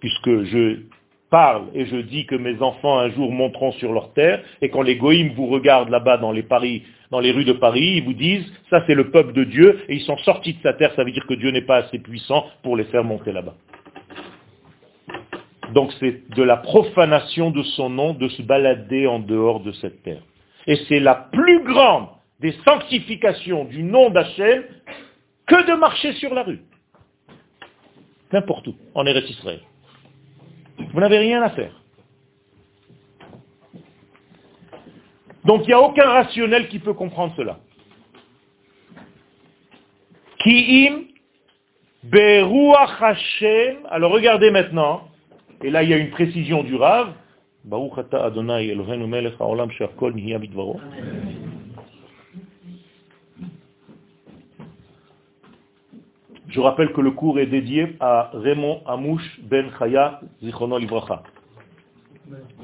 Puisque 0.00 0.44
je 0.44 0.80
parle 1.30 1.64
et 1.74 1.86
je 1.86 1.96
dis 1.96 2.26
que 2.26 2.34
mes 2.34 2.60
enfants 2.62 2.98
un 2.98 3.10
jour 3.10 3.32
monteront 3.32 3.72
sur 3.72 3.92
leur 3.92 4.12
terre, 4.12 4.42
et 4.60 4.68
quand 4.68 4.82
les 4.82 4.96
goïms 4.96 5.32
vous 5.34 5.46
regardent 5.46 5.90
là-bas 5.90 6.18
dans 6.18 6.32
les 6.32 6.42
Paris, 6.42 6.82
dans 7.10 7.20
les 7.20 7.32
rues 7.32 7.44
de 7.44 7.52
Paris, 7.52 7.94
ils 7.96 8.04
vous 8.04 8.14
disent, 8.14 8.44
ça 8.70 8.82
c'est 8.86 8.94
le 8.94 9.10
peuple 9.10 9.32
de 9.32 9.44
Dieu, 9.44 9.80
et 9.88 9.94
ils 9.94 10.02
sont 10.02 10.18
sortis 10.18 10.54
de 10.54 10.62
sa 10.62 10.72
terre, 10.74 10.92
ça 10.94 11.04
veut 11.04 11.12
dire 11.12 11.26
que 11.26 11.34
Dieu 11.34 11.50
n'est 11.50 11.62
pas 11.62 11.76
assez 11.76 11.98
puissant 11.98 12.46
pour 12.62 12.76
les 12.76 12.84
faire 12.84 13.04
monter 13.04 13.32
là-bas. 13.32 13.54
Donc 15.72 15.92
c'est 15.98 16.28
de 16.30 16.42
la 16.42 16.58
profanation 16.58 17.50
de 17.50 17.62
son 17.62 17.90
nom 17.90 18.14
de 18.14 18.28
se 18.28 18.42
balader 18.42 19.06
en 19.06 19.18
dehors 19.18 19.60
de 19.60 19.72
cette 19.72 20.02
terre. 20.02 20.22
Et 20.66 20.76
c'est 20.88 21.00
la 21.00 21.14
plus 21.14 21.64
grande 21.64 22.06
des 22.40 22.52
sanctifications 22.64 23.64
du 23.64 23.82
nom 23.82 24.10
d'Hachem 24.10 24.64
que 25.46 25.66
de 25.66 25.74
marcher 25.78 26.12
sur 26.14 26.32
la 26.34 26.42
rue. 26.42 26.60
N'importe 28.32 28.68
où, 28.68 28.74
en 28.94 29.04
Eretz 29.06 29.28
Israël. 29.30 29.60
Vous 30.78 31.00
n'avez 31.00 31.18
rien 31.18 31.42
à 31.42 31.50
faire. 31.50 31.72
Donc 35.44 35.62
il 35.64 35.68
n'y 35.68 35.74
a 35.74 35.80
aucun 35.80 36.08
rationnel 36.08 36.68
qui 36.68 36.78
peut 36.78 36.94
comprendre 36.94 37.34
cela. 37.36 37.58
Beruach 42.04 43.00
Hashem. 43.00 43.76
Alors 43.90 44.12
regardez 44.12 44.50
maintenant, 44.50 45.08
et 45.62 45.70
là 45.70 45.82
il 45.82 45.90
y 45.90 45.94
a 45.94 45.96
une 45.96 46.10
précision 46.10 46.62
du 46.62 46.74
Rav. 46.76 47.12
Je 56.54 56.60
rappelle 56.60 56.92
que 56.92 57.00
le 57.00 57.10
cours 57.10 57.40
est 57.40 57.46
dédié 57.46 57.96
à 57.98 58.30
Raymond 58.32 58.80
Amouche 58.86 59.40
Ben 59.42 59.72
Chaya 59.76 60.20
Zichrono 60.40 60.78
Livracha. 60.78 61.24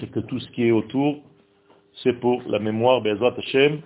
Et 0.00 0.06
que 0.06 0.20
tout 0.20 0.38
ce 0.38 0.48
qui 0.52 0.68
est 0.68 0.70
autour 0.70 1.16
c'est 2.04 2.12
pour 2.20 2.40
la 2.46 2.60
mémoire 2.60 3.00
Bezrat 3.00 3.34
Hashem, 3.36 3.80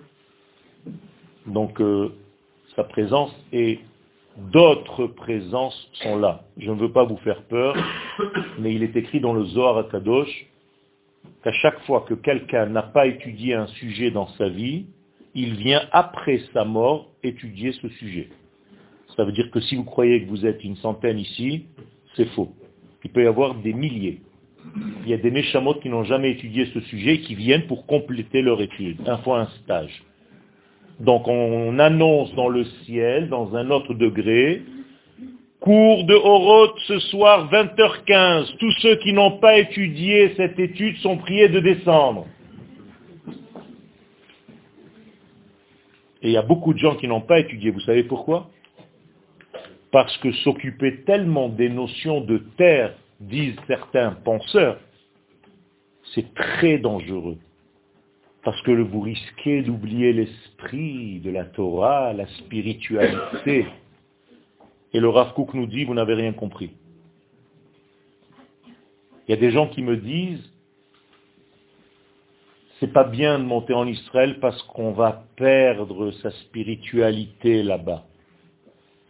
donc 1.47 1.81
euh, 1.81 2.13
sa 2.75 2.83
présence 2.83 3.35
et 3.51 3.79
d'autres 4.37 5.07
présences 5.07 5.89
sont 5.93 6.17
là. 6.17 6.43
Je 6.57 6.69
ne 6.69 6.79
veux 6.79 6.91
pas 6.91 7.03
vous 7.03 7.17
faire 7.17 7.41
peur, 7.43 7.75
mais 8.59 8.75
il 8.75 8.83
est 8.83 8.95
écrit 8.95 9.19
dans 9.19 9.33
le 9.33 9.43
Zohar 9.45 9.89
Kadosh 9.89 10.45
qu'à 11.43 11.51
chaque 11.51 11.79
fois 11.85 12.05
que 12.07 12.13
quelqu'un 12.13 12.67
n'a 12.67 12.83
pas 12.83 13.07
étudié 13.07 13.55
un 13.55 13.67
sujet 13.67 14.11
dans 14.11 14.27
sa 14.37 14.49
vie, 14.49 14.85
il 15.33 15.55
vient 15.55 15.81
après 15.91 16.41
sa 16.53 16.63
mort 16.63 17.09
étudier 17.23 17.71
ce 17.71 17.89
sujet. 17.89 18.29
Ça 19.15 19.23
veut 19.23 19.31
dire 19.31 19.49
que 19.51 19.59
si 19.61 19.75
vous 19.75 19.83
croyez 19.83 20.23
que 20.23 20.29
vous 20.29 20.45
êtes 20.45 20.63
une 20.63 20.75
centaine 20.77 21.19
ici, 21.19 21.65
c'est 22.15 22.27
faux. 22.29 22.51
Il 23.03 23.11
peut 23.11 23.23
y 23.23 23.27
avoir 23.27 23.55
des 23.55 23.73
milliers 23.73 24.19
il 25.03 25.09
y 25.09 25.13
a 25.13 25.17
des 25.17 25.31
méchamotes 25.31 25.81
qui 25.81 25.89
n'ont 25.89 26.03
jamais 26.03 26.31
étudié 26.31 26.67
ce 26.73 26.79
sujet 26.81 27.15
et 27.15 27.21
qui 27.21 27.35
viennent 27.35 27.67
pour 27.67 27.85
compléter 27.85 28.41
leur 28.41 28.61
étude, 28.61 28.97
un 29.07 29.17
fois 29.17 29.41
un 29.41 29.47
stage. 29.63 30.03
Donc 30.99 31.27
on 31.27 31.77
annonce 31.79 32.33
dans 32.35 32.49
le 32.49 32.63
ciel, 32.85 33.29
dans 33.29 33.55
un 33.55 33.69
autre 33.69 33.93
degré, 33.93 34.63
cours 35.59 36.05
de 36.05 36.13
Horoth 36.13 36.77
ce 36.87 36.99
soir 36.99 37.49
20h15. 37.51 38.57
Tous 38.57 38.71
ceux 38.81 38.95
qui 38.97 39.13
n'ont 39.13 39.39
pas 39.39 39.59
étudié 39.59 40.33
cette 40.37 40.59
étude 40.59 40.97
sont 40.97 41.17
priés 41.17 41.49
de 41.49 41.59
descendre. 41.59 42.25
Et 46.21 46.29
il 46.29 46.31
y 46.31 46.37
a 46.37 46.41
beaucoup 46.41 46.73
de 46.73 46.79
gens 46.79 46.95
qui 46.95 47.07
n'ont 47.07 47.21
pas 47.21 47.39
étudié. 47.39 47.71
Vous 47.71 47.81
savez 47.81 48.03
pourquoi? 48.03 48.49
Parce 49.95 50.17
que 50.17 50.29
s'occuper 50.33 51.03
tellement 51.05 51.47
des 51.47 51.69
notions 51.69 52.19
de 52.19 52.39
terre 52.57 52.97
disent 53.21 53.55
certains 53.65 54.11
penseurs, 54.11 54.77
c'est 56.13 56.33
très 56.33 56.79
dangereux. 56.79 57.37
Parce 58.43 58.61
que 58.63 58.71
vous 58.71 58.99
risquez 58.99 59.61
d'oublier 59.61 60.11
l'esprit 60.11 61.21
de 61.21 61.31
la 61.31 61.45
Torah, 61.45 62.11
la 62.11 62.27
spiritualité. 62.27 63.67
Et 64.91 64.99
le 64.99 65.07
Rav 65.07 65.33
Kook 65.33 65.53
nous 65.53 65.65
dit, 65.65 65.85
vous 65.85 65.93
n'avez 65.93 66.15
rien 66.15 66.33
compris. 66.33 66.71
Il 68.65 69.31
y 69.31 69.33
a 69.33 69.37
des 69.37 69.51
gens 69.51 69.69
qui 69.69 69.81
me 69.81 69.95
disent, 69.95 70.51
c'est 72.81 72.91
pas 72.91 73.05
bien 73.05 73.39
de 73.39 73.45
monter 73.45 73.73
en 73.73 73.87
Israël 73.87 74.41
parce 74.41 74.61
qu'on 74.63 74.91
va 74.91 75.23
perdre 75.37 76.11
sa 76.21 76.31
spiritualité 76.31 77.63
là-bas. 77.63 78.05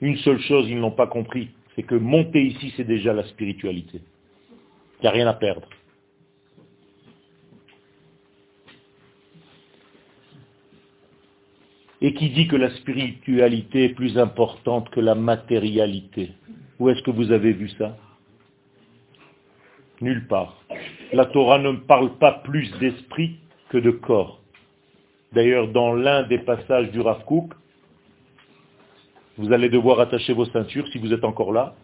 Une 0.02 0.18
seule 0.18 0.40
chose, 0.42 0.68
ils 0.70 0.80
n'ont 0.80 0.92
pas 0.92 1.08
compris 1.08 1.50
c'est 1.76 1.84
que 1.84 1.96
monter 1.96 2.42
ici, 2.42 2.74
c'est 2.78 2.86
déjà 2.86 3.14
la 3.14 3.24
spiritualité. 3.24 4.00
Il 5.00 5.02
n'y 5.04 5.08
a 5.08 5.12
rien 5.12 5.28
à 5.28 5.34
perdre. 5.34 5.68
Et 12.02 12.14
qui 12.14 12.30
dit 12.30 12.48
que 12.48 12.56
la 12.56 12.70
spiritualité 12.76 13.86
est 13.86 13.94
plus 13.94 14.18
importante 14.18 14.90
que 14.90 15.00
la 15.00 15.16
matérialité? 15.16 16.32
Où 16.80 16.90
est-ce 16.90 17.02
que 17.02 17.12
vous 17.12 17.32
avez 17.32 17.52
vu 17.52 17.70
ça? 17.70 17.98
Nulle 20.02 20.28
part. 20.28 20.62
La 21.14 21.26
Torah 21.26 21.58
ne 21.58 21.72
parle 21.72 22.18
pas 22.18 22.42
plus 22.44 22.70
d'esprit 22.80 23.38
que 23.70 23.78
de 23.78 23.92
corps. 23.92 24.42
D'ailleurs, 25.34 25.70
dans 25.70 25.94
l'un 25.94 26.24
des 26.24 26.40
passages 26.40 26.92
du 26.92 27.02
Rav 27.02 27.24
vous 29.38 29.52
allez 29.52 29.70
devoir 29.70 30.00
attacher 30.00 30.34
vos 30.34 30.46
ceintures 30.46 30.88
si 30.90 30.98
vous 30.98 31.14
êtes 31.14 31.24
encore 31.24 31.52
là. 31.52 31.76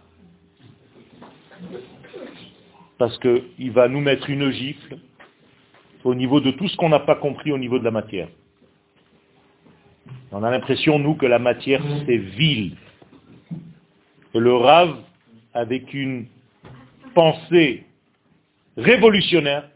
Parce 2.98 3.18
qu'il 3.20 3.72
va 3.72 3.88
nous 3.88 4.00
mettre 4.00 4.30
une 4.30 4.52
gifle 4.52 4.98
au 6.04 6.16
niveau 6.16 6.40
de 6.40 6.52
tout 6.52 6.68
ce 6.68 6.78
qu'on 6.78 6.90
n'a 6.90 7.00
pas 7.00 7.16
compris 7.16 7.52
au 7.52 7.58
niveau 7.58 7.80
de 7.80 7.84
la 7.84 7.92
matière. 7.92 8.30
On 10.32 10.44
a 10.44 10.52
l'impression, 10.52 10.98
nous, 10.98 11.16
que 11.16 11.26
la 11.26 11.40
matière, 11.40 11.84
c'est 12.06 12.18
vil. 12.18 12.78
Que 14.34 14.38
le 14.38 14.56
rave, 14.56 14.96
avec 15.54 15.94
une 15.94 16.28
pensée 17.14 17.84
révolutionnaire, 18.78 19.70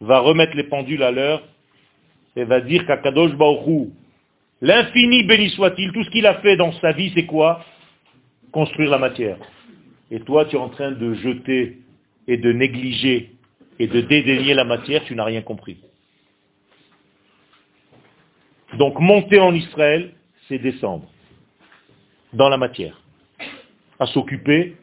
va 0.00 0.20
remettre 0.20 0.56
les 0.56 0.64
pendules 0.64 1.02
à 1.02 1.10
l'heure 1.10 1.42
et 2.36 2.44
va 2.44 2.60
dire 2.60 2.86
qu'Akadosh 2.86 3.34
Baruch 3.34 3.88
L'infini 4.60 5.24
béni 5.24 5.50
soit-il, 5.50 5.92
tout 5.92 6.02
ce 6.04 6.10
qu'il 6.10 6.26
a 6.26 6.40
fait 6.40 6.56
dans 6.56 6.72
sa 6.80 6.92
vie, 6.92 7.12
c'est 7.14 7.26
quoi? 7.26 7.64
Construire 8.52 8.90
la 8.90 8.98
matière. 8.98 9.38
Et 10.10 10.20
toi, 10.20 10.46
tu 10.46 10.56
es 10.56 10.58
en 10.58 10.70
train 10.70 10.92
de 10.92 11.14
jeter 11.14 11.78
et 12.26 12.36
de 12.36 12.52
négliger 12.52 13.32
et 13.78 13.86
de 13.86 14.00
dédaigner 14.00 14.54
la 14.54 14.64
matière, 14.64 15.04
tu 15.04 15.14
n'as 15.14 15.24
rien 15.24 15.42
compris. 15.42 15.78
Donc 18.78 18.98
monter 18.98 19.40
en 19.40 19.54
Israël, 19.54 20.12
c'est 20.48 20.58
descendre 20.58 21.08
dans 22.32 22.48
la 22.48 22.56
matière, 22.56 23.00
à 23.98 24.06
s'occuper 24.06 24.76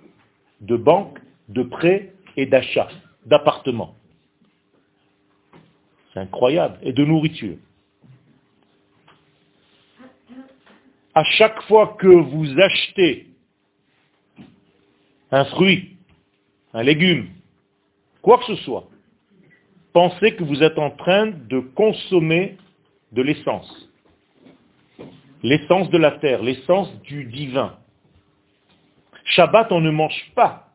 de 0.61 0.76
banques, 0.78 1.19
de 1.49 1.63
prêts 1.63 2.13
et 2.38 2.45
d'achats, 2.45 2.89
d'appartements. 3.26 3.95
C'est 6.13 6.19
incroyable. 6.19 6.78
Et 6.84 6.93
de 6.93 7.03
nourriture. 7.03 7.57
À 11.16 11.24
chaque 11.24 11.61
fois 11.64 11.95
que 11.99 12.07
vous 12.07 12.59
achetez 12.59 13.28
un 15.32 15.45
fruit, 15.45 15.97
un 16.74 16.84
légume, 16.84 17.28
quoi 18.22 18.39
que 18.39 18.45
ce 18.45 18.55
soit, 18.64 18.88
pensez 19.93 20.36
que 20.36 20.43
vous 20.43 20.64
êtes 20.64 20.78
en 20.78 20.91
train 20.91 21.28
de 21.28 21.59
consommer 21.59 22.57
de 23.11 23.22
l'essence. 23.22 23.89
L'essence 25.43 25.89
de 25.89 25.97
la 25.97 26.11
terre, 26.11 26.41
l'essence 26.41 26.89
du 27.01 27.26
divin. 27.26 27.78
Shabbat, 29.26 29.72
on 29.72 29.82
ne 29.82 29.91
mange 29.91 30.32
pas 30.36 30.70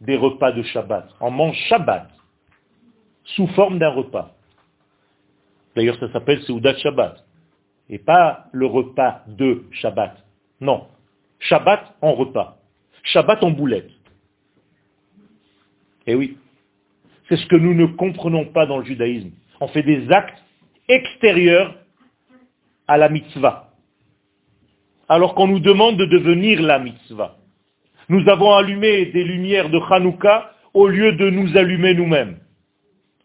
des 0.00 0.16
repas 0.16 0.52
de 0.52 0.62
Shabbat. 0.62 1.08
On 1.20 1.30
mange 1.30 1.56
Shabbat 1.68 2.08
sous 3.24 3.46
forme 3.48 3.78
d'un 3.78 3.90
repas. 3.90 4.34
D'ailleurs, 5.76 5.98
ça 5.98 6.10
s'appelle 6.12 6.42
Seudat 6.42 6.76
Shabbat. 6.78 7.24
Et 7.88 7.98
pas 7.98 8.46
le 8.52 8.66
repas 8.66 9.22
de 9.26 9.64
Shabbat. 9.72 10.16
Non. 10.60 10.86
Shabbat 11.40 11.96
en 12.00 12.12
repas. 12.14 12.58
Shabbat 13.04 13.42
en 13.42 13.50
boulette. 13.50 13.90
Eh 16.06 16.14
oui. 16.14 16.36
C'est 17.28 17.36
ce 17.36 17.46
que 17.46 17.56
nous 17.56 17.74
ne 17.74 17.86
comprenons 17.86 18.46
pas 18.46 18.66
dans 18.66 18.78
le 18.78 18.84
judaïsme. 18.84 19.30
On 19.60 19.68
fait 19.68 19.82
des 19.82 20.10
actes 20.10 20.42
extérieurs 20.88 21.76
à 22.88 22.98
la 22.98 23.08
mitzvah. 23.08 23.70
Alors 25.08 25.34
qu'on 25.34 25.46
nous 25.46 25.60
demande 25.60 25.96
de 25.96 26.06
devenir 26.06 26.62
la 26.62 26.78
mitzvah. 26.78 27.36
Nous 28.08 28.28
avons 28.28 28.52
allumé 28.52 29.06
des 29.06 29.24
lumières 29.24 29.70
de 29.70 29.78
Hanouka 29.78 30.52
au 30.74 30.88
lieu 30.88 31.12
de 31.12 31.30
nous 31.30 31.56
allumer 31.56 31.94
nous-mêmes. 31.94 32.38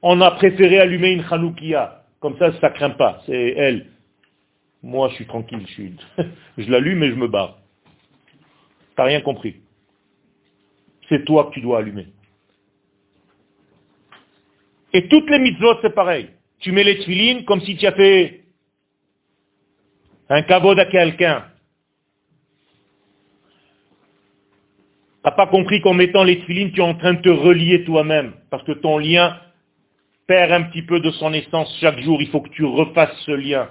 On 0.02 0.22
a 0.22 0.32
préféré 0.32 0.80
allumer 0.80 1.12
une 1.12 1.26
Hanoukia. 1.30 2.04
Comme 2.20 2.38
ça, 2.38 2.52
ça 2.60 2.70
craint 2.70 2.92
pas. 2.92 3.22
C'est 3.26 3.54
elle. 3.58 3.88
Moi, 4.88 5.10
je 5.10 5.16
suis 5.16 5.28
tranquille. 5.28 5.66
Je, 6.58 6.72
l'allume 6.72 7.04
et 7.04 7.10
je 7.10 7.16
me 7.16 7.28
barre. 7.28 7.58
T'as 8.96 9.04
rien 9.04 9.20
compris. 9.20 9.58
C'est 11.10 11.26
toi 11.26 11.48
que 11.48 11.56
tu 11.56 11.60
dois 11.60 11.80
allumer. 11.80 12.08
Et 14.94 15.10
toutes 15.10 15.30
les 15.30 15.40
mitzvot, 15.40 15.76
c'est 15.82 15.94
pareil. 15.94 16.30
Tu 16.60 16.72
mets 16.72 16.86
les 16.86 17.00
tfilines 17.00 17.44
comme 17.44 17.60
si 17.60 17.76
tu 17.76 17.86
as 17.86 17.92
fait 17.92 18.46
un 20.30 20.42
kavod 20.44 20.80
à 20.80 20.86
quelqu'un. 20.86 21.46
n'as 25.26 25.32
pas 25.32 25.48
compris 25.48 25.82
qu'en 25.82 25.96
mettant 25.96 26.24
les 26.24 26.40
tfilines, 26.40 26.72
tu 26.72 26.80
es 26.80 26.84
en 26.84 26.96
train 26.96 27.16
de 27.16 27.22
te 27.22 27.28
relier 27.28 27.84
toi-même, 27.84 28.36
parce 28.50 28.64
que 28.64 28.72
ton 28.72 28.98
lien 28.98 29.38
perd 30.28 30.54
un 30.54 30.64
petit 30.64 30.84
peu 30.84 31.02
de 31.02 31.12
son 31.12 31.34
essence 31.34 31.78
chaque 31.82 32.00
jour. 32.00 32.22
Il 32.22 32.30
faut 32.30 32.40
que 32.40 32.50
tu 32.50 32.64
refasses 32.64 33.18
ce 33.26 33.32
lien 33.32 33.70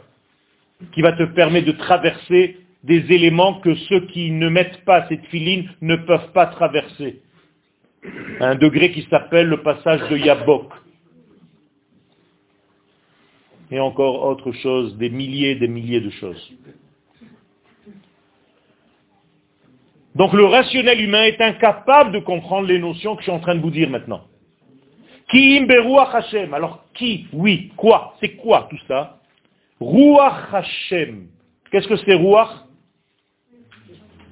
qui 0.93 1.03
va 1.03 1.13
te 1.13 1.25
permettre 1.25 1.67
de 1.67 1.73
traverser 1.73 2.59
des 2.85 3.13
éléments 3.13 3.61
que 3.61 3.75
ceux 3.75 4.07
qui 4.09 4.31
ne 4.31 4.49
mettent 4.49 4.85
pas 4.85 5.09
cette 5.09 5.25
filine 5.27 5.69
ne 5.81 5.97
peuvent 5.97 6.33
pas 6.33 6.47
traverser. 6.47 7.23
Un 8.41 8.55
degré 8.55 8.93
qui 8.93 9.03
s'appelle 9.11 9.49
le 9.49 9.63
passage 9.63 10.09
de 10.09 10.17
Yabok. 10.17 10.73
Et 13.73 13.81
encore 13.81 14.25
autre 14.25 14.53
chose, 14.53 14.97
des 14.97 15.11
milliers 15.11 15.53
et 15.53 15.55
des 15.57 15.67
milliers 15.67 16.01
de 16.01 16.11
choses. 16.11 16.53
Donc 20.15 20.33
le 20.33 20.45
rationnel 20.45 21.01
humain 21.01 21.25
est 21.25 21.41
incapable 21.41 22.13
de 22.13 22.21
comprendre 22.21 22.69
les 22.69 22.79
notions 22.79 23.17
que 23.17 23.23
je 23.23 23.25
suis 23.25 23.33
en 23.33 23.41
train 23.41 23.55
de 23.55 23.61
vous 23.61 23.71
dire 23.71 23.91
maintenant. 23.91 24.23
Ki 25.29 25.67
Hashem. 26.13 26.55
Alors 26.55 26.85
qui 26.95 27.27
Oui. 27.33 27.73
Quoi 27.77 28.15
C'est 28.21 28.37
quoi 28.37 28.69
tout 28.71 28.79
ça? 28.87 29.19
Ruach 29.81 30.53
Hashem. 30.53 31.29
Qu'est-ce 31.71 31.89
que 31.89 31.97
c'est 31.97 32.15
Ruach? 32.15 32.65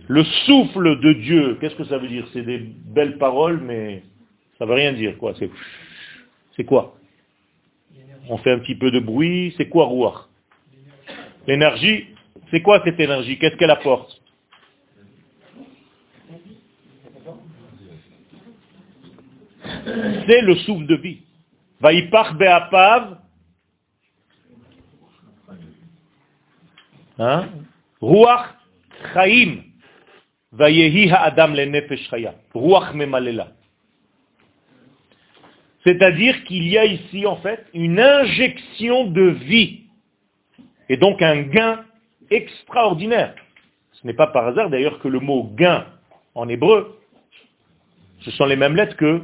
Le 0.08 0.22
souffle 0.46 1.00
de 1.00 1.12
Dieu. 1.14 1.56
Qu'est-ce 1.60 1.76
que 1.76 1.84
ça 1.84 1.98
veut 1.98 2.08
dire? 2.08 2.26
C'est 2.32 2.42
des 2.42 2.58
belles 2.58 3.18
paroles, 3.18 3.60
mais 3.60 4.02
ça 4.58 4.66
veut 4.66 4.74
rien 4.74 4.92
dire. 4.92 5.14
C'est 6.56 6.64
quoi? 6.64 6.96
On 8.28 8.38
fait 8.38 8.52
un 8.52 8.58
petit 8.58 8.74
peu 8.74 8.90
de 8.90 9.00
bruit. 9.00 9.54
C'est 9.56 9.68
quoi 9.68 9.86
Ruach? 9.86 10.28
L'énergie. 11.46 12.06
C'est 12.50 12.62
quoi 12.62 12.82
cette 12.84 13.00
énergie? 13.00 13.38
Qu'est-ce 13.38 13.56
qu'elle 13.56 13.70
apporte? 13.70 14.20
C'est 20.26 20.40
le 20.40 20.56
souffle 20.56 20.86
de 20.86 20.96
vie. 20.96 21.22
Vaïpach 21.80 22.34
be'apav. 22.34 23.18
Hein? 27.18 27.48
Ruach. 28.00 28.54
Vayehi 30.52 31.10
ha'adam. 31.10 31.54
C'est-à-dire 35.84 36.44
qu'il 36.44 36.68
y 36.68 36.78
a 36.78 36.84
ici, 36.84 37.26
en 37.26 37.36
fait, 37.36 37.66
une 37.74 38.00
injection 38.00 39.06
de 39.06 39.22
vie. 39.22 39.80
Et 40.88 40.96
donc 40.96 41.22
un 41.22 41.42
gain 41.42 41.84
extraordinaire. 42.30 43.34
Ce 43.92 44.06
n'est 44.06 44.14
pas 44.14 44.28
par 44.28 44.46
hasard 44.46 44.70
d'ailleurs 44.70 44.98
que 45.00 45.08
le 45.08 45.20
mot 45.20 45.44
gain 45.54 45.86
en 46.34 46.48
hébreu, 46.48 46.98
ce 48.20 48.30
sont 48.32 48.46
les 48.46 48.56
mêmes 48.56 48.76
lettres 48.76 48.96
que 48.96 49.22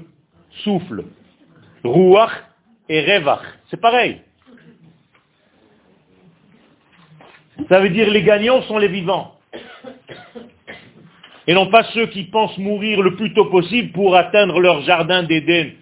souffle. 0.62 1.04
Ruach 1.84 2.32
et 2.88 3.00
revach. 3.00 3.42
C'est 3.70 3.80
pareil. 3.80 4.20
Ça 7.68 7.80
veut 7.80 7.90
dire 7.90 8.10
les 8.10 8.22
gagnants 8.22 8.62
sont 8.62 8.78
les 8.78 8.88
vivants. 8.88 9.34
Et 11.46 11.54
non 11.54 11.66
pas 11.66 11.84
ceux 11.94 12.06
qui 12.06 12.24
pensent 12.24 12.58
mourir 12.58 13.02
le 13.02 13.16
plus 13.16 13.32
tôt 13.34 13.46
possible 13.46 13.92
pour 13.92 14.14
atteindre 14.14 14.60
leur 14.60 14.82
jardin 14.82 15.22
d'Éden. 15.22 15.72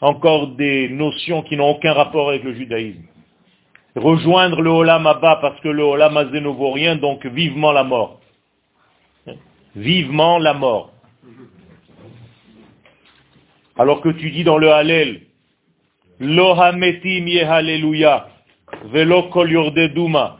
Encore 0.00 0.48
des 0.48 0.88
notions 0.88 1.42
qui 1.42 1.56
n'ont 1.56 1.70
aucun 1.70 1.92
rapport 1.92 2.28
avec 2.28 2.44
le 2.44 2.54
judaïsme. 2.54 3.02
Rejoindre 3.96 4.60
le 4.60 4.70
Olam 4.70 5.06
Abba 5.06 5.38
parce 5.40 5.60
que 5.60 5.68
le 5.68 5.82
Olam 5.82 6.16
Azé 6.16 6.40
vaut 6.40 6.72
rien, 6.72 6.96
donc 6.96 7.24
vivement 7.26 7.72
la 7.72 7.84
mort. 7.84 8.20
Vivement 9.76 10.38
la 10.38 10.54
mort. 10.54 10.92
Alors 13.76 14.00
que 14.00 14.10
tu 14.10 14.30
dis 14.30 14.44
dans 14.44 14.58
le 14.58 14.70
Hallel, 14.70 15.22
Lohametim 16.20 17.26
Hallelujah, 17.48 18.28
Velo 18.92 19.24
Kol 19.30 19.50
Yordeduma. 19.50 20.38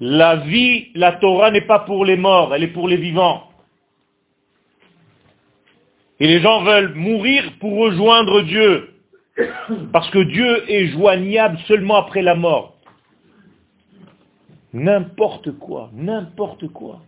La 0.00 0.36
vie, 0.36 0.88
la 0.94 1.12
Torah 1.12 1.50
n'est 1.50 1.66
pas 1.66 1.80
pour 1.80 2.04
les 2.04 2.16
morts, 2.16 2.54
elle 2.54 2.64
est 2.64 2.72
pour 2.72 2.88
les 2.88 2.96
vivants. 2.96 3.48
Et 6.18 6.26
les 6.26 6.40
gens 6.40 6.62
veulent 6.62 6.94
mourir 6.94 7.44
pour 7.60 7.76
rejoindre 7.78 8.42
Dieu. 8.42 8.94
Parce 9.92 10.10
que 10.10 10.18
Dieu 10.18 10.70
est 10.70 10.88
joignable 10.88 11.58
seulement 11.66 11.96
après 11.96 12.22
la 12.22 12.34
mort. 12.34 12.76
N'importe 14.72 15.52
quoi, 15.58 15.90
n'importe 15.92 16.68
quoi. 16.68 17.00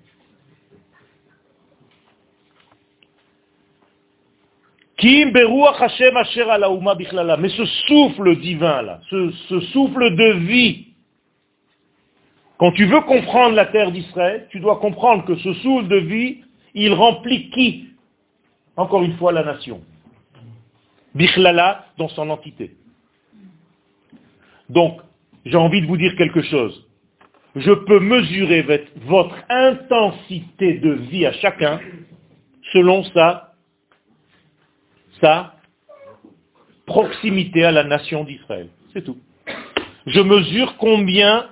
Mais 5.03 5.33
ce 7.49 7.65
souffle 7.89 8.37
divin 8.37 8.83
là, 8.83 9.01
ce, 9.11 9.61
souffle 9.73 10.15
de 10.15 10.33
vie, 10.47 10.87
quand 12.59 12.71
tu 12.73 12.85
veux 12.87 13.01
comprendre 13.01 13.57
la 13.57 13.67
terre 13.67 13.91
d'Israël, 13.91 14.47
tu 14.51 14.61
dois 14.61 14.79
comprendre 14.79 15.25
que 15.25 15.35
ce 15.37 15.53
souffle 15.55 15.89
de 15.89 15.97
vie, 15.97 16.43
il 16.75 16.93
remplit 16.93 17.51
qui? 17.51 17.89
Encore 18.77 19.03
une 19.03 19.17
fois, 19.17 19.33
la 19.33 19.45
nation. 19.45 19.81
Bichlala 21.15 21.87
dans 21.99 22.09
son 22.09 22.31
entité. 22.31 22.77
Donc, 24.69 25.01
j'ai 25.45 25.57
envie 25.57 25.81
de 25.81 25.87
vous 25.87 25.97
dire 25.97 26.15
quelque 26.17 26.43
chose. 26.43 26.87
Je 27.57 27.73
peux 27.73 28.01
mesurer 28.01 28.65
votre 29.07 29.37
intensité 29.49 30.75
de 30.75 30.93
vie 30.93 31.27
à 31.27 31.33
chacun 31.33 31.81
selon 32.73 33.05
sa 33.05 33.54
proximité 36.87 37.65
à 37.65 37.73
la 37.73 37.85
nation 37.85 38.25
d'Israël. 38.25 38.69
C'est 38.93 39.03
tout. 39.03 39.19
Je 40.07 40.21
mesure 40.21 40.77
combien 40.77 41.49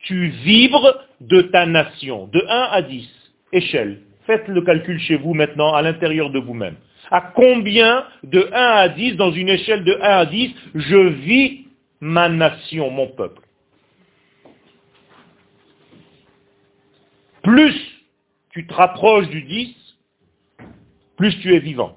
tu 0.00 0.28
vibres 0.28 0.98
de 1.20 1.42
ta 1.42 1.66
nation, 1.66 2.26
de 2.26 2.44
1 2.48 2.68
à 2.72 2.82
10, 2.82 3.08
échelle. 3.52 4.02
Faites 4.26 4.48
le 4.48 4.62
calcul 4.62 4.98
chez 4.98 5.16
vous 5.16 5.34
maintenant, 5.34 5.72
à 5.72 5.82
l'intérieur 5.82 6.30
de 6.30 6.38
vous-même. 6.38 6.76
À 7.10 7.20
combien 7.20 8.04
de 8.24 8.48
1 8.52 8.56
à 8.56 8.88
10, 8.88 9.16
dans 9.16 9.32
une 9.32 9.48
échelle 9.48 9.84
de 9.84 9.94
1 9.94 10.00
à 10.00 10.26
10, 10.26 10.54
je 10.74 10.96
vis 10.96 11.66
ma 12.00 12.28
nation, 12.28 12.90
mon 12.90 13.08
peuple 13.08 13.42
Plus 17.42 17.74
tu 18.50 18.66
te 18.66 18.74
rapproches 18.74 19.28
du 19.28 19.42
10, 19.42 19.74
plus 21.16 21.38
tu 21.40 21.54
es 21.54 21.58
vivant. 21.58 21.96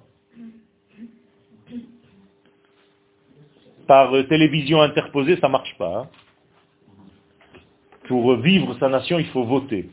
Par 3.88 4.12
télévision 4.28 4.82
interposée, 4.82 5.38
ça 5.38 5.48
ne 5.48 5.54
marche 5.54 5.76
pas. 5.78 5.98
Hein. 5.98 6.10
Pour 8.08 8.36
vivre 8.38 8.76
sa 8.80 8.90
nation, 8.90 9.20
il 9.20 9.28
faut 9.28 9.44
voter. 9.44 9.90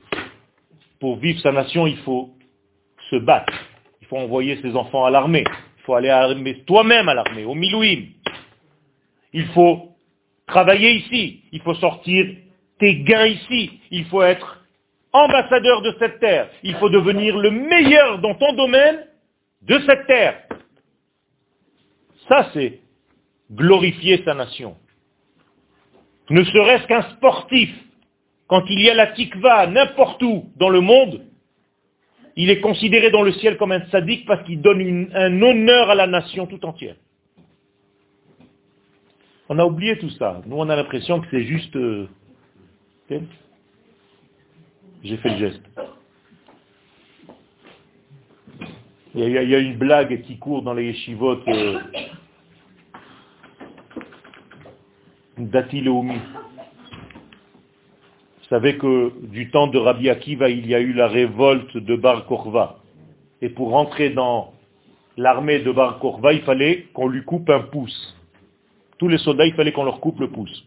Pour 1.01 1.16
vivre 1.16 1.40
sa 1.40 1.53
nation, 1.53 1.86
il 1.86 1.97
faut 1.99 2.30
se 3.11 3.16
battre. 3.16 3.53
Il 4.01 4.07
faut 4.07 4.18
envoyer 4.18 4.61
ses 4.62 4.76
enfants 4.76 5.05
à 5.05 5.11
l'armée. 5.11 5.45
Il 5.78 5.82
faut 5.84 5.95
aller 5.95 6.11
armer 6.11 6.62
toi-même 6.64 7.09
à 7.09 7.14
l'armée, 7.14 7.45
au 7.45 7.55
Milouim. 7.55 8.05
Il 9.32 9.47
faut 9.49 9.97
travailler 10.47 10.93
ici. 10.93 11.43
Il 11.53 11.61
faut 11.62 11.74
sortir 11.74 12.26
tes 12.78 12.97
gains 12.97 13.26
ici. 13.26 13.80
Il 13.90 14.05
faut 14.07 14.22
être 14.22 14.62
ambassadeur 15.12 15.82
de 15.82 15.95
cette 15.99 16.20
terre. 16.20 16.49
Il 16.62 16.74
faut 16.76 16.90
devenir 16.90 17.36
le 17.36 17.51
meilleur 17.51 18.18
dans 18.18 18.34
ton 18.34 18.53
domaine 18.53 19.07
de 19.62 19.78
cette 19.86 20.07
terre. 20.07 20.43
Ça, 22.28 22.51
c'est 22.53 22.82
glorifier 23.53 24.22
sa 24.24 24.34
nation. 24.34 24.76
Ne 26.30 26.44
serait-ce 26.44 26.86
qu'un 26.86 27.03
sportif, 27.14 27.70
quand 28.46 28.64
il 28.68 28.80
y 28.80 28.90
a 28.90 28.94
la 28.94 29.09
tikva 29.09 29.66
n'importe 29.66 30.22
où 30.22 30.50
dans 30.57 30.70
le 30.70 30.80
monde, 30.80 31.22
il 32.36 32.50
est 32.50 32.61
considéré 32.61 33.11
dans 33.11 33.22
le 33.22 33.32
ciel 33.32 33.57
comme 33.59 33.72
un 33.72 33.84
sadique 33.90 34.26
parce 34.26 34.42
qu'il 34.44 34.61
donne 34.61 35.11
un 35.14 35.42
honneur 35.42 35.90
à 35.90 35.94
la 35.94 36.07
nation 36.07 36.46
tout 36.46 36.64
entière. 36.64 36.96
On 39.48 39.59
a 39.59 39.66
oublié 39.66 39.98
tout 39.98 40.11
ça. 40.11 40.40
Nous, 40.46 40.57
on 40.57 40.68
a 40.70 40.76
l'impression 40.76 41.20
que 41.20 41.26
c'est 41.30 41.44
juste... 41.44 41.76
Euh, 41.76 42.09
J'ai 45.05 45.16
fait 45.18 45.30
le 45.30 45.38
geste. 45.38 45.62
Il 49.14 49.28
y, 49.28 49.55
a, 49.55 49.59
une 49.59 49.76
blague 49.76 50.22
qui 50.22 50.38
court 50.38 50.62
dans 50.62 50.72
les 50.72 50.86
yeshivot. 50.86 51.40
Euh, 51.46 51.80
Dati 55.51 55.80
Vous 55.80 56.12
savez 58.49 58.78
que 58.78 59.12
du 59.26 59.51
temps 59.51 59.66
de 59.66 59.78
Rabbi 59.78 60.09
Akiva, 60.09 60.49
il 60.49 60.66
y 60.68 60.74
a 60.74 60.80
eu 60.80 60.93
la 60.93 61.09
révolte 61.09 61.76
de 61.76 61.97
Bar 61.97 62.26
Korva. 62.26 62.78
Et 63.40 63.49
pour 63.49 63.70
rentrer 63.70 64.11
dans 64.11 64.53
l'armée 65.16 65.59
de 65.61 65.72
Bar 65.72 65.99
Korva, 65.99 66.32
il 66.32 66.43
fallait 66.43 66.86
qu'on 66.95 67.09
lui 67.09 67.24
coupe 67.24 67.51
un 67.51 67.61
pouce. 67.61 68.16
Tous 68.99 69.09
les 69.09 69.18
soldats, 69.18 69.47
il 69.47 69.55
fallait 69.55 69.72
qu'on 69.72 69.84
leur 69.84 69.99
coupe 70.01 70.20
le 70.20 70.28
pouce. 70.28 70.64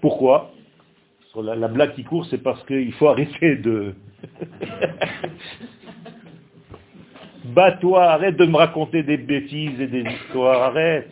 Pourquoi? 0.00 0.52
La, 1.42 1.56
la 1.56 1.66
blague 1.66 1.94
qui 1.94 2.04
court, 2.04 2.26
c'est 2.26 2.42
parce 2.42 2.64
qu'il 2.66 2.92
faut 2.92 3.08
arrêter 3.08 3.56
de... 3.56 3.94
Bats-toi, 7.44 8.04
arrête 8.04 8.36
de 8.36 8.46
me 8.46 8.56
raconter 8.56 9.02
des 9.02 9.16
bêtises 9.16 9.80
et 9.80 9.88
des 9.88 10.02
histoires, 10.02 10.62
arrête. 10.62 11.10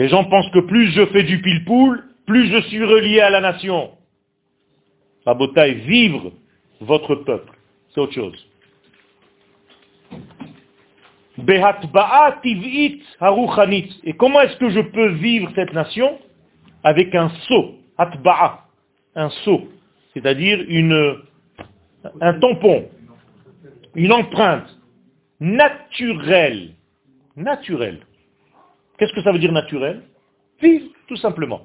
Les 0.00 0.08
gens 0.08 0.24
pensent 0.24 0.50
que 0.52 0.60
plus 0.60 0.90
je 0.92 1.04
fais 1.08 1.24
du 1.24 1.42
pile-poule, 1.42 2.02
plus 2.24 2.50
je 2.50 2.62
suis 2.68 2.82
relié 2.82 3.20
à 3.20 3.28
la 3.28 3.42
nation. 3.42 3.90
Rabotaï, 5.26 5.74
vivre 5.74 6.32
votre 6.80 7.16
peuple, 7.16 7.52
c'est 7.90 8.00
autre 8.00 8.14
chose. 8.14 8.48
Et 11.36 11.60
comment 14.14 14.40
est-ce 14.40 14.56
que 14.56 14.70
je 14.70 14.80
peux 14.80 15.08
vivre 15.16 15.52
cette 15.54 15.74
nation? 15.74 16.18
Avec 16.82 17.14
un 17.14 17.28
saut, 17.46 17.74
un 17.98 19.28
saut, 19.44 19.68
c'est-à-dire 20.14 20.64
un 22.22 22.40
tampon, 22.40 22.88
une 23.94 24.12
empreinte 24.12 24.78
naturelle. 25.40 26.70
Naturelle. 27.36 28.00
Qu'est-ce 29.00 29.14
que 29.14 29.22
ça 29.22 29.32
veut 29.32 29.38
dire 29.38 29.50
naturel? 29.50 30.02
Vivre, 30.60 30.86
tout 31.08 31.16
simplement. 31.16 31.62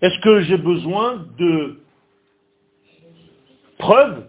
Est-ce 0.00 0.18
que 0.22 0.40
j'ai 0.40 0.58
besoin 0.58 1.24
de 1.38 1.80
preuves? 3.78 4.28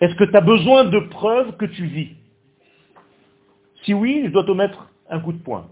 Est-ce 0.00 0.16
que 0.16 0.24
tu 0.24 0.36
as 0.36 0.40
besoin 0.40 0.82
de 0.82 0.98
preuves 0.98 1.56
que 1.56 1.64
tu 1.64 1.86
vis? 1.86 2.16
Si 3.84 3.94
oui, 3.94 4.22
je 4.24 4.30
dois 4.30 4.42
te 4.42 4.50
mettre 4.50 4.90
un 5.08 5.20
coup 5.20 5.32
de 5.32 5.38
poing. 5.38 5.68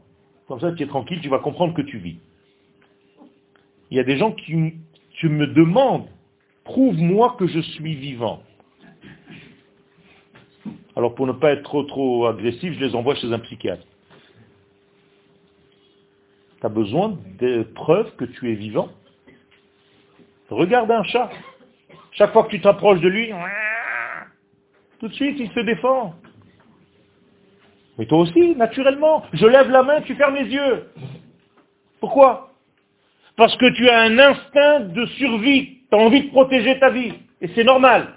Comme 0.46 0.60
ça, 0.60 0.70
tu 0.70 0.84
es 0.84 0.86
tranquille, 0.86 1.20
tu 1.20 1.28
vas 1.28 1.40
comprendre 1.40 1.74
que 1.74 1.82
tu 1.82 1.98
vis. 1.98 2.18
Il 3.90 3.96
y 3.96 4.00
a 4.00 4.04
des 4.04 4.18
gens 4.18 4.30
qui 4.30 4.54
me 4.54 5.46
demandent 5.48 6.06
prouve-moi 6.62 7.34
que 7.40 7.48
je 7.48 7.58
suis 7.58 7.96
vivant. 7.96 8.40
Alors 10.94 11.16
pour 11.16 11.26
ne 11.26 11.32
pas 11.32 11.50
être 11.50 11.64
trop 11.64 11.82
trop 11.82 12.26
agressif, 12.26 12.72
je 12.74 12.84
les 12.84 12.94
envoie 12.94 13.16
chez 13.16 13.32
un 13.32 13.40
psychiatre. 13.40 13.84
Tu 16.64 16.66
as 16.66 16.70
besoin 16.70 17.18
de 17.38 17.62
preuves 17.74 18.16
que 18.16 18.24
tu 18.24 18.50
es 18.50 18.54
vivant 18.54 18.88
Regarde 20.48 20.90
un 20.90 21.02
chat. 21.02 21.28
Chaque 22.12 22.32
fois 22.32 22.44
que 22.44 22.52
tu 22.52 22.60
t'approches 22.62 23.02
de 23.02 23.08
lui, 23.08 23.30
tout 24.98 25.08
de 25.08 25.12
suite 25.12 25.36
il 25.38 25.50
se 25.50 25.60
défend. 25.60 26.14
Mais 27.98 28.06
toi 28.06 28.20
aussi, 28.20 28.56
naturellement, 28.56 29.24
je 29.34 29.44
lève 29.44 29.68
la 29.68 29.82
main, 29.82 30.00
tu 30.00 30.14
fermes 30.14 30.36
les 30.36 30.48
yeux. 30.48 30.88
Pourquoi? 32.00 32.54
Parce 33.36 33.54
que 33.58 33.70
tu 33.74 33.86
as 33.90 34.00
un 34.00 34.18
instinct 34.18 34.80
de 34.80 35.04
survie 35.18 35.80
tu 35.90 35.94
as 35.94 36.00
envie 36.00 36.22
de 36.22 36.30
protéger 36.30 36.78
ta 36.78 36.88
vie. 36.88 37.12
Et 37.42 37.48
c'est 37.48 37.64
normal. 37.64 38.08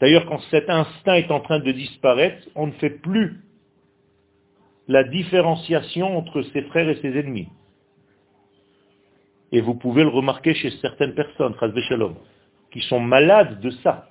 D'ailleurs, 0.00 0.24
quand 0.24 0.40
cet 0.50 0.70
instinct 0.70 1.16
est 1.16 1.30
en 1.30 1.40
train 1.40 1.58
de 1.58 1.70
disparaître, 1.70 2.48
on 2.54 2.68
ne 2.68 2.72
fait 2.72 2.88
plus 2.88 3.42
la 4.90 5.04
différenciation 5.04 6.18
entre 6.18 6.42
ses 6.52 6.62
frères 6.62 6.88
et 6.88 6.96
ses 6.96 7.16
ennemis. 7.16 7.48
Et 9.52 9.60
vous 9.60 9.74
pouvez 9.74 10.02
le 10.02 10.08
remarquer 10.08 10.52
chez 10.52 10.70
certaines 10.82 11.14
personnes, 11.14 11.54
qui 12.72 12.80
sont 12.82 12.98
malades 12.98 13.60
de 13.60 13.70
ça. 13.82 14.08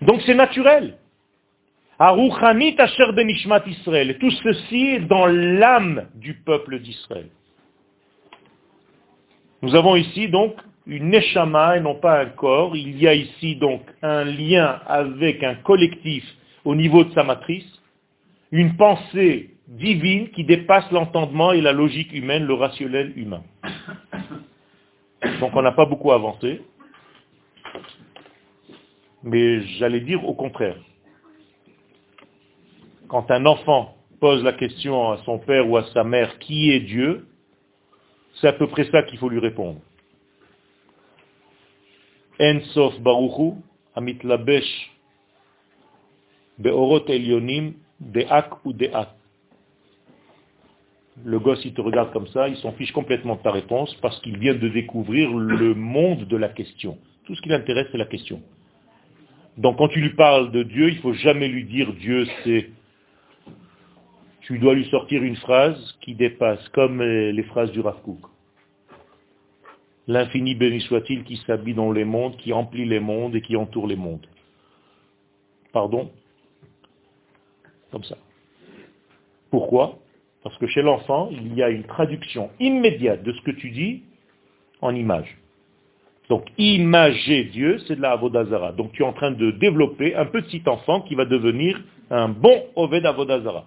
Donc 0.00 0.22
c'est 0.26 0.34
naturel. 0.34 0.98
Israël. 3.66 4.10
Et 4.10 4.18
tout 4.18 4.30
ceci 4.30 4.86
est 4.90 5.00
dans 5.00 5.26
l'âme 5.26 6.08
du 6.14 6.34
peuple 6.34 6.78
d'Israël. 6.78 7.30
Nous 9.62 9.74
avons 9.74 9.96
ici 9.96 10.28
donc 10.28 10.54
une 10.88 11.10
neshama 11.10 11.76
et 11.76 11.80
non 11.80 11.94
pas 11.94 12.20
un 12.20 12.26
corps. 12.26 12.74
Il 12.74 12.98
y 12.98 13.06
a 13.06 13.14
ici 13.14 13.56
donc 13.56 13.82
un 14.02 14.24
lien 14.24 14.80
avec 14.86 15.44
un 15.44 15.54
collectif 15.56 16.24
au 16.64 16.74
niveau 16.74 17.04
de 17.04 17.12
sa 17.12 17.22
matrice, 17.22 17.80
une 18.50 18.76
pensée 18.76 19.50
divine 19.68 20.30
qui 20.30 20.44
dépasse 20.44 20.90
l'entendement 20.90 21.52
et 21.52 21.60
la 21.60 21.72
logique 21.72 22.12
humaine, 22.12 22.44
le 22.44 22.54
rationnel 22.54 23.12
humain. 23.16 23.42
Donc 25.40 25.54
on 25.54 25.62
n'a 25.62 25.72
pas 25.72 25.84
beaucoup 25.84 26.10
avancé, 26.12 26.62
mais 29.22 29.60
j'allais 29.78 30.00
dire 30.00 30.26
au 30.26 30.34
contraire. 30.34 30.76
Quand 33.08 33.30
un 33.30 33.46
enfant 33.46 33.96
pose 34.20 34.42
la 34.42 34.52
question 34.52 35.12
à 35.12 35.18
son 35.24 35.38
père 35.38 35.68
ou 35.68 35.76
à 35.76 35.84
sa 35.92 36.04
mère 36.04 36.38
qui 36.38 36.70
est 36.72 36.80
Dieu, 36.80 37.26
c'est 38.34 38.48
à 38.48 38.52
peu 38.52 38.66
près 38.66 38.84
ça 38.90 39.02
qu'il 39.02 39.18
faut 39.18 39.28
lui 39.28 39.38
répondre. 39.38 39.80
Le 51.24 51.40
gosse, 51.40 51.64
il 51.64 51.74
te 51.74 51.80
regarde 51.80 52.12
comme 52.12 52.28
ça, 52.28 52.48
il 52.48 52.56
s'en 52.58 52.72
fiche 52.72 52.92
complètement 52.92 53.34
de 53.34 53.42
ta 53.42 53.50
réponse 53.50 53.92
parce 53.96 54.20
qu'il 54.20 54.38
vient 54.38 54.54
de 54.54 54.68
découvrir 54.68 55.30
le 55.30 55.74
monde 55.74 56.28
de 56.28 56.36
la 56.36 56.48
question. 56.48 56.96
Tout 57.24 57.34
ce 57.34 57.42
qui 57.42 57.48
l'intéresse, 57.48 57.88
c'est 57.90 57.98
la 57.98 58.06
question. 58.06 58.40
Donc 59.56 59.78
quand 59.78 59.88
tu 59.88 60.00
lui 60.00 60.14
parles 60.14 60.52
de 60.52 60.62
Dieu, 60.62 60.90
il 60.90 60.96
ne 60.96 61.00
faut 61.00 61.14
jamais 61.14 61.48
lui 61.48 61.64
dire 61.64 61.92
Dieu 61.94 62.26
c'est... 62.44 62.70
Tu 64.42 64.58
dois 64.58 64.74
lui 64.74 64.84
sortir 64.86 65.22
une 65.22 65.36
phrase 65.36 65.98
qui 66.00 66.14
dépasse, 66.14 66.66
comme 66.70 67.02
les 67.02 67.42
phrases 67.42 67.72
du 67.72 67.80
Rav 67.80 67.96
L'infini 70.08 70.54
béni 70.54 70.80
soit-il 70.80 71.22
qui 71.22 71.36
s'habille 71.46 71.74
dans 71.74 71.92
les 71.92 72.06
mondes, 72.06 72.38
qui 72.38 72.50
remplit 72.50 72.86
les 72.86 72.98
mondes 72.98 73.36
et 73.36 73.42
qui 73.42 73.56
entoure 73.56 73.86
les 73.86 73.94
mondes. 73.94 74.26
Pardon 75.70 76.10
Comme 77.92 78.04
ça. 78.04 78.16
Pourquoi 79.50 79.98
Parce 80.42 80.56
que 80.56 80.66
chez 80.66 80.80
l'enfant, 80.80 81.28
il 81.30 81.54
y 81.54 81.62
a 81.62 81.68
une 81.68 81.84
traduction 81.84 82.50
immédiate 82.58 83.22
de 83.22 83.32
ce 83.32 83.42
que 83.42 83.50
tu 83.50 83.70
dis 83.70 84.02
en 84.80 84.94
image. 84.94 85.36
Donc, 86.30 86.46
imager 86.56 87.44
Dieu, 87.44 87.78
c'est 87.86 87.96
de 87.96 88.00
la 88.02 88.12
Avodazara. 88.12 88.72
Donc, 88.72 88.92
tu 88.92 89.02
es 89.02 89.06
en 89.06 89.12
train 89.12 89.30
de 89.30 89.50
développer 89.52 90.14
un 90.14 90.26
petit 90.26 90.62
enfant 90.66 91.02
qui 91.02 91.16
va 91.16 91.26
devenir 91.26 91.78
un 92.10 92.30
bon 92.30 92.64
Oved 92.76 93.04
Avodazara. 93.04 93.66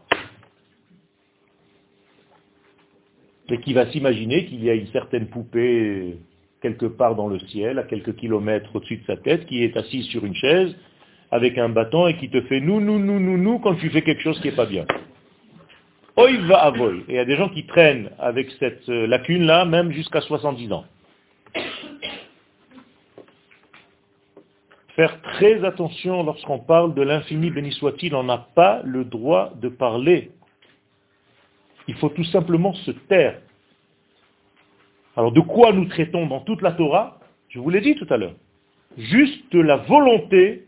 Et 3.49 3.59
qui 3.59 3.73
va 3.73 3.91
s'imaginer 3.91 4.45
qu'il 4.45 4.63
y 4.63 4.69
a 4.71 4.73
une 4.73 4.87
certaine 4.87 5.27
poupée 5.27 6.17
quelque 6.61 6.85
part 6.85 7.15
dans 7.15 7.27
le 7.27 7.39
ciel, 7.39 7.79
à 7.79 7.83
quelques 7.83 8.15
kilomètres 8.15 8.69
au-dessus 8.75 8.97
de 8.97 9.05
sa 9.05 9.17
tête, 9.17 9.45
qui 9.45 9.63
est 9.63 9.75
assise 9.75 10.05
sur 10.07 10.25
une 10.25 10.35
chaise, 10.35 10.75
avec 11.31 11.57
un 11.57 11.69
bâton, 11.69 12.07
et 12.07 12.17
qui 12.17 12.29
te 12.29 12.41
fait 12.41 12.59
nous, 12.59 12.79
nous, 12.79 12.99
nous, 12.99 13.19
nous, 13.19 13.37
nous, 13.37 13.59
quand 13.59 13.75
tu 13.75 13.89
fais 13.89 14.01
quelque 14.01 14.21
chose 14.21 14.39
qui 14.41 14.49
n'est 14.49 14.55
pas 14.55 14.65
bien. 14.65 14.85
Oi 16.17 16.37
va 16.47 16.63
avoy. 16.63 16.99
Et 17.07 17.13
il 17.13 17.15
y 17.15 17.19
a 17.19 17.25
des 17.25 17.35
gens 17.35 17.49
qui 17.49 17.65
traînent 17.65 18.09
avec 18.19 18.51
cette 18.59 18.87
euh, 18.89 19.07
lacune-là, 19.07 19.65
même 19.65 19.91
jusqu'à 19.91 20.21
70 20.21 20.71
ans. 20.73 20.85
Faire 24.95 25.21
très 25.21 25.63
attention 25.63 26.21
lorsqu'on 26.23 26.59
parle 26.59 26.93
de 26.93 27.01
l'infini, 27.01 27.49
béni 27.49 27.71
soit-il, 27.71 28.13
on 28.13 28.23
n'a 28.23 28.45
pas 28.55 28.81
le 28.83 29.05
droit 29.05 29.53
de 29.55 29.69
parler. 29.69 30.31
Il 31.87 31.95
faut 31.95 32.09
tout 32.09 32.25
simplement 32.25 32.73
se 32.73 32.91
taire. 32.91 33.41
Alors 35.15 35.31
de 35.31 35.41
quoi 35.41 35.73
nous 35.73 35.85
traitons 35.85 36.27
dans 36.27 36.41
toute 36.41 36.61
la 36.61 36.71
Torah 36.71 37.19
Je 37.49 37.59
vous 37.59 37.69
l'ai 37.69 37.81
dit 37.81 37.95
tout 37.95 38.07
à 38.09 38.17
l'heure. 38.17 38.35
Juste 38.97 39.53
la 39.53 39.77
volonté 39.77 40.65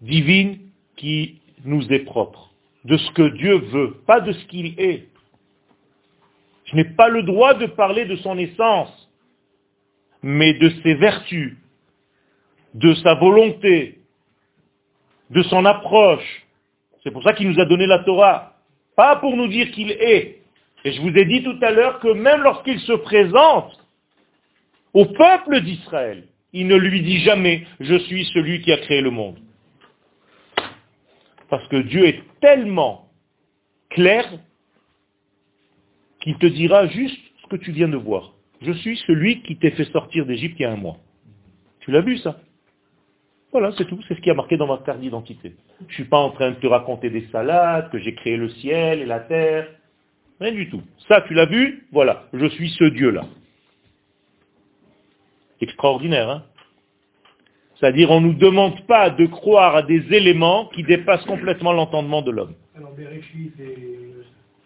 divine 0.00 0.58
qui 0.96 1.40
nous 1.64 1.92
est 1.92 2.00
propre, 2.00 2.50
de 2.84 2.96
ce 2.96 3.10
que 3.12 3.28
Dieu 3.36 3.56
veut, 3.56 3.94
pas 4.06 4.20
de 4.20 4.32
ce 4.32 4.44
qu'il 4.46 4.78
est. 4.78 5.08
Je 6.66 6.76
n'ai 6.76 6.84
pas 6.84 7.08
le 7.08 7.22
droit 7.22 7.54
de 7.54 7.66
parler 7.66 8.04
de 8.04 8.16
son 8.16 8.38
essence, 8.38 9.10
mais 10.22 10.54
de 10.54 10.70
ses 10.82 10.94
vertus, 10.94 11.56
de 12.74 12.94
sa 12.94 13.14
volonté, 13.14 13.98
de 15.30 15.42
son 15.42 15.64
approche. 15.64 16.46
C'est 17.02 17.10
pour 17.10 17.22
ça 17.22 17.32
qu'il 17.32 17.48
nous 17.50 17.60
a 17.60 17.64
donné 17.66 17.86
la 17.86 18.00
Torah. 18.00 18.56
Pas 18.96 19.16
pour 19.16 19.36
nous 19.36 19.48
dire 19.48 19.70
qu'il 19.72 19.90
est. 19.90 20.43
Et 20.84 20.92
je 20.92 21.00
vous 21.00 21.16
ai 21.16 21.24
dit 21.24 21.42
tout 21.42 21.56
à 21.62 21.70
l'heure 21.70 21.98
que 22.00 22.08
même 22.08 22.42
lorsqu'il 22.42 22.78
se 22.80 22.92
présente 22.92 23.78
au 24.92 25.06
peuple 25.06 25.60
d'Israël, 25.62 26.24
il 26.52 26.68
ne 26.68 26.76
lui 26.76 27.02
dit 27.02 27.20
jamais, 27.20 27.66
je 27.80 27.98
suis 27.98 28.26
celui 28.26 28.60
qui 28.60 28.70
a 28.70 28.76
créé 28.76 29.00
le 29.00 29.10
monde. 29.10 29.38
Parce 31.48 31.66
que 31.68 31.76
Dieu 31.76 32.06
est 32.06 32.22
tellement 32.40 33.08
clair 33.90 34.24
qu'il 36.20 36.36
te 36.36 36.46
dira 36.46 36.86
juste 36.86 37.20
ce 37.42 37.48
que 37.48 37.56
tu 37.56 37.72
viens 37.72 37.88
de 37.88 37.96
voir. 37.96 38.34
Je 38.60 38.72
suis 38.72 38.96
celui 39.06 39.42
qui 39.42 39.56
t'ai 39.56 39.70
fait 39.72 39.84
sortir 39.86 40.26
d'Égypte 40.26 40.56
il 40.58 40.62
y 40.62 40.64
a 40.66 40.72
un 40.72 40.76
mois. 40.76 40.98
Tu 41.80 41.90
l'as 41.90 42.00
vu 42.00 42.18
ça 42.18 42.40
Voilà, 43.52 43.72
c'est 43.76 43.84
tout. 43.84 44.00
C'est 44.08 44.14
ce 44.14 44.20
qui 44.20 44.30
a 44.30 44.34
marqué 44.34 44.56
dans 44.56 44.66
ma 44.66 44.78
carte 44.78 45.00
d'identité. 45.00 45.54
Je 45.80 45.84
ne 45.84 45.92
suis 45.92 46.04
pas 46.04 46.18
en 46.18 46.30
train 46.30 46.50
de 46.50 46.56
te 46.56 46.66
raconter 46.66 47.10
des 47.10 47.26
salades, 47.30 47.90
que 47.90 47.98
j'ai 47.98 48.14
créé 48.14 48.36
le 48.36 48.48
ciel 48.48 49.00
et 49.00 49.06
la 49.06 49.20
terre. 49.20 49.68
Rien 50.40 50.52
du 50.52 50.68
tout. 50.68 50.82
Ça, 51.08 51.20
tu 51.22 51.34
l'as 51.34 51.46
vu 51.46 51.86
Voilà, 51.92 52.24
je 52.32 52.46
suis 52.46 52.70
ce 52.70 52.84
Dieu-là. 52.84 53.26
Extraordinaire, 55.60 56.28
hein 56.28 56.44
C'est-à-dire, 57.76 58.10
on 58.10 58.20
ne 58.20 58.26
nous 58.28 58.34
demande 58.34 58.84
pas 58.86 59.10
de 59.10 59.26
croire 59.26 59.76
à 59.76 59.82
des 59.82 60.02
éléments 60.12 60.66
qui 60.74 60.82
dépassent 60.82 61.24
complètement 61.24 61.72
l'entendement 61.72 62.22
de 62.22 62.30
l'homme. 62.30 62.54
Alors, 62.76 62.92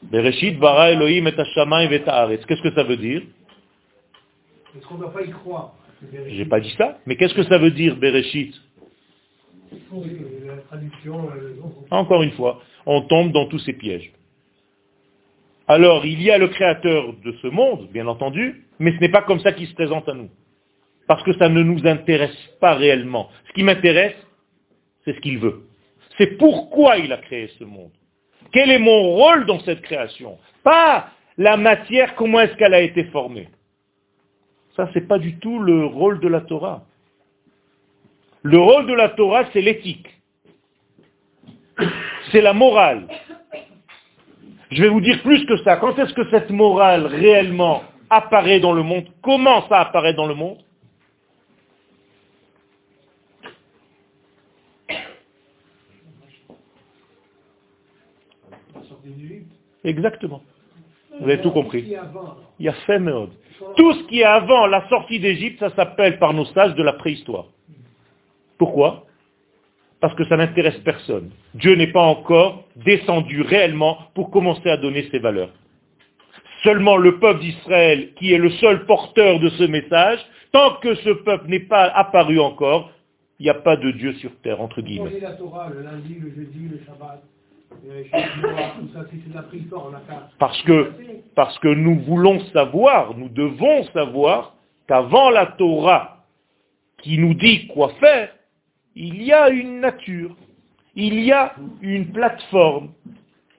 Bereshit, 0.03 0.59
bara 0.59 0.93
Elohim 0.93 1.27
et 1.27 1.33
Qu'est-ce 1.35 2.63
que 2.63 2.73
ça 2.75 2.83
veut 2.85 2.97
dire? 2.97 3.23
Est-ce 4.77 4.87
qu'on 4.87 4.95
ne 4.95 5.01
doit 5.01 5.13
pas 5.13 5.23
y 5.23 5.31
croire? 5.31 5.75
J'ai 6.29 6.47
pas 6.47 6.61
dit 6.61 6.75
ça. 6.79 6.99
Mais 7.07 7.17
qu'est-ce 7.17 7.35
que 7.35 7.43
ça 7.45 7.59
veut 7.59 7.73
dire, 7.73 7.97
Bereshit? 7.97 8.55
Encore 11.91 12.23
une 12.23 12.31
fois, 12.33 12.63
on 12.87 13.03
tombe 13.03 13.33
dans 13.33 13.47
tous 13.47 13.59
ces 13.61 13.73
pièges. 13.73 14.13
Alors, 15.69 16.07
il 16.07 16.23
y 16.23 16.31
a 16.31 16.39
le 16.39 16.49
créateur 16.49 17.13
de 17.23 17.33
ce 17.43 17.47
monde, 17.47 17.89
bien 17.93 18.07
entendu, 18.07 18.65
mais 18.79 18.93
ce 18.93 19.01
n'est 19.01 19.11
pas 19.11 19.23
comme 19.23 19.41
ça 19.41 19.53
qu'il 19.53 19.69
se 19.69 19.75
présente 19.75 20.09
à 20.09 20.15
nous. 20.15 20.31
Parce 21.07 21.23
que 21.23 21.35
ça 21.35 21.51
ne 21.51 21.63
nous 21.63 21.87
intéresse 21.87 22.37
pas 22.59 22.75
réellement. 22.75 23.29
Ce 23.49 23.53
qui 23.53 23.63
m'intéresse, 23.63 24.17
c'est 25.05 25.15
ce 25.15 25.21
qu'il 25.21 25.39
veut. 25.39 25.67
C'est 26.17 26.39
pourquoi 26.39 26.97
il 26.97 27.13
a 27.13 27.19
créé 27.19 27.51
ce 27.59 27.65
monde. 27.65 27.93
Quel 28.51 28.71
est 28.71 28.79
mon 28.79 29.03
rôle 29.11 29.45
dans 29.45 29.61
cette 29.61 29.83
création? 29.83 30.39
Pas 30.63 31.11
la 31.37 31.59
matière, 31.59 32.15
comment 32.17 32.41
est-ce 32.41 32.55
qu'elle 32.57 32.75
a 32.75 32.81
été 32.81 33.05
formée. 33.05 33.49
Ça, 34.75 34.89
ce 34.93 34.99
n'est 34.99 35.07
pas 35.07 35.19
du 35.19 35.39
tout 35.39 35.59
le 35.59 35.85
rôle 35.85 36.19
de 36.21 36.29
la 36.29 36.41
Torah. 36.41 36.85
Le 38.43 38.59
rôle 38.59 38.87
de 38.87 38.95
la 38.95 39.11
Torah, 39.11 39.45
c'est 39.53 39.61
l'éthique. 39.61 40.09
C'est 42.33 42.41
la 42.41 42.55
morale. 42.55 43.07
Je 44.71 44.83
vais 44.83 44.89
vous 44.89 45.01
dire 45.01 45.23
plus 45.23 45.45
que 45.47 45.57
ça. 45.59 45.77
Quand 45.77 45.99
est-ce 45.99 46.13
que 46.13 46.29
cette 46.31 46.51
morale 46.51 47.07
réellement 47.07 47.83
apparaît 48.11 48.61
dans 48.61 48.73
le 48.73 48.83
monde? 48.83 49.05
Comment 49.23 49.67
ça 49.69 49.81
apparaît 49.81 50.15
dans 50.15 50.27
le 50.27 50.35
monde? 50.35 50.59
Exactement. 59.85 60.43
Vous 61.19 61.25
avez 61.25 61.41
tout 61.41 61.51
compris. 61.51 61.85
Il 62.59 62.67
y 62.67 62.69
a 62.69 62.73
fait 62.87 63.01
Tout 63.77 63.93
ce 63.95 64.03
qui 64.05 64.21
est 64.21 64.25
avant 64.25 64.67
la 64.67 64.87
sortie 64.89 65.19
d'Égypte, 65.19 65.61
ça 65.61 65.75
s'appelle 65.75 66.19
par 66.19 66.35
nos 66.35 66.45
sages 66.47 66.75
de 66.75 66.83
la 66.83 66.93
préhistoire. 66.93 67.47
Pourquoi? 68.59 69.08
Parce 70.01 70.15
que 70.15 70.25
ça 70.27 70.37
n'intéresse 70.37 70.79
personne. 70.85 71.31
Dieu 71.55 71.75
n'est 71.75 71.93
pas 71.93 72.03
encore 72.03 72.65
descendu 72.77 73.43
réellement 73.43 73.99
pour 74.15 74.31
commencer 74.31 74.71
à 74.71 74.77
donner 74.77 75.09
ses 75.11 75.19
valeurs. 75.19 75.51
Seulement 76.63 76.97
le 76.97 77.19
peuple 77.19 77.41
d'Israël, 77.41 78.13
qui 78.15 78.33
est 78.33 78.39
le 78.39 78.51
seul 78.51 78.85
porteur 78.87 79.41
de 79.41 79.49
ce 79.51 79.65
message, 79.65 80.21
tant 80.53 80.77
que 80.77 80.95
ce 80.97 81.11
peuple 81.11 81.49
n'est 81.49 81.61
pas 81.61 81.85
apparu 81.85 82.41
encore, 82.41 82.91
il 83.39 83.45
n'y 83.45 83.51
a 83.51 83.55
pas 83.55 83.77
de 83.77 83.91
Dieu 83.93 84.15
sur 84.15 84.35
terre, 84.41 84.61
entre 84.61 84.81
guillemets. 84.81 85.21
Parce 90.39 90.63
que, 90.63 90.93
parce 91.37 91.59
que 91.61 91.69
nous 91.69 92.01
voulons 92.01 92.41
savoir, 92.47 93.17
nous 93.17 93.29
devons 93.29 93.85
savoir 93.93 94.55
qu'avant 94.89 95.31
la 95.31 95.47
Torah 95.47 96.25
qui 97.03 97.19
nous 97.19 97.35
dit 97.35 97.69
quoi 97.69 97.91
faire, 98.01 98.31
il 99.01 99.23
y 99.23 99.33
a 99.33 99.49
une 99.49 99.79
nature, 99.79 100.35
il 100.97 101.21
y 101.21 101.31
a 101.31 101.55
une 101.83 102.11
plateforme, 102.11 102.91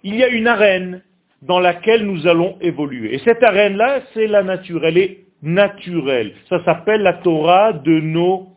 il 0.03 0.15
y 0.15 0.23
a 0.23 0.27
une 0.27 0.47
arène 0.47 1.01
dans 1.41 1.61
laquelle 1.61 2.05
nous 2.05 2.27
allons 2.27 2.57
évoluer. 2.59 3.15
Et 3.15 3.19
cette 3.19 3.41
arène-là, 3.41 4.01
c'est 4.13 4.27
la 4.27 4.43
nature, 4.43 4.85
elle 4.85 4.97
est 4.97 5.23
naturelle. 5.41 6.33
Ça 6.49 6.61
s'appelle 6.65 7.01
la 7.03 7.13
Torah 7.13 7.71
de 7.71 8.01
nos 8.01 8.49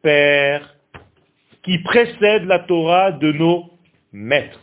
pères, 0.00 0.76
qui 1.64 1.78
précède 1.78 2.44
la 2.44 2.60
Torah 2.60 3.10
de 3.10 3.32
nos 3.32 3.64
maîtres. 4.12 4.60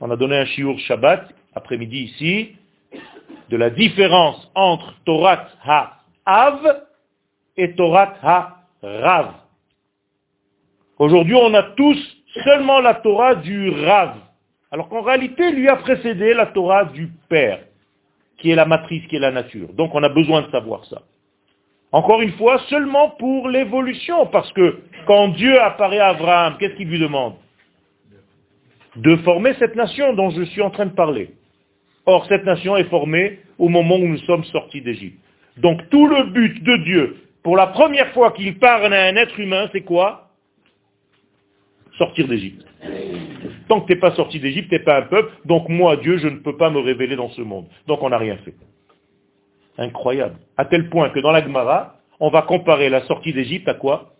On 0.00 0.08
a 0.12 0.16
donné 0.16 0.36
un 0.36 0.44
shiur 0.44 0.78
Shabbat, 0.78 1.34
après-midi 1.52 2.04
ici, 2.04 2.56
de 3.50 3.56
la 3.56 3.70
différence 3.70 4.48
entre 4.54 4.94
Torah 5.04 5.48
ha-av 5.64 6.84
et 7.56 7.74
Torah 7.74 8.14
ha-rav. 8.22 9.45
Aujourd'hui, 10.98 11.34
on 11.34 11.52
a 11.54 11.62
tous 11.62 12.16
seulement 12.44 12.80
la 12.80 12.94
Torah 12.94 13.34
du 13.34 13.70
Rav, 13.70 14.14
alors 14.70 14.88
qu'en 14.88 15.02
réalité, 15.02 15.50
lui 15.52 15.68
a 15.68 15.76
précédé 15.76 16.32
la 16.32 16.46
Torah 16.46 16.86
du 16.86 17.08
Père, 17.28 17.60
qui 18.38 18.50
est 18.50 18.54
la 18.54 18.64
matrice, 18.64 19.06
qui 19.06 19.16
est 19.16 19.20
la 19.20 19.30
nature. 19.30 19.72
Donc 19.74 19.94
on 19.94 20.02
a 20.02 20.08
besoin 20.08 20.42
de 20.42 20.50
savoir 20.50 20.84
ça. 20.86 21.02
Encore 21.92 22.22
une 22.22 22.32
fois, 22.32 22.58
seulement 22.68 23.10
pour 23.10 23.48
l'évolution, 23.48 24.26
parce 24.26 24.50
que 24.52 24.80
quand 25.06 25.28
Dieu 25.28 25.60
apparaît 25.60 25.98
à 25.98 26.08
Abraham, 26.08 26.56
qu'est-ce 26.58 26.74
qu'il 26.74 26.88
lui 26.88 26.98
demande? 26.98 27.34
De 28.96 29.16
former 29.16 29.54
cette 29.58 29.76
nation 29.76 30.14
dont 30.14 30.30
je 30.30 30.42
suis 30.44 30.62
en 30.62 30.70
train 30.70 30.86
de 30.86 30.94
parler. 30.94 31.30
Or, 32.06 32.26
cette 32.26 32.44
nation 32.44 32.76
est 32.76 32.88
formée 32.88 33.40
au 33.58 33.68
moment 33.68 33.96
où 33.96 34.06
nous 34.06 34.18
sommes 34.18 34.44
sortis 34.44 34.80
d'Égypte. 34.80 35.18
Donc 35.58 35.88
tout 35.90 36.06
le 36.06 36.24
but 36.24 36.62
de 36.62 36.76
Dieu, 36.84 37.16
pour 37.42 37.56
la 37.56 37.68
première 37.68 38.08
fois 38.12 38.32
qu'il 38.32 38.58
parle 38.58 38.92
à 38.92 39.04
un 39.04 39.16
être 39.16 39.38
humain, 39.38 39.68
c'est 39.72 39.82
quoi? 39.82 40.25
Sortir 41.98 42.28
d'Égypte. 42.28 42.64
Tant 43.68 43.80
que 43.80 43.86
tu 43.86 43.94
n'es 43.94 44.00
pas 44.00 44.14
sorti 44.14 44.38
d'Égypte, 44.38 44.68
tu 44.68 44.74
n'es 44.74 44.84
pas 44.84 44.98
un 44.98 45.02
peuple, 45.02 45.32
donc 45.44 45.68
moi, 45.68 45.96
Dieu, 45.96 46.18
je 46.18 46.28
ne 46.28 46.38
peux 46.38 46.56
pas 46.56 46.70
me 46.70 46.78
révéler 46.78 47.16
dans 47.16 47.30
ce 47.30 47.42
monde. 47.42 47.66
Donc 47.86 48.02
on 48.02 48.10
n'a 48.10 48.18
rien 48.18 48.36
fait. 48.38 48.54
Incroyable. 49.78 50.36
À 50.56 50.64
tel 50.64 50.88
point 50.88 51.10
que 51.10 51.20
dans 51.20 51.32
la 51.32 51.42
Gemara, 51.42 51.96
on 52.20 52.30
va 52.30 52.42
comparer 52.42 52.88
la 52.88 53.02
sortie 53.02 53.32
d'Égypte 53.32 53.68
à 53.68 53.74
quoi? 53.74 54.14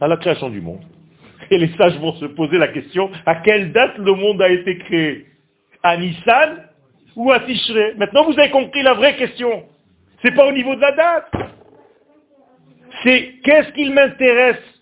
À 0.00 0.08
la 0.08 0.16
création 0.16 0.50
du 0.50 0.60
monde. 0.60 0.80
Et 1.50 1.58
les 1.58 1.68
sages 1.76 1.98
vont 1.98 2.14
se 2.14 2.24
poser 2.24 2.58
la 2.58 2.68
question, 2.68 3.10
à 3.24 3.36
quelle 3.36 3.72
date 3.72 3.98
le 3.98 4.12
monde 4.12 4.42
a 4.42 4.48
été 4.48 4.78
créé? 4.78 5.26
À 5.82 5.96
Nissan 5.96 6.64
ou 7.14 7.30
à 7.30 7.40
Tishré 7.40 7.94
Maintenant 7.96 8.24
vous 8.24 8.38
avez 8.38 8.50
compris 8.50 8.82
la 8.82 8.94
vraie 8.94 9.16
question. 9.16 9.64
C'est 10.24 10.34
pas 10.34 10.46
au 10.46 10.52
niveau 10.52 10.74
de 10.74 10.80
la 10.80 10.92
date. 10.92 11.32
C'est 13.04 13.34
qu'est-ce 13.44 13.70
qu'il 13.72 13.92
m'intéresse? 13.92 14.75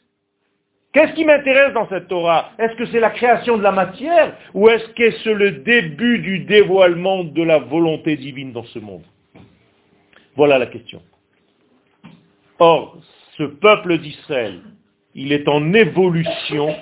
Qu'est-ce 0.95 1.13
qui 1.15 1.25
m'intéresse 1.25 1.73
dans 1.75 1.89
cette 1.89 2.07
Torah? 2.07 2.53
Est-ce 2.57 2.77
que 2.77 2.87
c'est 2.87 3.01
la 3.01 3.11
création 3.11 3.59
de 3.59 3.65
la 3.65 3.73
matière? 3.73 4.37
Ou 4.55 4.69
est-ce 4.69 4.89
que 4.91 5.11
c'est 5.25 5.35
le 5.35 5.51
début 5.51 6.21
du 6.21 6.39
dévoilement 6.45 7.25
de 7.25 7.43
la 7.43 7.59
volonté 7.59 8.17
divine 8.17 8.53
dans 8.53 8.63
ce 8.63 8.79
monde? 8.79 9.03
Voilà 10.37 10.57
la 10.57 10.67
question. 10.67 11.03
Or, 12.61 12.97
ce 13.37 13.43
peuple 13.43 13.99
d'Israël, 13.99 14.61
il 15.17 15.33
est 15.33 15.49
en 15.49 15.73
évolution 15.73 16.77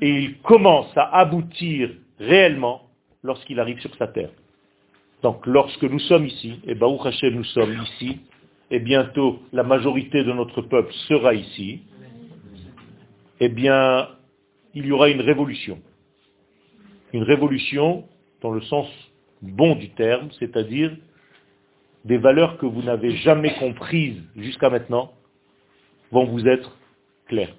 et 0.00 0.10
il 0.10 0.38
commence 0.38 0.96
à 0.96 1.18
aboutir 1.18 1.90
réellement 2.20 2.82
lorsqu'il 3.24 3.58
arrive 3.58 3.80
sur 3.80 3.94
sa 3.96 4.06
terre. 4.06 4.30
Donc 5.24 5.44
lorsque 5.46 5.82
nous 5.82 5.98
sommes 5.98 6.26
ici, 6.26 6.60
et 6.68 6.76
Baruch 6.76 7.04
Hashem 7.04 7.34
nous 7.34 7.44
sommes 7.44 7.82
ici, 7.82 8.20
et 8.70 8.78
bientôt 8.78 9.40
la 9.52 9.64
majorité 9.64 10.22
de 10.22 10.32
notre 10.32 10.62
peuple 10.62 10.92
sera 11.08 11.34
ici, 11.34 11.82
eh 13.40 13.48
bien, 13.48 14.08
il 14.74 14.86
y 14.86 14.92
aura 14.92 15.08
une 15.08 15.20
révolution. 15.20 15.80
Une 17.12 17.22
révolution 17.22 18.06
dans 18.40 18.50
le 18.50 18.60
sens 18.62 18.88
bon 19.42 19.76
du 19.76 19.90
terme, 19.90 20.30
c'est-à-dire 20.38 20.96
des 22.04 22.18
valeurs 22.18 22.58
que 22.58 22.66
vous 22.66 22.82
n'avez 22.82 23.16
jamais 23.16 23.54
comprises 23.54 24.22
jusqu'à 24.36 24.70
maintenant 24.70 25.12
vont 26.10 26.26
vous 26.26 26.46
être 26.46 26.76
claires. 27.26 27.54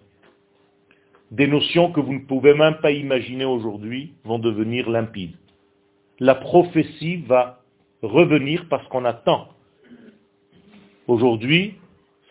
des 1.32 1.48
notions 1.48 1.92
que 1.92 2.00
vous 2.00 2.14
ne 2.14 2.26
pouvez 2.26 2.54
même 2.54 2.78
pas 2.82 2.92
imaginer 2.92 3.46
aujourd'hui 3.46 4.14
vont 4.24 4.40
devenir 4.40 4.90
limpides. 4.90 5.36
La 6.20 6.36
prophétie 6.36 7.18
va 7.18 7.62
revenir 8.02 8.68
parce 8.70 8.88
qu'on 8.88 9.06
attend. 9.06 9.50
Aujourd'hui, 11.08 11.76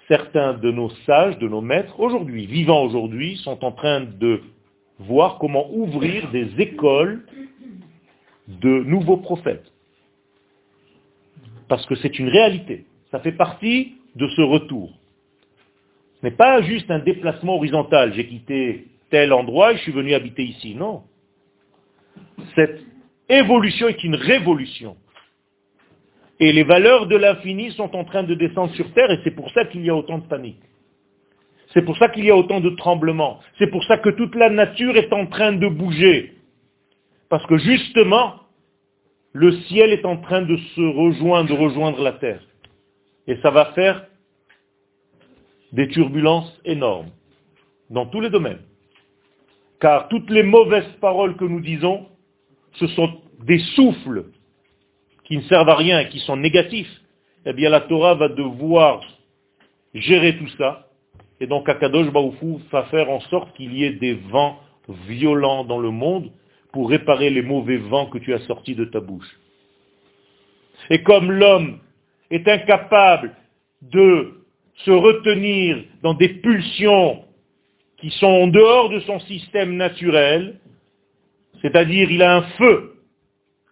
certains 0.08 0.54
de 0.54 0.70
nos 0.70 0.90
sages, 1.06 1.38
de 1.38 1.48
nos 1.48 1.60
maîtres, 1.60 1.98
aujourd'hui, 1.98 2.46
vivants 2.46 2.82
aujourd'hui, 2.82 3.36
sont 3.38 3.64
en 3.64 3.72
train 3.72 4.00
de 4.00 4.40
voir 4.98 5.38
comment 5.38 5.70
ouvrir 5.72 6.30
des 6.30 6.48
écoles 6.58 7.24
de 8.48 8.84
nouveaux 8.84 9.16
prophètes. 9.16 9.70
Parce 11.68 11.84
que 11.86 11.94
c'est 11.96 12.18
une 12.18 12.28
réalité. 12.28 12.84
Ça 13.10 13.20
fait 13.20 13.32
partie 13.32 13.94
de 14.14 14.28
ce 14.28 14.42
retour. 14.42 14.92
Ce 16.20 16.26
n'est 16.26 16.36
pas 16.36 16.62
juste 16.62 16.90
un 16.90 16.98
déplacement 16.98 17.56
horizontal. 17.56 18.12
J'ai 18.14 18.26
quitté 18.26 18.86
tel 19.10 19.32
endroit 19.32 19.72
et 19.72 19.76
je 19.76 19.82
suis 19.82 19.92
venu 19.92 20.14
habiter 20.14 20.44
ici. 20.44 20.74
Non. 20.74 21.02
Cette 22.54 22.80
évolution 23.28 23.88
est 23.88 24.02
une 24.04 24.14
révolution. 24.14 24.96
Et 26.40 26.52
les 26.52 26.64
valeurs 26.64 27.06
de 27.06 27.16
l'infini 27.16 27.70
sont 27.72 27.94
en 27.94 28.04
train 28.04 28.24
de 28.24 28.34
descendre 28.34 28.74
sur 28.74 28.92
terre 28.92 29.10
et 29.10 29.20
c'est 29.22 29.30
pour 29.30 29.50
ça 29.52 29.64
qu'il 29.64 29.84
y 29.84 29.90
a 29.90 29.94
autant 29.94 30.18
de 30.18 30.26
panique. 30.26 30.62
C'est 31.72 31.82
pour 31.82 31.96
ça 31.98 32.08
qu'il 32.08 32.24
y 32.24 32.30
a 32.30 32.36
autant 32.36 32.60
de 32.60 32.70
tremblements. 32.70 33.40
C'est 33.58 33.68
pour 33.68 33.84
ça 33.84 33.98
que 33.98 34.10
toute 34.10 34.34
la 34.34 34.48
nature 34.48 34.96
est 34.96 35.12
en 35.12 35.26
train 35.26 35.52
de 35.52 35.66
bouger. 35.66 36.34
Parce 37.28 37.44
que 37.46 37.58
justement, 37.58 38.34
le 39.32 39.52
ciel 39.62 39.92
est 39.92 40.04
en 40.04 40.18
train 40.18 40.42
de 40.42 40.56
se 40.56 40.80
rejoindre, 40.80 41.48
de 41.50 41.54
rejoindre 41.54 42.00
la 42.00 42.12
terre. 42.12 42.40
Et 43.26 43.36
ça 43.42 43.50
va 43.50 43.72
faire 43.72 44.06
des 45.72 45.88
turbulences 45.88 46.60
énormes 46.64 47.08
dans 47.90 48.06
tous 48.06 48.20
les 48.20 48.30
domaines. 48.30 48.60
Car 49.80 50.08
toutes 50.08 50.30
les 50.30 50.44
mauvaises 50.44 50.92
paroles 51.00 51.36
que 51.36 51.44
nous 51.44 51.60
disons, 51.60 52.06
ce 52.74 52.86
sont 52.88 53.20
des 53.42 53.58
souffles 53.74 54.26
qui 55.24 55.36
ne 55.36 55.42
servent 55.42 55.68
à 55.68 55.76
rien 55.76 56.00
et 56.00 56.08
qui 56.08 56.20
sont 56.20 56.36
négatifs. 56.36 57.00
Eh 57.46 57.52
bien, 57.52 57.70
la 57.70 57.80
Torah 57.80 58.14
va 58.14 58.28
devoir 58.28 59.00
gérer 59.94 60.36
tout 60.36 60.48
ça. 60.58 60.88
Et 61.40 61.46
donc, 61.46 61.68
Akadosh 61.68 62.10
Baoufou 62.10 62.60
va 62.70 62.84
faire 62.84 63.10
en 63.10 63.20
sorte 63.20 63.54
qu'il 63.56 63.74
y 63.74 63.84
ait 63.84 63.92
des 63.92 64.14
vents 64.14 64.60
violents 65.08 65.64
dans 65.64 65.78
le 65.78 65.90
monde 65.90 66.30
pour 66.72 66.90
réparer 66.90 67.30
les 67.30 67.42
mauvais 67.42 67.76
vents 67.76 68.06
que 68.06 68.18
tu 68.18 68.34
as 68.34 68.40
sortis 68.40 68.74
de 68.74 68.84
ta 68.84 69.00
bouche. 69.00 69.38
Et 70.90 71.02
comme 71.02 71.30
l'homme 71.30 71.78
est 72.30 72.46
incapable 72.48 73.34
de 73.82 74.40
se 74.76 74.90
retenir 74.90 75.84
dans 76.02 76.14
des 76.14 76.28
pulsions 76.28 77.24
qui 77.98 78.10
sont 78.10 78.26
en 78.26 78.46
dehors 78.48 78.90
de 78.90 79.00
son 79.00 79.20
système 79.20 79.76
naturel, 79.76 80.58
c'est-à-dire 81.62 82.10
il 82.10 82.22
a 82.22 82.36
un 82.36 82.42
feu 82.58 82.96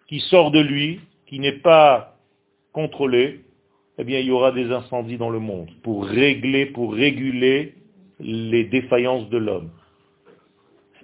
qui 0.09 0.21
sort 0.21 0.51
de 0.51 0.61
lui, 0.61 1.01
qui 1.33 1.39
n'est 1.39 1.61
pas 1.63 2.19
contrôlé, 2.75 3.41
eh 3.97 4.05
bien 4.05 4.19
il 4.19 4.27
y 4.27 4.31
aura 4.31 4.53
des 4.53 4.71
incendies 4.71 5.17
dans 5.17 5.31
le 5.31 5.39
monde 5.39 5.71
pour 5.83 6.05
régler, 6.05 6.67
pour 6.67 6.93
réguler 6.93 7.73
les 8.21 8.65
défaillances 8.65 9.31
de 9.31 9.39
l'homme. 9.39 9.71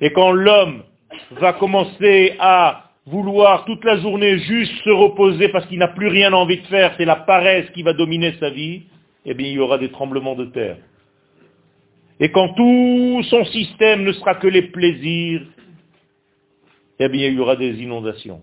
Et 0.03 0.12
quand 0.12 0.33
l'homme 0.33 0.83
va 1.31 1.55
commencer 1.55 2.35
à 2.41 2.91
vouloir 3.07 3.64
toute 3.64 3.83
la 3.85 3.97
journée 4.01 4.37
juste 4.41 4.74
se 4.85 4.91
reposer 4.91 5.49
parce 5.49 5.64
qu'il 5.64 5.79
n'a 5.79 5.89
plus 5.89 6.09
rien 6.09 6.35
envie 6.35 6.59
de 6.59 6.66
faire, 6.66 6.93
c'est 6.99 7.07
la 7.07 7.16
paresse 7.16 7.70
qui 7.70 7.83
va 7.83 7.95
dominer 7.95 8.35
sa 8.39 8.51
vie, 8.51 8.83
eh 9.24 9.33
bien 9.33 9.49
il 9.49 9.55
y 9.55 9.59
aura 9.59 9.79
des 9.79 9.91
tremblements 9.91 10.37
de 10.37 10.45
terre. 10.45 10.76
Et 12.20 12.31
quand 12.31 12.53
tout 12.53 13.22
son 13.31 13.47
système 13.47 14.03
ne 14.03 14.12
sera 14.12 14.35
que 14.35 14.47
les 14.47 14.62
plaisirs, 14.68 15.41
eh 16.99 17.09
bien 17.09 17.29
il 17.29 17.35
y 17.35 17.41
aura 17.41 17.57
des 17.57 17.83
inondations. 17.83 18.43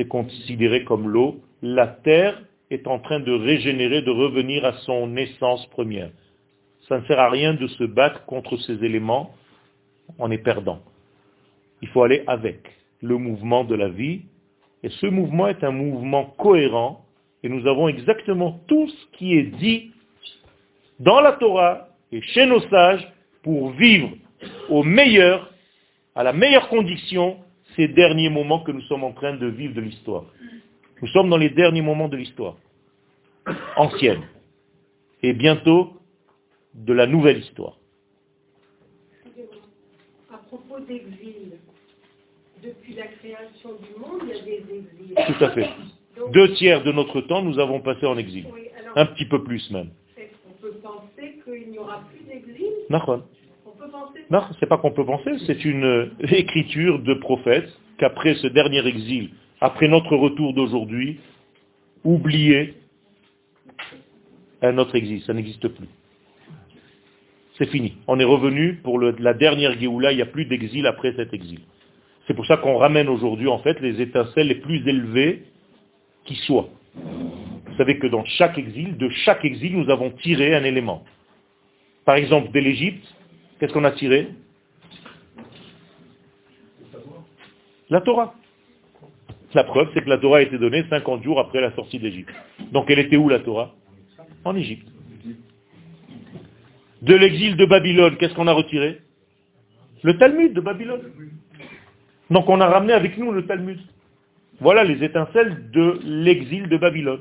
C'est 0.00 0.08
considéré 0.08 0.82
comme 0.84 1.10
l'eau. 1.10 1.42
La 1.60 1.86
terre 1.86 2.40
est 2.70 2.86
en 2.86 3.00
train 3.00 3.20
de 3.20 3.32
régénérer, 3.32 4.00
de 4.00 4.10
revenir 4.10 4.64
à 4.64 4.72
son 4.86 5.14
essence 5.14 5.66
première. 5.66 6.08
Ça 6.88 7.00
ne 7.00 7.04
sert 7.04 7.20
à 7.20 7.28
rien 7.28 7.52
de 7.52 7.66
se 7.66 7.84
battre 7.84 8.24
contre 8.24 8.56
ces 8.56 8.82
éléments, 8.82 9.34
on 10.18 10.30
est 10.30 10.38
perdant. 10.38 10.80
Il 11.82 11.88
faut 11.88 12.02
aller 12.02 12.24
avec 12.26 12.60
le 13.02 13.18
mouvement 13.18 13.64
de 13.64 13.74
la 13.74 13.90
vie. 13.90 14.22
Et 14.82 14.88
ce 14.88 15.06
mouvement 15.06 15.48
est 15.48 15.62
un 15.62 15.70
mouvement 15.70 16.24
cohérent. 16.38 17.04
Et 17.42 17.50
nous 17.50 17.66
avons 17.66 17.88
exactement 17.88 18.58
tout 18.68 18.88
ce 18.88 19.18
qui 19.18 19.34
est 19.34 19.54
dit 19.58 19.90
dans 20.98 21.20
la 21.20 21.32
Torah 21.32 21.88
et 22.10 22.22
chez 22.22 22.46
nos 22.46 22.60
sages 22.70 23.06
pour 23.42 23.72
vivre 23.72 24.12
au 24.70 24.82
meilleur, 24.82 25.52
à 26.14 26.24
la 26.24 26.32
meilleure 26.32 26.70
condition, 26.70 27.36
ces 27.76 27.88
derniers 27.88 28.30
moments 28.30 28.60
que 28.60 28.72
nous 28.72 28.82
sommes 28.82 29.04
en 29.04 29.12
train 29.12 29.36
de 29.36 29.46
vivre 29.46 29.74
de 29.74 29.80
l'histoire. 29.80 30.24
Nous 31.02 31.08
sommes 31.08 31.30
dans 31.30 31.36
les 31.38 31.50
derniers 31.50 31.82
moments 31.82 32.08
de 32.08 32.16
l'histoire 32.16 32.56
ancienne. 33.76 34.22
Et 35.22 35.32
bientôt 35.32 35.94
de 36.74 36.92
la 36.92 37.06
nouvelle 37.06 37.38
histoire. 37.38 37.76
À 40.32 40.38
propos 40.38 40.80
d'exil, 40.80 41.58
depuis 42.62 42.94
la 42.94 43.06
création 43.06 43.70
du 43.74 44.00
monde, 44.00 44.22
il 44.22 44.28
y 44.28 44.32
a 44.32 44.42
des 44.42 44.74
exils. 44.74 45.14
Tout 45.26 45.44
à 45.44 45.50
fait. 45.50 45.68
Deux 46.32 46.52
tiers 46.54 46.82
de 46.82 46.92
notre 46.92 47.20
temps, 47.22 47.42
nous 47.42 47.58
avons 47.58 47.80
passé 47.80 48.06
en 48.06 48.16
exil. 48.18 48.46
Un 48.96 49.06
petit 49.06 49.26
peu 49.26 49.42
plus 49.42 49.70
même. 49.70 49.90
On 50.48 50.62
peut 50.62 50.74
penser 50.82 51.40
qu'il 51.44 51.70
n'y 51.70 51.78
aura 51.78 52.02
plus 52.10 52.24
d'exil? 52.24 52.66
Non, 54.30 54.42
c'est 54.58 54.66
pas 54.66 54.78
qu'on 54.78 54.92
peut 54.92 55.04
penser, 55.04 55.32
c'est 55.46 55.64
une 55.64 56.10
écriture 56.20 57.00
de 57.00 57.14
prophète 57.14 57.68
qu'après 57.98 58.34
ce 58.34 58.46
dernier 58.46 58.86
exil, 58.86 59.30
après 59.60 59.88
notre 59.88 60.16
retour 60.16 60.54
d'aujourd'hui, 60.54 61.20
oubliez 62.04 62.74
un 64.62 64.78
autre 64.78 64.94
exil, 64.96 65.22
ça 65.22 65.34
n'existe 65.34 65.68
plus. 65.68 65.88
C'est 67.58 67.68
fini. 67.68 67.94
On 68.06 68.18
est 68.18 68.24
revenu 68.24 68.76
pour 68.82 68.98
la 68.98 69.34
dernière 69.34 69.78
Géoula, 69.78 70.12
il 70.12 70.16
n'y 70.16 70.22
a 70.22 70.26
plus 70.26 70.46
d'exil 70.46 70.86
après 70.86 71.12
cet 71.14 71.34
exil. 71.34 71.60
C'est 72.26 72.34
pour 72.34 72.46
ça 72.46 72.56
qu'on 72.56 72.78
ramène 72.78 73.08
aujourd'hui, 73.08 73.48
en 73.48 73.58
fait, 73.58 73.80
les 73.80 74.00
étincelles 74.00 74.46
les 74.46 74.54
plus 74.54 74.86
élevées 74.88 75.42
qui 76.24 76.36
soient. 76.36 76.68
Vous 76.94 77.76
savez 77.76 77.98
que 77.98 78.06
dans 78.06 78.24
chaque 78.24 78.56
exil, 78.56 78.96
de 78.96 79.08
chaque 79.08 79.44
exil, 79.44 79.76
nous 79.76 79.90
avons 79.90 80.10
tiré 80.10 80.54
un 80.54 80.64
élément. 80.64 81.04
Par 82.04 82.14
exemple, 82.14 82.50
de 82.50 82.60
l'Égypte, 82.60 83.04
qu'est-ce 83.60 83.72
qu'on 83.72 83.84
a 83.84 83.92
tiré 83.92 84.28
La 87.90 88.00
Torah. 88.00 88.34
La 89.52 89.64
preuve, 89.64 89.88
c'est 89.92 90.02
que 90.02 90.08
la 90.08 90.18
Torah 90.18 90.38
a 90.38 90.42
été 90.42 90.58
donnée 90.58 90.84
50 90.88 91.22
jours 91.22 91.38
après 91.38 91.60
la 91.60 91.74
sortie 91.74 91.98
d'Égypte. 91.98 92.30
Donc 92.72 92.90
elle 92.90 93.00
était 93.00 93.16
où 93.16 93.28
la 93.28 93.40
Torah 93.40 93.74
En 94.44 94.56
Égypte. 94.56 94.88
De 97.02 97.14
l'exil 97.14 97.56
de 97.56 97.66
Babylone, 97.66 98.16
qu'est-ce 98.16 98.34
qu'on 98.34 98.46
a 98.46 98.52
retiré 98.52 99.00
Le 100.02 100.16
Talmud 100.18 100.52
de 100.52 100.60
Babylone. 100.60 101.02
Donc 102.30 102.48
on 102.48 102.60
a 102.60 102.66
ramené 102.66 102.92
avec 102.92 103.18
nous 103.18 103.32
le 103.32 103.46
Talmud. 103.46 103.78
Voilà 104.60 104.84
les 104.84 105.02
étincelles 105.02 105.70
de 105.70 105.98
l'exil 106.04 106.68
de 106.68 106.76
Babylone. 106.76 107.20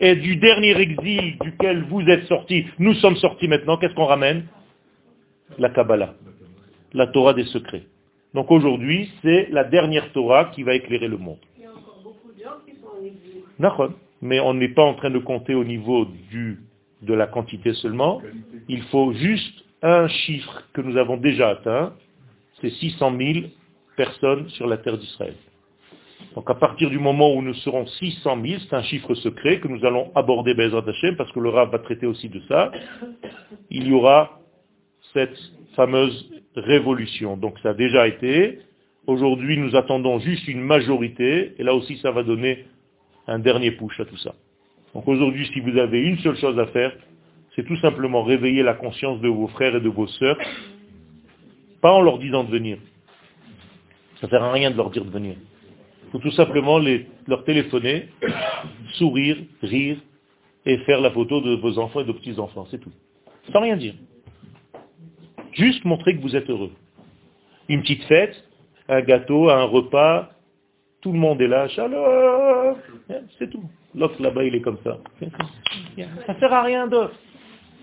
Et 0.00 0.16
du 0.16 0.36
dernier 0.36 0.78
exil 0.80 1.38
duquel 1.40 1.84
vous 1.84 2.02
êtes 2.02 2.24
sortis, 2.24 2.66
nous 2.78 2.94
sommes 2.94 3.16
sortis 3.16 3.48
maintenant, 3.48 3.76
qu'est-ce 3.76 3.94
qu'on 3.94 4.06
ramène 4.06 4.46
La 5.58 5.70
Kabbalah, 5.70 6.14
la 6.92 7.06
Torah 7.08 7.34
des 7.34 7.44
secrets. 7.44 7.84
Donc 8.34 8.50
aujourd'hui, 8.50 9.10
c'est 9.22 9.48
la 9.50 9.64
dernière 9.64 10.12
Torah 10.12 10.46
qui 10.46 10.62
va 10.62 10.74
éclairer 10.74 11.08
le 11.08 11.18
monde. 11.18 11.38
Il 11.56 11.64
y 11.64 11.66
a 11.66 11.70
encore 11.70 12.00
beaucoup 12.02 12.32
de 12.32 12.42
gens 12.42 12.58
qui 12.64 12.76
sont 12.80 12.88
en 12.88 13.04
exil. 13.04 13.42
Mais 14.22 14.38
on 14.40 14.54
n'est 14.54 14.68
pas 14.68 14.84
en 14.84 14.94
train 14.94 15.10
de 15.10 15.18
compter 15.18 15.54
au 15.54 15.64
niveau 15.64 16.04
du, 16.30 16.60
de 17.02 17.14
la 17.14 17.26
quantité 17.26 17.72
seulement. 17.74 18.20
Il 18.68 18.82
faut 18.84 19.12
juste 19.12 19.64
un 19.82 20.08
chiffre 20.08 20.62
que 20.74 20.82
nous 20.82 20.96
avons 20.96 21.16
déjà 21.16 21.48
atteint, 21.48 21.94
c'est 22.60 22.70
600 22.70 23.16
000 23.18 23.46
personnes 23.96 24.48
sur 24.50 24.66
la 24.66 24.76
terre 24.76 24.98
d'Israël. 24.98 25.34
Donc 26.34 26.48
à 26.50 26.54
partir 26.54 26.90
du 26.90 26.98
moment 26.98 27.34
où 27.34 27.42
nous 27.42 27.54
serons 27.54 27.86
600 27.86 28.38
000, 28.44 28.60
c'est 28.68 28.76
un 28.76 28.82
chiffre 28.82 29.14
secret 29.14 29.58
que 29.58 29.68
nous 29.68 29.84
allons 29.84 30.12
aborder 30.14 30.54
Bezrat 30.54 30.84
Hashem, 30.86 31.16
parce 31.16 31.32
que 31.32 31.40
le 31.40 31.48
Rav 31.48 31.70
va 31.70 31.78
traiter 31.78 32.06
aussi 32.06 32.28
de 32.28 32.40
ça, 32.48 32.70
il 33.70 33.88
y 33.88 33.92
aura 33.92 34.39
cette 35.12 35.36
fameuse 35.76 36.30
révolution. 36.56 37.36
Donc 37.36 37.58
ça 37.62 37.70
a 37.70 37.74
déjà 37.74 38.06
été. 38.08 38.60
Aujourd'hui, 39.06 39.56
nous 39.56 39.76
attendons 39.76 40.18
juste 40.18 40.46
une 40.48 40.60
majorité, 40.60 41.54
et 41.58 41.62
là 41.62 41.74
aussi 41.74 41.96
ça 41.98 42.10
va 42.10 42.22
donner 42.22 42.66
un 43.26 43.38
dernier 43.38 43.72
push 43.72 43.98
à 44.00 44.04
tout 44.04 44.16
ça. 44.18 44.34
Donc 44.94 45.06
aujourd'hui, 45.08 45.48
si 45.52 45.60
vous 45.60 45.78
avez 45.78 46.00
une 46.00 46.18
seule 46.18 46.36
chose 46.36 46.58
à 46.58 46.66
faire, 46.66 46.92
c'est 47.54 47.64
tout 47.66 47.76
simplement 47.78 48.22
réveiller 48.22 48.62
la 48.62 48.74
conscience 48.74 49.20
de 49.20 49.28
vos 49.28 49.48
frères 49.48 49.76
et 49.76 49.80
de 49.80 49.88
vos 49.88 50.06
sœurs, 50.06 50.38
pas 51.80 51.92
en 51.92 52.02
leur 52.02 52.18
disant 52.18 52.44
de 52.44 52.50
venir, 52.50 52.78
ça 54.20 54.26
ne 54.26 54.30
sert 54.30 54.42
à 54.42 54.52
rien 54.52 54.70
de 54.70 54.76
leur 54.76 54.90
dire 54.90 55.04
de 55.04 55.10
venir. 55.10 55.34
Il 56.06 56.10
faut 56.12 56.18
tout 56.18 56.30
simplement 56.32 56.78
leur 57.26 57.44
téléphoner, 57.44 58.08
sourire, 58.94 59.36
rire 59.62 59.96
et 60.66 60.78
faire 60.78 61.00
la 61.00 61.10
photo 61.10 61.40
de 61.40 61.54
vos 61.56 61.78
enfants 61.78 62.00
et 62.00 62.04
de 62.04 62.12
petits-enfants. 62.12 62.66
C'est 62.70 62.78
tout. 62.78 62.92
Sans 63.52 63.60
rien 63.60 63.76
dire. 63.76 63.94
Juste 65.52 65.84
montrer 65.84 66.16
que 66.16 66.22
vous 66.22 66.36
êtes 66.36 66.48
heureux. 66.48 66.72
Une 67.68 67.82
petite 67.82 68.04
fête, 68.04 68.34
un 68.88 69.00
gâteau, 69.02 69.48
un 69.50 69.64
repas, 69.64 70.30
tout 71.00 71.12
le 71.12 71.18
monde 71.18 71.40
est 71.40 71.48
là, 71.48 71.68
shalom, 71.68 72.76
c'est 73.38 73.50
tout. 73.50 73.64
L'autre 73.94 74.20
là-bas, 74.20 74.44
il 74.44 74.54
est 74.54 74.60
comme 74.60 74.78
ça. 74.84 74.98
Ça 76.26 76.38
sert 76.38 76.52
à 76.52 76.62
rien 76.62 76.86
d'autre. 76.86 77.14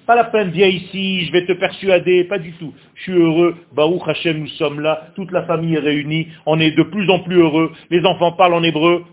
Pas 0.06 0.16
la 0.16 0.24
peine, 0.24 0.52
viens 0.52 0.68
ici, 0.68 1.26
je 1.26 1.32
vais 1.34 1.46
te 1.46 1.52
persuader, 1.52 2.24
pas 2.26 2.40
du 2.40 2.54
tout. 2.54 2.74
Je 2.96 3.04
suis 3.04 3.12
heureux, 3.12 3.56
Baruch 3.74 4.08
Hashem, 4.08 4.40
nous 4.40 4.48
sommes 4.48 4.80
là, 4.80 5.10
toute 5.16 5.32
la 5.32 5.44
famille 5.44 5.76
est 5.76 5.80
réunie, 5.80 6.30
on 6.46 6.60
est 6.62 6.72
de 6.72 6.84
plus 6.84 7.10
en 7.10 7.20
plus 7.20 7.38
heureux, 7.38 7.74
les 7.90 8.06
enfants 8.06 8.32
parlent 8.32 8.54
en 8.54 8.64
hébreu. 8.64 9.04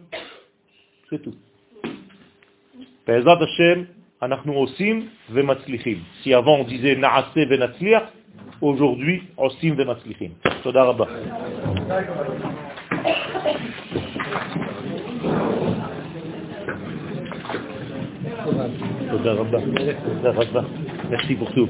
C'est 1.10 1.20
tout. 1.20 1.34
Si 6.22 6.32
avant 6.32 6.58
on 6.58 6.64
disait 6.64 6.96
naase 6.96 7.24
aujourd'hui 8.60 9.22
osim 9.36 9.74
vematzlichim. 9.76 10.32
Toda 10.62 10.84
rabba. 10.84 11.08
Toda 19.10 19.34
rabba. 19.34 19.60
Toda 20.04 20.32
rabba. 20.32 20.64
Merci 21.10 21.34
pour 21.36 21.52
tout. 21.52 21.68